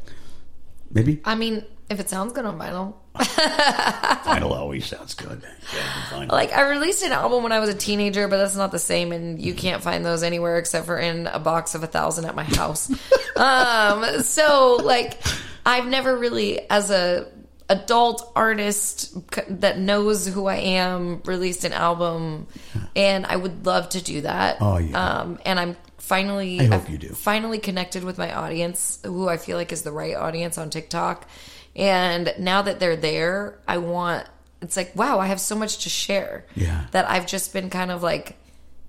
Maybe 0.92 1.20
I 1.24 1.34
mean, 1.36 1.64
if 1.90 1.98
it 1.98 2.08
sounds 2.08 2.32
good 2.32 2.44
on 2.44 2.56
vinyl, 2.56 2.94
vinyl 3.16 4.52
always 4.52 4.86
sounds 4.86 5.14
good. 5.14 5.42
Yeah, 5.74 6.26
like 6.30 6.52
I 6.52 6.70
released 6.70 7.02
an 7.02 7.10
album 7.10 7.42
when 7.42 7.50
I 7.50 7.58
was 7.58 7.68
a 7.68 7.74
teenager, 7.74 8.28
but 8.28 8.36
that's 8.36 8.56
not 8.56 8.70
the 8.70 8.78
same, 8.78 9.10
and 9.10 9.42
you 9.42 9.52
can't 9.54 9.82
find 9.82 10.06
those 10.06 10.22
anywhere 10.22 10.58
except 10.58 10.86
for 10.86 10.98
in 10.98 11.26
a 11.26 11.40
box 11.40 11.74
of 11.74 11.82
a 11.82 11.88
thousand 11.88 12.26
at 12.26 12.36
my 12.36 12.44
house. 12.44 12.90
um, 13.36 14.22
so 14.22 14.78
like, 14.82 15.20
I've 15.66 15.86
never 15.86 16.16
really, 16.16 16.70
as 16.70 16.92
a 16.92 17.26
adult 17.68 18.32
artist 18.36 19.16
that 19.60 19.78
knows 19.78 20.26
who 20.26 20.46
I 20.46 20.56
am, 20.56 21.22
released 21.24 21.64
an 21.64 21.72
album, 21.72 22.46
and 22.94 23.26
I 23.26 23.34
would 23.34 23.66
love 23.66 23.88
to 23.90 24.02
do 24.02 24.20
that. 24.20 24.58
Oh, 24.60 24.78
yeah. 24.78 25.20
Um, 25.20 25.40
and 25.44 25.58
I'm 25.58 25.76
finally 25.98 26.60
I 26.60 26.64
hope 26.64 26.82
I've 26.82 26.90
you 26.90 26.98
do. 26.98 27.08
finally 27.10 27.58
connected 27.58 28.02
with 28.02 28.18
my 28.18 28.34
audience 28.34 28.98
who 29.04 29.28
I 29.28 29.36
feel 29.36 29.56
like 29.56 29.70
is 29.70 29.82
the 29.82 29.92
right 29.92 30.16
audience 30.16 30.58
on 30.58 30.68
TikTok. 30.70 31.28
And 31.76 32.34
now 32.38 32.62
that 32.62 32.80
they're 32.80 32.96
there, 32.96 33.58
I 33.66 33.78
want 33.78 34.26
it's 34.62 34.76
like, 34.76 34.94
wow, 34.94 35.18
I 35.18 35.26
have 35.26 35.40
so 35.40 35.56
much 35.56 35.84
to 35.84 35.88
share. 35.88 36.44
Yeah. 36.54 36.86
That 36.90 37.08
I've 37.08 37.26
just 37.26 37.52
been 37.52 37.70
kind 37.70 37.90
of 37.90 38.02
like 38.02 38.36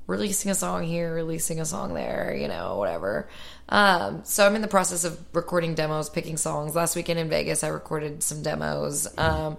releasing 0.08 0.52
a 0.52 0.56
song 0.56 0.84
here, 0.84 1.14
releasing 1.14 1.60
a 1.60 1.66
song 1.66 1.94
there, 1.94 2.36
you 2.38 2.48
know, 2.48 2.78
whatever. 2.78 3.30
Um, 3.70 4.22
so 4.26 4.46
I'm 4.46 4.56
in 4.56 4.62
the 4.62 4.68
process 4.68 5.06
of 5.06 5.18
recording 5.34 5.76
demos, 5.76 6.10
picking 6.10 6.36
songs. 6.36 6.76
Last 6.76 6.96
weekend 6.96 7.20
in 7.20 7.30
Vegas, 7.30 7.64
I 7.64 7.70
recorded 7.70 8.22
some 8.22 8.44
demos. 8.44 9.08
Um, 9.18 9.58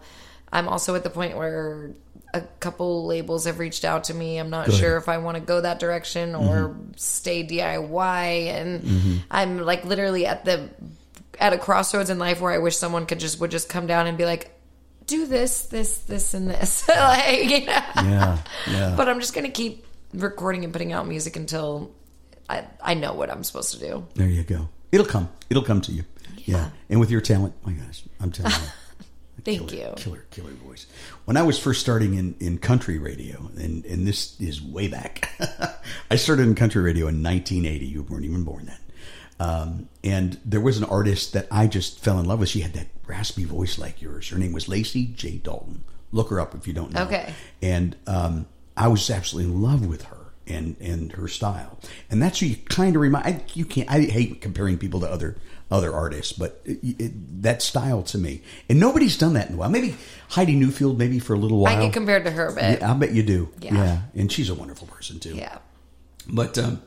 I'm 0.53 0.68
also 0.68 0.95
at 0.95 1.03
the 1.03 1.11
point 1.11 1.37
where 1.37 1.93
a 2.35 2.43
couple 2.61 3.07
labels 3.07 3.47
have 3.47 3.59
reached 3.59 3.87
out 3.87 4.05
to 4.05 4.14
me. 4.14 4.37
I'm 4.37 4.51
not 4.51 4.66
Good. 4.66 4.75
sure 4.75 4.97
if 4.99 5.09
I 5.09 5.18
want 5.18 5.37
to 5.37 5.41
go 5.43 5.62
that 5.62 5.79
direction 5.79 6.35
or 6.35 6.77
stay 6.97 7.47
DIY. 7.47 8.47
And 8.49 9.23
I'm 9.31 9.61
like 9.61 9.87
literally 9.87 10.27
at 10.27 10.45
the 10.45 10.68
at 11.39 11.53
a 11.53 11.59
crossroads 11.59 12.11
in 12.11 12.18
life 12.18 12.41
where 12.41 12.53
I 12.53 12.59
wish 12.59 12.76
someone 12.76 13.07
could 13.07 13.20
just 13.20 13.41
would 13.41 13.51
just 13.51 13.68
come 13.68 13.87
down 13.87 14.07
and 14.07 14.16
be 14.18 14.24
like, 14.24 14.51
do 15.07 15.26
this, 15.26 15.66
this, 15.66 15.99
this, 16.01 16.35
and 16.35 16.49
this. 16.49 16.89
like, 16.89 17.45
you 17.45 17.66
know? 17.66 17.83
Yeah, 17.97 18.39
yeah. 18.70 18.95
But 18.97 19.09
I'm 19.09 19.20
just 19.20 19.35
gonna 19.35 19.51
keep 19.51 19.87
recording 20.14 20.64
and 20.64 20.72
putting 20.72 20.93
out 20.93 21.07
music 21.07 21.37
until 21.37 21.95
I 22.49 22.64
I 22.83 22.95
know 22.95 23.14
what 23.14 23.30
I'm 23.30 23.45
supposed 23.45 23.72
to 23.72 23.80
do. 23.80 24.07
There 24.14 24.28
you 24.28 24.43
go. 24.45 24.68
It'll 24.91 25.07
come. 25.07 25.28
It'll 25.49 25.62
come 25.62 25.80
to 25.83 25.93
you. 25.93 26.05
Yeah. 26.45 26.70
And 26.89 27.01
with 27.01 27.11
your 27.11 27.20
talent, 27.20 27.55
my 27.64 27.72
gosh, 27.72 28.03
I'm 28.20 28.30
telling 28.30 28.53
you. 28.53 28.59
Thank 29.45 29.70
killer, 29.70 29.89
you. 29.89 29.95
Killer, 29.97 30.24
killer 30.30 30.51
voice. 30.51 30.87
When 31.24 31.37
I 31.37 31.43
was 31.43 31.59
first 31.59 31.80
starting 31.80 32.14
in, 32.14 32.37
in 32.39 32.59
country 32.59 32.99
radio, 32.99 33.51
and, 33.57 33.85
and 33.87 34.07
this 34.07 34.41
is 34.41 34.62
way 34.62 34.87
back, 34.87 35.30
I 36.11 36.16
started 36.16 36.47
in 36.47 36.55
country 36.55 36.80
radio 36.80 37.09
in 37.09 37.22
1980. 37.22 37.87
You 37.87 38.03
weren't 38.03 38.24
even 38.24 38.45
born 38.45 38.66
then. 38.66 38.76
Um, 39.43 39.88
and 40.05 40.38
there 40.45 40.61
was 40.61 40.78
an 40.78 40.84
artist 40.84 41.32
that 41.32 41.49
I 41.51 41.66
just 41.66 41.99
fell 41.99 42.20
in 42.20 42.26
love 42.26 42.38
with. 42.38 42.49
She 42.49 42.61
had 42.61 42.74
that 42.74 42.86
raspy 43.07 43.45
voice 43.45 43.76
like 43.76 44.01
yours. 44.01 44.28
Her 44.28 44.38
name 44.38 44.53
was 44.53 44.68
Lacey 44.68 45.07
J. 45.07 45.38
Dalton. 45.38 45.82
Look 46.12 46.30
her 46.30 46.38
up 46.38 46.55
if 46.55 46.68
you 46.68 46.72
don't 46.72 46.93
know. 46.93 47.03
Okay. 47.03 47.34
And 47.61 47.97
um, 48.07 48.47
I 48.76 48.86
was 48.86 49.11
absolutely 49.11 49.53
in 49.53 49.61
love 49.61 49.84
with 49.84 50.05
her 50.05 50.18
and 50.47 50.76
and 50.80 51.12
her 51.12 51.26
style. 51.26 51.80
And 52.09 52.22
that's 52.22 52.38
who 52.38 52.47
you 52.47 52.57
kind 52.57 52.95
of 52.95 53.03
remind. 53.03 53.26
I, 53.26 53.45
you 53.55 53.64
can't. 53.64 53.90
I 53.90 54.03
hate 54.03 54.40
comparing 54.40 54.78
people 54.78 55.01
to 55.01 55.11
other 55.11 55.36
other 55.72 55.93
artists, 55.93 56.32
but 56.32 56.61
it, 56.64 57.01
it, 57.01 57.43
that 57.43 57.62
style 57.62 58.03
to 58.03 58.18
me, 58.18 58.43
and 58.68 58.78
nobody's 58.78 59.16
done 59.16 59.32
that 59.32 59.49
in 59.49 59.55
a 59.55 59.57
while. 59.57 59.70
Maybe 59.70 59.97
Heidi 60.28 60.55
Newfield, 60.55 60.99
maybe 60.99 61.18
for 61.18 61.34
a 61.34 61.38
little 61.38 61.59
while. 61.59 61.76
I 61.76 61.80
get 61.86 61.93
compared 61.93 62.24
to 62.26 62.30
her 62.30 62.53
but. 62.53 62.62
Yeah, 62.62 62.90
I 62.90 62.95
bet 62.95 63.12
you 63.12 63.22
do. 63.22 63.49
Yeah. 63.61 63.74
Yeah. 63.74 64.03
and 64.14 64.30
she's 64.30 64.51
a 64.51 64.55
wonderful 64.55 64.86
person 64.86 65.18
too. 65.18 65.34
Yeah. 65.34 65.59
But 66.28 66.57
um, 66.59 66.82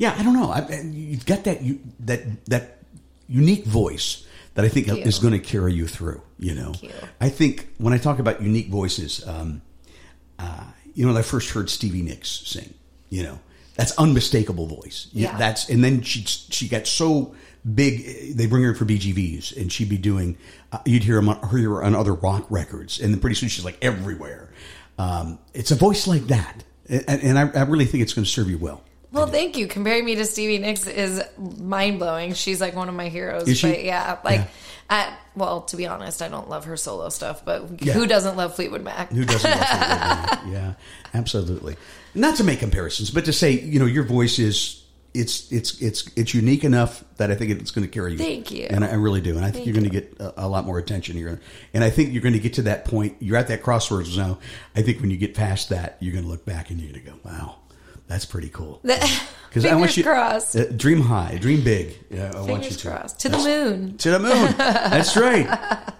yeah, 0.00 0.16
I 0.18 0.22
don't 0.22 0.32
know. 0.32 0.50
I, 0.50 0.66
you've 0.80 1.26
got 1.26 1.44
that 1.44 1.60
you, 1.60 1.78
that 2.00 2.46
that 2.46 2.78
unique 3.28 3.66
voice 3.66 4.26
that 4.54 4.64
I 4.64 4.68
think 4.70 4.88
is 4.88 5.18
going 5.18 5.34
to 5.34 5.38
carry 5.38 5.74
you 5.74 5.86
through. 5.86 6.22
You 6.38 6.54
know. 6.54 6.72
I 7.20 7.28
think 7.28 7.68
when 7.76 7.92
I 7.92 7.98
talk 7.98 8.18
about 8.18 8.40
unique 8.40 8.68
voices, 8.68 9.28
um, 9.28 9.60
uh, 10.38 10.64
you 10.94 11.04
know, 11.04 11.12
when 11.12 11.20
I 11.20 11.22
first 11.22 11.50
heard 11.50 11.68
Stevie 11.68 12.00
Nicks 12.00 12.30
sing, 12.46 12.72
you 13.10 13.22
know, 13.22 13.40
that's 13.74 13.92
unmistakable 13.98 14.66
voice. 14.66 15.08
Yeah. 15.12 15.36
that's 15.36 15.68
and 15.68 15.84
then 15.84 16.00
she 16.00 16.22
she 16.22 16.66
got 16.66 16.86
so 16.86 17.34
big. 17.74 18.34
They 18.34 18.46
bring 18.46 18.62
her 18.62 18.70
in 18.70 18.76
for 18.76 18.86
BGVs, 18.86 19.54
and 19.54 19.70
she'd 19.70 19.90
be 19.90 19.98
doing. 19.98 20.38
Uh, 20.72 20.78
you'd 20.86 21.04
hear, 21.04 21.18
on, 21.18 21.26
hear 21.50 21.68
her 21.68 21.84
on 21.84 21.94
other 21.94 22.14
rock 22.14 22.46
records, 22.48 23.00
and 23.00 23.12
then 23.12 23.20
pretty 23.20 23.36
soon 23.36 23.50
she's 23.50 23.66
like 23.66 23.76
everywhere. 23.82 24.50
Um, 24.98 25.38
it's 25.52 25.72
a 25.72 25.76
voice 25.76 26.06
like 26.06 26.22
that, 26.28 26.64
and, 26.88 27.04
and 27.06 27.38
I, 27.38 27.50
I 27.50 27.62
really 27.64 27.84
think 27.84 28.02
it's 28.02 28.14
going 28.14 28.24
to 28.24 28.30
serve 28.30 28.48
you 28.48 28.56
well. 28.56 28.82
Well, 29.12 29.26
thank 29.26 29.56
you. 29.56 29.66
Comparing 29.66 30.04
me 30.04 30.14
to 30.16 30.24
Stevie 30.24 30.58
Nicks 30.58 30.86
is 30.86 31.22
mind 31.38 31.98
blowing. 31.98 32.34
She's 32.34 32.60
like 32.60 32.74
one 32.76 32.88
of 32.88 32.94
my 32.94 33.08
heroes. 33.08 33.48
Is 33.48 33.58
she? 33.58 33.70
But 33.70 33.84
yeah, 33.84 34.18
like, 34.24 34.40
Yeah. 34.40 34.46
I, 34.88 35.16
well, 35.36 35.62
to 35.62 35.76
be 35.76 35.86
honest, 35.86 36.20
I 36.22 36.28
don't 36.28 36.48
love 36.48 36.64
her 36.64 36.76
solo 36.76 37.08
stuff, 37.10 37.44
but 37.44 37.82
Yeah. 37.82 37.92
who 37.92 38.06
doesn't 38.06 38.36
love 38.36 38.56
Fleetwood 38.56 38.82
Mac? 38.82 39.10
Who 39.12 39.24
doesn't 39.24 39.50
love 39.50 39.60
Fleetwood 39.68 39.88
Mac? 39.98 40.40
Yeah, 40.48 40.72
absolutely. 41.14 41.76
Not 42.14 42.36
to 42.36 42.44
make 42.44 42.58
comparisons, 42.60 43.10
but 43.10 43.24
to 43.26 43.32
say, 43.32 43.52
you 43.52 43.78
know, 43.78 43.86
your 43.86 44.04
voice 44.04 44.38
is 44.38 44.76
it's 45.12 45.50
it's 45.50 45.80
it's 45.82 46.08
it's 46.16 46.34
unique 46.34 46.62
enough 46.62 47.02
that 47.16 47.32
I 47.32 47.34
think 47.34 47.50
it's 47.50 47.72
going 47.72 47.84
to 47.86 47.90
carry 47.92 48.12
you. 48.12 48.18
Thank 48.18 48.50
you. 48.52 48.66
and 48.70 48.84
I, 48.84 48.90
I 48.90 48.94
really 48.94 49.20
do, 49.20 49.36
and 49.36 49.44
I 49.44 49.50
think 49.50 49.66
you're 49.66 49.74
going 49.74 49.84
to 49.84 49.90
get 49.90 50.16
a, 50.20 50.44
a 50.46 50.48
lot 50.48 50.64
more 50.64 50.78
attention 50.78 51.16
here. 51.16 51.40
And 51.74 51.82
I 51.82 51.90
think 51.90 52.12
you're 52.12 52.22
going 52.22 52.32
to 52.34 52.38
get 52.40 52.54
to 52.54 52.62
that 52.62 52.84
point. 52.84 53.16
You're 53.20 53.36
at 53.36 53.48
that 53.48 53.62
crossroads 53.62 54.16
now. 54.16 54.38
I 54.76 54.82
think 54.82 55.00
when 55.00 55.10
you 55.10 55.16
get 55.16 55.34
past 55.34 55.68
that, 55.70 55.96
you're 56.00 56.12
going 56.12 56.24
to 56.24 56.30
look 56.30 56.44
back 56.44 56.70
and 56.70 56.80
you're 56.80 56.92
going 56.92 57.04
to 57.04 57.10
go, 57.10 57.16
"Wow, 57.24 57.56
that's 58.10 58.26
pretty 58.26 58.48
cool." 58.50 58.82
Because 59.50 59.64
I 59.64 59.70
want 59.74 59.90
Fingers 59.90 59.96
you 59.96 60.04
crossed. 60.04 60.54
uh, 60.56 60.66
dream 60.66 61.00
high, 61.00 61.36
dream 61.40 61.64
big. 61.64 61.98
Yeah, 62.08 62.30
I 62.36 62.40
want 62.42 62.62
you 62.66 62.70
to. 62.70 62.88
crossed. 62.88 63.18
To 63.22 63.28
the 63.30 63.38
moon. 63.38 63.98
To 63.98 64.10
the 64.12 64.20
moon. 64.20 64.52
That's 64.56 65.16
right. 65.16 65.48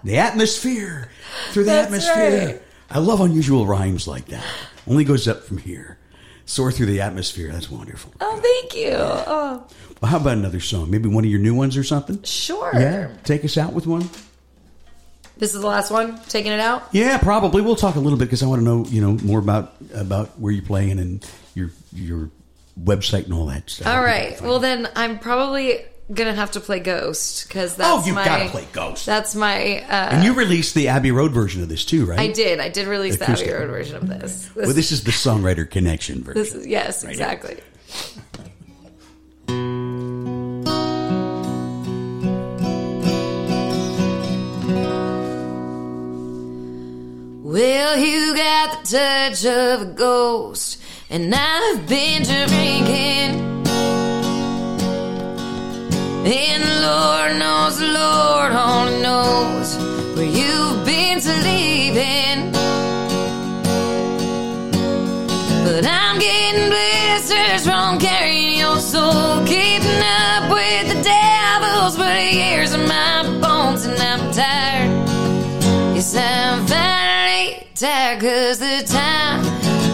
The 0.05 0.19
atmosphere. 0.19 1.09
Through 1.51 1.65
the 1.65 1.71
That's 1.71 1.87
atmosphere. 1.87 2.45
right. 2.47 2.61
I 2.89 2.99
love 2.99 3.19
unusual 3.19 3.65
rhymes 3.67 4.07
like 4.07 4.27
that. 4.27 4.45
Only 4.87 5.03
goes 5.03 5.27
up 5.27 5.43
from 5.43 5.57
here. 5.57 5.97
Soar 6.45 6.71
through 6.71 6.85
the 6.85 7.01
atmosphere. 7.01 7.51
That's 7.51 7.69
wonderful. 7.69 8.13
Oh, 8.21 8.39
thank 8.41 8.73
you. 8.73 8.93
Oh, 8.95 9.67
Well, 10.01 10.09
how 10.11 10.15
about 10.15 10.37
another 10.37 10.61
song? 10.61 10.89
Maybe 10.89 11.09
one 11.09 11.25
of 11.25 11.29
your 11.29 11.41
new 11.41 11.53
ones 11.53 11.75
or 11.75 11.83
something? 11.83 12.23
sure. 12.23 12.71
Yeah. 12.73 13.09
Take 13.25 13.43
us 13.43 13.57
out 13.57 13.73
with 13.73 13.85
one? 13.85 14.09
This 15.37 15.53
is 15.53 15.59
the 15.59 15.67
last 15.67 15.91
one. 15.91 16.19
Taking 16.29 16.53
it 16.53 16.61
out. 16.61 16.83
Yeah, 16.93 17.17
probably. 17.17 17.61
We'll 17.61 17.75
talk 17.75 17.95
a 17.95 17.99
little 17.99 18.17
bit 18.17 18.25
because 18.25 18.43
I 18.43 18.45
want 18.45 18.59
to 18.61 18.63
know, 18.65 18.85
you 18.85 19.01
know, 19.01 19.17
more 19.25 19.39
about 19.39 19.73
about 19.93 20.39
where 20.39 20.53
you're 20.53 20.63
playing 20.63 20.99
and 20.99 21.25
your 21.53 21.71
your 21.93 22.29
website 22.81 23.25
and 23.25 23.33
all 23.33 23.45
that 23.47 23.69
stuff. 23.69 23.87
All 23.87 24.01
right. 24.01 24.39
Well, 24.41 24.59
then 24.59 24.87
I'm 24.95 25.19
probably 25.19 25.85
gonna 26.13 26.33
have 26.33 26.51
to 26.51 26.59
play 26.59 26.79
Ghost 26.79 27.47
because 27.47 27.75
that's 27.75 27.89
Oh, 27.89 28.05
you've 28.05 28.15
my. 28.15 28.25
gotta 28.25 28.49
play 28.49 28.67
Ghost. 28.73 29.05
That's 29.05 29.33
my. 29.35 29.79
Uh, 29.81 30.09
And 30.11 30.23
you 30.23 30.33
released 30.33 30.73
the 30.75 30.87
Abbey 30.89 31.11
Road 31.11 31.31
version 31.31 31.61
of 31.63 31.69
this 31.69 31.85
too, 31.85 32.05
right? 32.05 32.19
I 32.19 32.27
did. 32.27 32.59
I 32.59 32.69
did 32.69 32.87
release 32.87 33.17
the 33.17 33.29
Abbey 33.29 33.49
Road 33.51 33.69
version 33.69 33.95
of 33.95 34.07
this. 34.09 34.47
This, 34.47 34.55
Well, 34.65 34.73
this 34.75 34.91
is 34.91 35.03
the 35.03 35.11
songwriter 35.11 35.69
connection 35.69 36.23
version. 36.23 36.41
this 36.41 36.53
is 36.53 36.67
yes, 36.67 37.03
exactly. 37.03 37.57
Well, 47.51 47.97
you 47.97 48.33
got 48.33 48.85
the 48.85 48.97
touch 48.97 49.45
of 49.45 49.81
a 49.81 49.85
ghost, 49.93 50.79
and 51.09 51.35
I've 51.35 51.85
been 51.85 52.23
drinking. 52.23 53.67
And 56.23 56.63
the 56.63 56.77
Lord 56.87 57.39
knows, 57.39 57.77
the 57.77 57.87
Lord 57.87 58.53
only 58.53 59.01
knows 59.01 59.75
where 60.15 60.23
you've 60.23 60.85
been 60.85 61.19
sleeping. 61.19 62.53
But 65.65 65.85
I'm 65.85 66.19
getting 66.19 66.69
blisters 66.69 67.65
from 67.65 67.99
carrying 67.99 68.59
your 68.59 68.77
soul, 68.77 69.45
keeping 69.45 70.01
up 70.01 70.49
with 70.53 70.87
the 70.87 71.03
devils 71.03 71.97
for 71.97 72.17
years 72.17 72.70
tired, 77.81 78.19
cause 78.21 78.59
the 78.59 78.83
time 78.85 79.41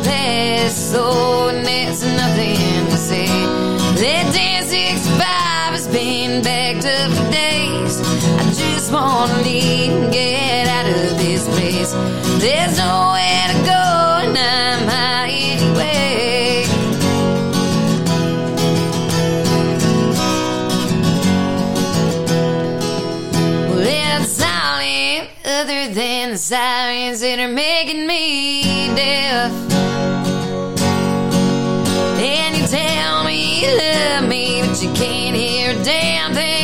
passed 0.03 0.91
so 0.91 1.47
and 1.47 1.65
there's 1.65 2.03
nothing 2.03 2.57
to 2.91 2.97
say. 2.97 3.27
That 3.95 4.25
1065 4.35 5.23
has 5.23 5.87
been 5.87 6.43
backed 6.43 6.85
up 6.85 7.09
for 7.15 7.31
days. 7.31 8.01
I 8.01 8.43
just 8.51 8.91
wanna 8.91 9.41
leave 9.41 9.93
and 9.93 10.11
get 10.11 10.67
out 10.67 10.89
of 10.89 11.17
this 11.17 11.47
place. 11.47 11.93
There's 12.43 12.77
nowhere 12.77 13.47
to 13.53 13.59
go, 13.63 13.83
and 14.27 14.37
I'm 14.37 14.86
the 26.37 26.43
sirens 26.43 27.21
that 27.21 27.39
are 27.39 27.47
making 27.47 28.05
me 28.05 28.61
deaf. 28.95 29.51
And 32.21 32.55
you 32.55 32.67
tell 32.67 33.23
me 33.23 33.61
you 33.61 33.75
love 33.75 34.29
me, 34.29 34.61
but 34.61 34.83
you 34.83 34.93
can't 34.93 35.35
hear 35.35 35.71
a 35.71 35.83
damn 35.83 36.35
thing 36.35 36.56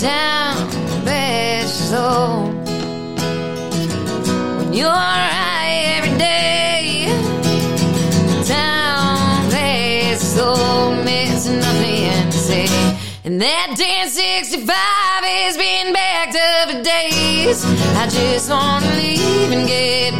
Down, 0.00 0.68
best 1.06 1.88
soul. 1.88 2.48
When 4.58 4.74
you're 4.74 4.90
high 4.90 5.96
every 5.96 6.18
day, 6.18 7.06
down, 8.46 9.48
best 9.48 10.36
soul, 10.36 11.02
there's 11.02 11.48
nothing 11.48 12.30
say. 12.30 12.66
And 13.24 13.40
that 13.40 13.68
1065 13.70 14.68
has 14.68 15.56
been 15.56 15.94
back 15.94 16.30
to 16.30 16.76
the 16.76 16.82
days. 16.82 17.64
I 17.96 18.06
just 18.08 18.50
want 18.50 18.84
to 18.84 18.90
leave 18.96 19.50
and 19.50 19.66
get 19.66 20.15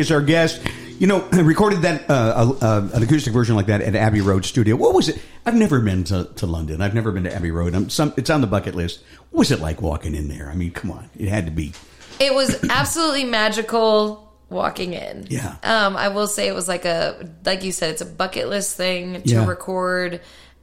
is 0.00 0.10
our 0.10 0.20
guest. 0.22 0.60
You 0.98 1.06
know, 1.06 1.26
I 1.32 1.40
recorded 1.42 1.82
that 1.82 2.10
uh, 2.10 2.54
uh, 2.60 2.88
an 2.92 3.02
acoustic 3.02 3.32
version 3.32 3.54
like 3.56 3.66
that 3.66 3.80
at 3.80 3.94
Abbey 3.94 4.20
Road 4.20 4.44
Studio. 4.44 4.76
What 4.76 4.94
was 4.94 5.08
it? 5.08 5.18
I've 5.46 5.54
never 5.54 5.80
been 5.80 6.04
to, 6.04 6.24
to 6.36 6.46
London. 6.46 6.82
I've 6.82 6.94
never 6.94 7.12
been 7.12 7.24
to 7.24 7.34
Abbey 7.34 7.50
Road. 7.50 7.74
I'm 7.74 7.88
some, 7.88 8.12
it's 8.16 8.28
on 8.30 8.40
the 8.40 8.46
bucket 8.46 8.74
list. 8.74 9.02
What 9.30 9.38
was 9.40 9.50
it 9.50 9.60
like 9.60 9.80
walking 9.80 10.14
in 10.14 10.28
there? 10.28 10.50
I 10.50 10.54
mean, 10.54 10.72
come 10.72 10.90
on, 10.90 11.08
it 11.16 11.28
had 11.28 11.46
to 11.46 11.52
be. 11.52 11.72
It 12.18 12.34
was 12.34 12.62
absolutely 12.70 13.24
magical 13.24 14.30
walking 14.50 14.92
in. 14.94 15.26
Yeah. 15.30 15.56
Um, 15.62 15.96
I 15.96 16.08
will 16.08 16.26
say 16.26 16.48
it 16.48 16.54
was 16.54 16.66
like 16.68 16.84
a 16.84 17.30
like 17.46 17.62
you 17.64 17.72
said, 17.72 17.90
it's 17.90 18.02
a 18.02 18.06
bucket 18.06 18.48
list 18.48 18.76
thing 18.76 19.22
to 19.22 19.28
Yeah. 19.28 19.46
record 19.46 20.20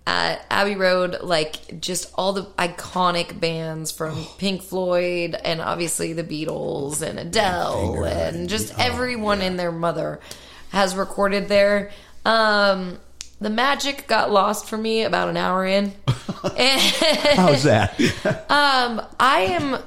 at 0.07 0.45
Abbey 0.49 0.75
Road, 0.75 1.17
like 1.21 1.81
just 1.81 2.13
all 2.15 2.31
the 2.31 2.45
iconic 2.57 3.37
bands 3.37 3.91
from 3.91 4.25
Pink 4.37 4.61
Floyd 4.61 5.35
and 5.35 5.59
obviously 5.59 6.13
the 6.13 6.23
Beatles 6.23 7.01
and 7.01 7.19
Adele 7.19 8.05
and 8.05 8.47
just 8.47 8.73
everyone 8.79 9.41
in 9.41 9.57
their 9.57 9.71
mother 9.71 10.21
has 10.69 10.95
recorded 10.95 11.49
there. 11.49 11.91
Um 12.25 12.99
the 13.41 13.49
magic 13.49 14.07
got 14.07 14.31
lost 14.31 14.67
for 14.67 14.77
me 14.77 15.03
about 15.03 15.27
an 15.27 15.35
hour 15.35 15.65
in. 15.65 15.93
How's 16.07 17.63
that? 17.63 17.93
um, 18.49 19.05
I 19.19 19.57
am 19.59 19.77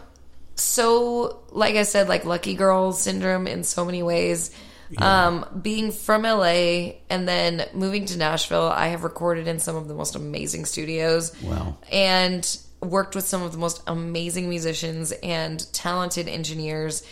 so 0.55 1.41
like 1.51 1.77
I 1.77 1.83
said, 1.85 2.09
like 2.09 2.27
lucky 2.27 2.55
girl 2.55 2.93
syndrome 2.93 3.47
in 3.47 3.65
so 3.65 3.87
many 3.87 4.03
ways. 4.03 4.55
Um, 4.99 5.47
being 5.63 5.93
from 5.93 6.23
LA 6.23 6.95
and 7.09 7.29
then 7.29 7.67
moving 7.73 8.07
to 8.07 8.19
Nashville, 8.19 8.69
I 8.69 8.89
have 8.89 9.05
recorded 9.05 9.47
in 9.47 9.59
some 9.59 9.77
of 9.77 9.89
the 9.89 9.95
most 9.95 10.17
amazing 10.17 10.65
studios. 10.65 11.33
Wow. 11.43 11.77
And 11.93 12.59
worked 12.83 13.15
with 13.15 13.27
some 13.27 13.43
of 13.43 13.53
the 13.53 13.59
most 13.59 13.83
amazing 13.87 14.49
musicians 14.49 15.13
and 15.13 15.73
talented 15.73 16.29
engineers. 16.29 17.03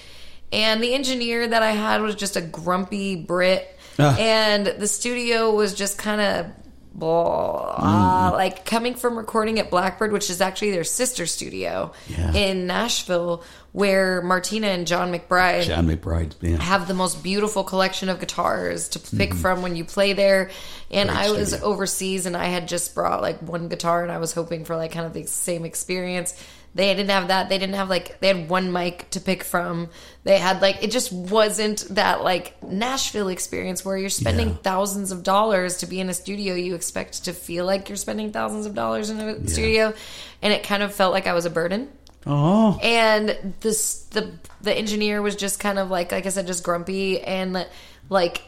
And 0.52 0.82
the 0.82 0.94
engineer 0.94 1.46
that 1.46 1.62
I 1.62 1.72
had 1.72 2.00
was 2.00 2.14
just 2.14 2.36
a 2.36 2.40
grumpy 2.40 3.16
Brit. 3.16 3.78
And 4.18 4.66
the 4.66 4.86
studio 4.86 5.54
was 5.54 5.74
just 5.74 5.98
kind 5.98 6.20
of 6.20 6.46
blah. 6.94 7.76
Mm, 7.76 7.82
mm. 7.82 8.28
Uh, 8.28 8.32
like 8.32 8.64
coming 8.64 8.94
from 8.94 9.16
recording 9.16 9.58
at 9.58 9.70
Blackbird, 9.70 10.12
which 10.12 10.30
is 10.30 10.40
actually 10.40 10.70
their 10.72 10.84
sister 10.84 11.26
studio 11.26 11.92
Yeah. 12.08 12.32
in 12.32 12.66
Nashville, 12.66 13.42
where 13.72 14.22
Martina 14.22 14.68
and 14.68 14.86
John 14.86 15.12
McBride 15.12 15.64
John 15.64 15.86
McBride. 15.86 16.34
Yeah. 16.40 16.56
have 16.56 16.88
the 16.88 16.94
most 16.94 17.22
beautiful 17.22 17.62
collection 17.64 18.08
of 18.08 18.18
guitars 18.18 18.88
to 18.90 18.98
pick 18.98 19.30
mm-hmm. 19.30 19.38
from 19.38 19.62
when 19.62 19.76
you 19.76 19.84
play 19.84 20.12
there. 20.14 20.50
And 20.90 21.08
Great 21.08 21.18
I 21.18 21.30
was 21.30 21.48
studio. 21.50 21.66
overseas 21.66 22.26
and 22.26 22.36
I 22.36 22.46
had 22.46 22.66
just 22.66 22.94
brought 22.94 23.20
like 23.22 23.40
one 23.42 23.68
guitar 23.68 24.02
and 24.02 24.10
I 24.10 24.18
was 24.18 24.32
hoping 24.32 24.64
for 24.64 24.76
like 24.76 24.92
kind 24.92 25.06
of 25.06 25.12
the 25.12 25.24
same 25.24 25.64
experience. 25.64 26.34
They 26.74 26.94
didn't 26.94 27.10
have 27.10 27.28
that. 27.28 27.48
They 27.48 27.58
didn't 27.58 27.74
have 27.74 27.88
like 27.88 28.20
they 28.20 28.28
had 28.28 28.48
one 28.48 28.72
mic 28.72 29.10
to 29.10 29.20
pick 29.20 29.42
from. 29.42 29.88
They 30.24 30.38
had 30.38 30.62
like 30.62 30.82
it 30.82 30.90
just 30.90 31.12
wasn't 31.12 31.86
that 31.90 32.22
like 32.22 32.62
Nashville 32.62 33.28
experience 33.28 33.84
where 33.84 33.96
you're 33.96 34.10
spending 34.10 34.48
Yeah. 34.50 34.56
thousands 34.62 35.10
of 35.10 35.22
dollars 35.22 35.78
to 35.78 35.86
be 35.86 35.98
in 35.98 36.08
a 36.08 36.14
studio. 36.14 36.54
You 36.54 36.74
expect 36.74 37.24
to 37.24 37.32
feel 37.32 37.64
like 37.64 37.88
you're 37.88 37.96
spending 37.96 38.32
thousands 38.32 38.66
of 38.66 38.74
dollars 38.74 39.10
in 39.10 39.18
a 39.18 39.48
studio, 39.48 39.94
and 40.42 40.52
it 40.52 40.62
kind 40.62 40.82
of 40.82 40.94
felt 40.94 41.12
like 41.12 41.26
I 41.26 41.32
was 41.32 41.46
a 41.46 41.50
burden 41.50 41.88
Oh, 42.26 42.78
and 42.82 43.54
this 43.60 44.04
the 44.10 44.32
the 44.60 44.74
engineer 44.74 45.22
was 45.22 45.34
just 45.34 45.60
kind 45.60 45.78
of 45.78 45.90
like 45.90 46.12
like 46.12 46.26
I 46.26 46.28
said 46.28 46.46
just 46.46 46.62
grumpy 46.62 47.20
and 47.20 47.66
like 48.10 48.42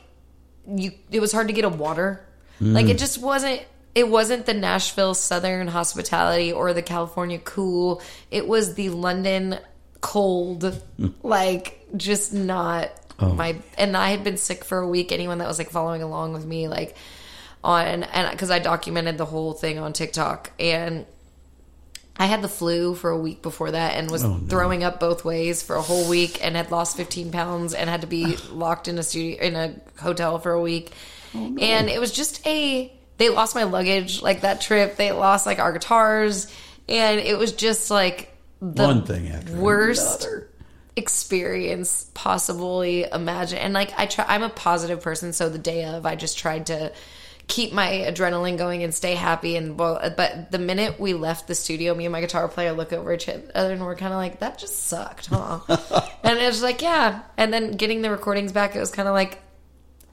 you 0.66 0.92
it 1.10 1.20
was 1.20 1.32
hard 1.32 1.46
to 1.48 1.54
get 1.54 1.64
a 1.64 1.68
water 1.68 2.24
like 2.60 2.88
it 2.88 2.96
mm. 2.96 3.00
just 3.00 3.22
wasn't 3.22 3.62
it 3.94 4.08
wasn't 4.08 4.46
the 4.46 4.54
Nashville 4.54 5.14
southern 5.14 5.68
hospitality 5.68 6.52
or 6.52 6.72
the 6.72 6.82
California 6.82 7.38
cool. 7.38 8.02
It 8.30 8.46
was 8.46 8.74
the 8.74 8.90
London 8.90 9.58
cold 10.00 10.80
like 11.22 11.86
just 11.96 12.32
not 12.32 12.90
oh. 13.18 13.34
my 13.34 13.56
and 13.76 13.96
I 13.96 14.10
had 14.10 14.24
been 14.24 14.36
sick 14.36 14.64
for 14.64 14.78
a 14.78 14.88
week. 14.88 15.12
Anyone 15.12 15.38
that 15.38 15.48
was 15.48 15.58
like 15.58 15.70
following 15.70 16.02
along 16.02 16.32
with 16.32 16.46
me 16.46 16.68
like 16.68 16.96
on 17.62 18.04
and 18.04 18.30
because 18.30 18.50
I 18.50 18.58
documented 18.58 19.18
the 19.18 19.26
whole 19.26 19.52
thing 19.52 19.78
on 19.78 19.92
TikTok 19.92 20.52
and 20.58 21.04
I 22.16 22.26
had 22.26 22.42
the 22.42 22.48
flu 22.48 22.94
for 22.94 23.10
a 23.10 23.18
week 23.18 23.42
before 23.42 23.70
that 23.70 23.94
and 23.94 24.10
was 24.10 24.24
oh, 24.24 24.40
throwing 24.46 24.84
up 24.84 25.00
both 25.00 25.24
ways 25.24 25.62
for 25.62 25.76
a 25.76 25.82
whole 25.82 26.08
week 26.08 26.44
and 26.44 26.54
had 26.54 26.70
lost 26.70 26.96
15 26.96 27.32
pounds 27.32 27.72
and 27.72 27.88
had 27.88 28.02
to 28.02 28.06
be 28.06 28.36
locked 28.50 28.88
in 28.88 28.98
a 28.98 29.02
studio 29.02 29.40
in 29.40 29.56
a 29.56 29.74
hotel 30.00 30.38
for 30.38 30.52
a 30.52 30.60
week. 30.60 30.92
Oh, 31.34 31.56
and 31.60 31.88
it 31.88 31.98
was 31.98 32.12
just 32.12 32.46
a 32.46 32.92
they 33.20 33.28
lost 33.28 33.54
my 33.54 33.64
luggage 33.64 34.22
like 34.22 34.40
that 34.40 34.60
trip. 34.60 34.96
They 34.96 35.12
lost 35.12 35.46
like 35.46 35.58
our 35.58 35.72
guitars 35.72 36.52
and 36.88 37.20
it 37.20 37.38
was 37.38 37.52
just 37.52 37.90
like 37.90 38.34
the 38.60 38.82
one 38.82 39.04
thing 39.04 39.28
after 39.28 39.56
worst 39.56 40.24
another. 40.24 40.50
experience 40.96 42.10
possibly 42.12 43.04
imagine 43.04 43.58
and 43.58 43.72
like 43.72 43.92
i 43.96 44.04
try 44.04 44.24
i'm 44.28 44.42
a 44.42 44.50
positive 44.50 45.00
person 45.00 45.32
so 45.32 45.48
the 45.48 45.58
day 45.58 45.84
of 45.84 46.04
i 46.04 46.14
just 46.14 46.36
tried 46.36 46.66
to 46.66 46.92
keep 47.46 47.72
my 47.72 47.88
adrenaline 48.06 48.58
going 48.58 48.82
and 48.82 48.94
stay 48.94 49.14
happy 49.14 49.56
and 49.56 49.78
well 49.78 49.98
but 50.16 50.50
the 50.50 50.58
minute 50.58 51.00
we 51.00 51.14
left 51.14 51.48
the 51.48 51.54
studio 51.54 51.94
me 51.94 52.04
and 52.04 52.12
my 52.12 52.20
guitar 52.20 52.48
player 52.48 52.72
look 52.72 52.92
over 52.92 53.12
each 53.14 53.28
other 53.28 53.72
and 53.72 53.82
we're 53.82 53.96
kind 53.96 54.12
of 54.12 54.18
like 54.18 54.40
that 54.40 54.58
just 54.58 54.84
sucked 54.84 55.26
huh 55.26 55.60
and 56.22 56.38
it 56.38 56.46
was 56.46 56.62
like 56.62 56.82
yeah 56.82 57.22
and 57.36 57.52
then 57.52 57.72
getting 57.72 58.02
the 58.02 58.10
recordings 58.10 58.52
back 58.52 58.76
it 58.76 58.80
was 58.80 58.90
kind 58.90 59.08
of 59.08 59.14
like 59.14 59.40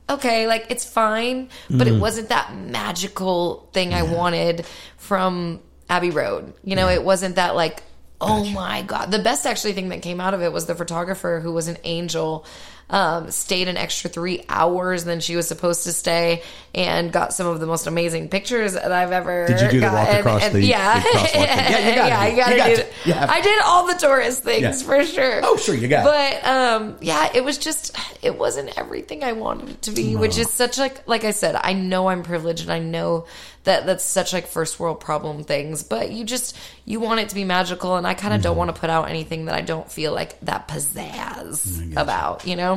okay, 0.10 0.48
like 0.48 0.66
it's 0.70 0.86
fine, 0.86 1.50
but 1.70 1.88
Mm. 1.88 1.96
it 1.96 2.00
wasn't 2.00 2.30
that 2.30 2.56
magical 2.56 3.68
thing 3.74 3.94
I 3.94 4.04
wanted 4.04 4.66
from 4.98 5.60
Abbey 5.90 6.10
Road. 6.12 6.54
You 6.64 6.76
know, 6.76 6.90
it 6.90 7.04
wasn't 7.04 7.36
that 7.36 7.56
like, 7.56 7.84
oh 8.20 8.44
my 8.46 8.82
god. 8.82 9.12
The 9.12 9.20
best 9.20 9.46
actually 9.46 9.74
thing 9.74 9.90
that 9.90 10.02
came 10.02 10.20
out 10.20 10.34
of 10.34 10.42
it 10.42 10.52
was 10.52 10.66
the 10.66 10.76
photographer 10.76 11.40
who 11.42 11.52
was 11.52 11.68
an 11.68 11.78
angel. 11.84 12.46
Um, 12.90 13.32
stayed 13.32 13.68
an 13.68 13.76
extra 13.76 14.10
three 14.10 14.46
hours 14.48 15.04
than 15.04 15.20
she 15.20 15.36
was 15.36 15.46
supposed 15.46 15.84
to 15.84 15.92
stay, 15.92 16.42
and 16.74 17.12
got 17.12 17.34
some 17.34 17.46
of 17.46 17.60
the 17.60 17.66
most 17.66 17.86
amazing 17.86 18.30
pictures 18.30 18.74
that 18.76 18.94
I've 18.94 19.12
ever. 19.12 19.46
Did 19.46 19.60
you 19.60 19.68
do 19.72 19.80
the 19.82 19.88
walk 19.88 20.06
gotten. 20.06 20.20
across 20.22 20.44
And- 20.44 20.56
the- 20.56 20.62
yeah, 20.66 21.00
the 21.02 21.10
crosswalk? 21.10 21.34
Yeah, 21.34 21.80
you 21.80 21.96
yeah, 21.96 22.20
I 22.20 22.28
it. 22.28 22.36
gotta 22.38 22.52
You 22.54 22.58
got 22.58 22.68
do. 22.70 22.76
to. 22.78 22.82
it. 23.10 23.30
I 23.30 23.42
did 23.42 23.62
all 23.66 23.88
the 23.88 23.96
tourist 23.96 24.44
things 24.44 24.62
Yeah. 24.62 24.72
for 24.88 25.04
sure. 25.04 25.42
Oh, 25.44 25.58
sure, 25.58 25.76
you 25.76 25.90
got 25.90 26.06
it. 26.08 26.42
But 26.44 26.50
um, 26.50 26.96
yeah, 27.02 27.30
it 27.36 27.44
was 27.44 27.58
just 27.58 27.94
it 28.22 28.38
wasn't 28.38 28.78
everything 28.78 29.22
I 29.22 29.34
wanted 29.34 29.68
it 29.70 29.82
to 29.82 29.92
be, 29.92 30.16
which 30.16 30.38
is 30.38 30.50
such 30.50 30.78
like 30.78 31.06
like 31.10 31.26
I 31.26 31.32
said, 31.32 31.56
I 31.62 31.74
know 31.74 32.08
I'm 32.08 32.24
privileged 32.24 32.62
and 32.62 32.72
I 32.72 32.80
know 32.80 33.26
that 33.66 33.86
that's 33.86 34.06
such 34.06 34.32
like 34.32 34.48
first 34.48 34.80
world 34.80 35.02
problem 35.02 35.44
things, 35.44 35.84
but 35.84 36.10
you 36.12 36.24
just 36.24 36.56
you 36.86 37.02
want 37.02 37.20
it 37.20 37.28
to 37.30 37.36
be 37.36 37.44
magical, 37.44 37.98
and 37.98 38.08
I 38.08 38.14
kind 38.14 38.34
of 38.34 38.42
don't 38.42 38.52
Mm-hmm. 38.52 38.60
want 38.60 38.76
to 38.76 38.80
put 38.80 38.90
out 38.90 39.10
anything 39.10 39.46
that 39.46 39.56
I 39.56 39.60
don't 39.62 39.92
feel 39.92 40.14
like 40.14 40.40
that 40.40 40.70
pizzazz 40.70 41.98
about, 41.98 42.48
you 42.48 42.56
know? 42.56 42.77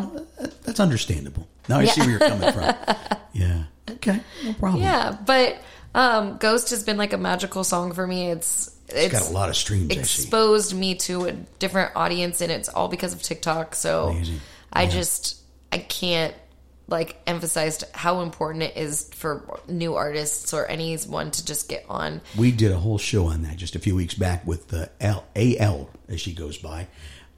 That's 0.64 0.80
understandable. 0.80 1.48
Now 1.68 1.78
I 1.78 1.84
see 1.86 2.00
where 2.00 2.10
you're 2.10 2.18
coming 2.18 2.52
from. 2.52 2.74
Yeah. 3.32 3.62
Okay. 3.88 4.20
No 4.44 4.52
problem. 4.54 4.82
Yeah, 4.82 5.16
but 5.24 5.62
um, 5.94 6.36
Ghost 6.38 6.70
has 6.70 6.82
been 6.82 6.96
like 6.96 7.12
a 7.12 7.16
magical 7.16 7.62
song 7.62 7.92
for 7.92 8.04
me. 8.04 8.30
It's 8.32 8.76
It's 8.88 8.96
it's 8.96 9.12
got 9.12 9.30
a 9.30 9.32
lot 9.32 9.48
of 9.48 9.56
streams. 9.56 9.88
Exposed 9.90 10.74
me 10.74 10.96
to 10.96 11.26
a 11.26 11.32
different 11.32 11.92
audience 11.94 12.40
and 12.40 12.50
it's 12.50 12.68
all 12.68 12.88
because 12.88 13.12
of 13.12 13.22
TikTok. 13.22 13.76
So. 13.76 14.16
I 14.72 14.86
just 14.86 15.40
I 15.72 15.78
can't 15.78 16.34
like 16.88 17.16
emphasized 17.26 17.84
how 17.94 18.20
important 18.20 18.64
it 18.64 18.76
is 18.76 19.08
for 19.14 19.60
new 19.68 19.94
artists 19.94 20.52
or 20.52 20.66
anyone 20.66 21.30
to 21.30 21.44
just 21.44 21.68
get 21.68 21.84
on. 21.88 22.20
We 22.36 22.50
did 22.50 22.72
a 22.72 22.78
whole 22.78 22.98
show 22.98 23.26
on 23.26 23.42
that 23.42 23.56
just 23.56 23.76
a 23.76 23.78
few 23.78 23.94
weeks 23.94 24.14
back 24.14 24.44
with 24.46 24.68
the 24.68 24.90
L, 25.00 25.24
AL, 25.36 25.88
as 26.08 26.20
she 26.20 26.32
goes 26.34 26.58
by. 26.58 26.88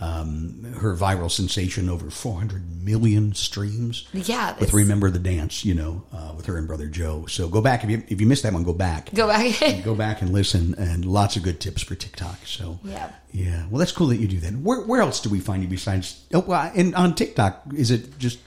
Um, 0.03 0.65
her 0.81 0.97
viral 0.97 1.31
sensation 1.31 1.89
over 1.89 2.11
400 2.11 2.83
million 2.83 3.35
streams. 3.35 4.09
Yeah, 4.13 4.59
With 4.59 4.73
Remember 4.73 5.11
the 5.11 5.21
Dance, 5.21 5.65
you 5.65 5.75
know, 5.75 6.03
uh, 6.13 6.33
with 6.37 6.47
her 6.47 6.57
and 6.59 6.67
Brother 6.67 6.89
Joe. 6.89 7.27
So 7.27 7.47
go 7.49 7.61
back. 7.61 7.85
If 7.85 7.91
you, 7.91 8.03
if 8.09 8.21
you 8.21 8.27
missed 8.27 8.43
that 8.43 8.53
one, 8.53 8.65
go 8.65 8.73
back. 8.73 9.15
Go 9.15 9.29
back. 9.29 9.55
go 9.85 9.95
back 9.95 10.21
and 10.21 10.33
listen, 10.33 10.75
and 10.77 11.05
lots 11.05 11.37
of 11.37 11.45
good 11.45 11.61
tips 11.61 11.83
for 11.83 11.95
TikTok. 11.95 12.39
So 12.47 12.81
Yeah. 12.83 13.13
yeah. 13.31 13.67
Well, 13.71 13.79
that's 13.79 13.93
cool 13.93 14.09
that 14.09 14.17
you 14.17 14.27
do 14.27 14.41
that. 14.41 14.55
Where, 14.55 14.81
where 14.81 15.01
else 15.03 15.21
do 15.21 15.31
we 15.31 15.39
find 15.39 15.63
you 15.63 15.69
besides? 15.69 16.25
Oh, 16.35 16.41
well, 16.41 16.73
and 16.75 16.97
on 16.97 17.15
TikTok, 17.15 17.63
is 17.77 17.93
it 17.93 18.19
just 18.19 18.41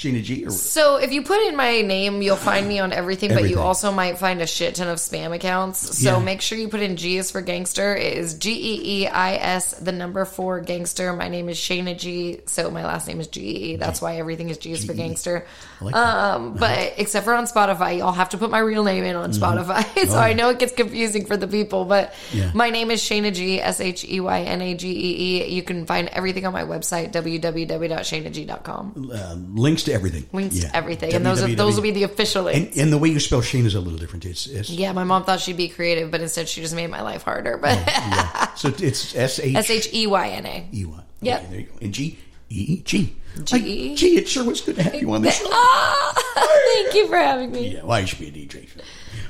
Sheyna 0.00 0.22
Gee? 0.22 0.46
Or 0.46 0.50
So 0.50 0.96
if 0.96 1.12
you 1.12 1.20
put 1.22 1.46
in 1.46 1.56
my 1.56 1.82
name, 1.82 2.22
you'll 2.22 2.36
find 2.36 2.66
me 2.66 2.78
on 2.78 2.90
everything, 2.90 3.34
but 3.34 3.50
you 3.50 3.60
also 3.60 3.92
might 3.92 4.18
find 4.18 4.40
a 4.40 4.46
shit 4.46 4.76
ton 4.76 4.88
of 4.88 4.96
spam 4.96 5.34
accounts. 5.34 5.98
So 6.02 6.16
Yeah. 6.16 6.24
make 6.24 6.40
sure 6.40 6.56
you 6.56 6.68
put 6.68 6.80
in 6.80 6.96
G 6.96 7.18
is 7.18 7.30
for 7.30 7.42
gangster. 7.42 7.94
It 7.94 8.14
is 8.16 8.32
G 8.34 8.50
E 8.52 9.02
E 9.02 9.06
I 9.08 9.34
S, 9.34 9.72
the 9.74 9.92
number 9.92 10.24
four 10.24 10.60
gangster. 10.60 11.12
My 11.12 11.28
name 11.28 11.50
is 11.50 11.58
Sheyna 11.58 11.94
Gee, 11.94 12.40
so 12.46 12.70
my 12.70 12.82
last 12.84 13.06
name 13.08 13.20
is 13.20 13.26
G 13.26 13.40
E 13.42 13.72
E. 13.72 13.76
That's 13.76 14.00
why 14.00 14.16
everything 14.16 14.48
is 14.48 14.56
G 14.56 14.72
is 14.72 14.84
for 14.86 14.94
gangster. 14.94 15.44
Like. 15.82 15.94
Um, 15.94 16.54
but 16.54 16.94
except 16.96 17.26
for 17.26 17.34
on 17.34 17.44
Spotify, 17.44 17.98
y'all 17.98 18.12
have 18.12 18.30
to 18.30 18.38
put 18.38 18.50
my 18.50 18.60
real 18.60 18.84
name 18.84 19.04
in 19.04 19.16
on 19.16 19.32
Spotify. 19.32 19.84
so 20.08 20.16
I 20.16 20.32
know 20.32 20.48
it 20.48 20.58
gets 20.58 20.72
confusing 20.72 21.26
for 21.26 21.36
the 21.36 21.46
people, 21.46 21.84
but 21.84 22.00
Mm-hmm. 22.00 22.38
Oh, 22.38 22.40
Yeah. 22.40 22.50
my 22.54 22.70
name 22.70 22.90
is 22.90 23.02
Sheyna 23.02 23.30
Gee, 23.32 23.60
S 23.60 23.80
H 23.80 24.04
E 24.08 24.18
Y 24.20 24.40
N 24.42 24.62
A 24.62 24.74
G 24.74 24.88
E 24.88 25.44
E. 25.46 25.54
You 25.54 25.62
can 25.62 25.84
find 25.84 26.08
everything 26.08 26.46
on 26.46 26.52
my 26.54 26.64
website, 26.64 27.12
www.sheynagee.com. 27.12 29.10
uh, 29.12 29.34
links 29.60 29.82
to 29.84 29.89
everything. 29.92 30.26
Links 30.32 30.56
Yeah. 30.56 30.68
to 30.70 30.76
everything. 30.76 31.14
And 31.14 31.24
those 31.24 31.42
are, 31.42 31.48
those 31.54 31.74
will 31.76 31.82
be 31.82 31.90
the 31.90 32.02
official 32.04 32.44
links. 32.44 32.74
And, 32.76 32.82
and 32.84 32.92
the 32.92 32.98
way 32.98 33.08
you 33.08 33.20
spell 33.20 33.40
Shane 33.42 33.66
is 33.66 33.74
a 33.74 33.80
little 33.80 33.98
different. 33.98 34.24
It's, 34.24 34.46
it's 34.46 34.70
yeah, 34.70 34.92
my 34.92 35.04
mom 35.04 35.24
thought 35.24 35.40
she'd 35.40 35.56
be 35.56 35.68
creative, 35.68 36.10
but 36.10 36.20
instead 36.20 36.48
she 36.48 36.60
just 36.60 36.74
made 36.74 36.88
my 36.88 37.02
life 37.02 37.22
harder. 37.22 37.56
But 37.56 37.78
yeah. 37.86 38.54
So 38.54 38.68
it's 38.78 39.14
S 39.14 39.38
H 39.40 39.54
S 39.56 39.70
H 39.70 39.88
E 39.92 40.06
Y 40.06 40.28
N 40.28 40.46
A. 40.46 40.68
E 40.72 40.84
Y. 40.84 41.00
Yeah, 41.22 41.44
there 41.50 41.60
you 41.60 41.66
go. 41.66 41.72
And 41.82 41.92
G 41.92 42.18
E 42.50 42.64
E 42.68 42.82
G. 42.84 43.14
G. 43.44 43.54
Like, 43.54 43.62
Gee, 43.62 44.16
it 44.18 44.28
sure 44.28 44.44
was 44.44 44.60
good 44.60 44.74
to 44.76 44.82
have 44.82 44.94
you 44.96 45.12
on 45.12 45.22
the 45.22 45.30
show. 45.30 45.46
Ah, 45.52 46.12
thank 46.74 46.94
you 46.94 47.06
for 47.08 47.16
having 47.16 47.52
me. 47.52 47.74
Yeah, 47.74 47.82
well, 47.82 47.92
I 47.92 48.04
should 48.04 48.18
be 48.18 48.28
a 48.28 48.32
DJ. 48.32 48.68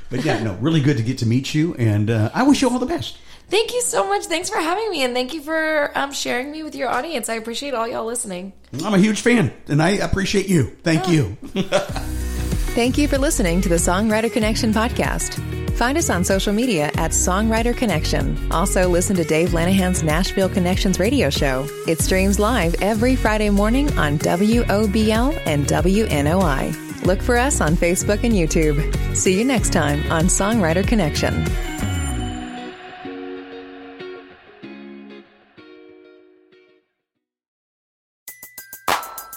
But 0.09 0.25
yeah, 0.25 0.41
no, 0.43 0.55
really 0.55 0.81
good 0.81 0.97
to 0.97 1.03
get 1.03 1.17
to 1.19 1.25
meet 1.27 1.53
you, 1.53 1.75
and 1.75 2.09
uh, 2.09 2.31
I 2.33 2.43
wish 2.43 2.61
you 2.61 2.69
all 2.69 2.79
the 2.79 2.85
best. 2.85 3.17
Thank 3.51 3.73
you 3.73 3.81
so 3.81 4.07
much. 4.07 4.27
Thanks 4.27 4.49
for 4.49 4.55
having 4.55 4.89
me, 4.89 5.03
and 5.03 5.13
thank 5.13 5.33
you 5.33 5.41
for 5.41 5.91
um, 5.93 6.13
sharing 6.13 6.49
me 6.51 6.63
with 6.63 6.73
your 6.73 6.87
audience. 6.87 7.27
I 7.27 7.33
appreciate 7.33 7.73
all 7.73 7.85
y'all 7.85 8.05
listening. 8.05 8.53
I'm 8.85 8.93
a 8.93 8.97
huge 8.97 9.19
fan, 9.19 9.51
and 9.67 9.81
I 9.81 9.89
appreciate 9.89 10.47
you. 10.47 10.67
Thank 10.83 11.09
you. 11.09 11.37
Thank 12.73 12.97
you 12.97 13.09
for 13.09 13.17
listening 13.17 13.59
to 13.59 13.67
the 13.67 13.75
Songwriter 13.75 14.31
Connection 14.31 14.71
podcast. 14.71 15.37
Find 15.71 15.97
us 15.97 16.09
on 16.09 16.23
social 16.23 16.53
media 16.53 16.85
at 16.95 17.11
Songwriter 17.11 17.75
Connection. 17.75 18.37
Also, 18.53 18.87
listen 18.87 19.17
to 19.17 19.25
Dave 19.25 19.49
Lanahan's 19.49 20.01
Nashville 20.01 20.47
Connections 20.47 20.97
radio 20.97 21.29
show. 21.29 21.67
It 21.89 21.99
streams 21.99 22.39
live 22.39 22.75
every 22.81 23.17
Friday 23.17 23.49
morning 23.49 23.91
on 23.97 24.17
WOBL 24.17 25.41
and 25.45 25.65
WNOI. 25.65 27.05
Look 27.05 27.21
for 27.21 27.37
us 27.37 27.59
on 27.59 27.75
Facebook 27.75 28.23
and 28.23 28.33
YouTube. 28.33 28.79
See 29.13 29.37
you 29.37 29.43
next 29.43 29.73
time 29.73 30.09
on 30.09 30.25
Songwriter 30.25 30.87
Connection. 30.87 31.43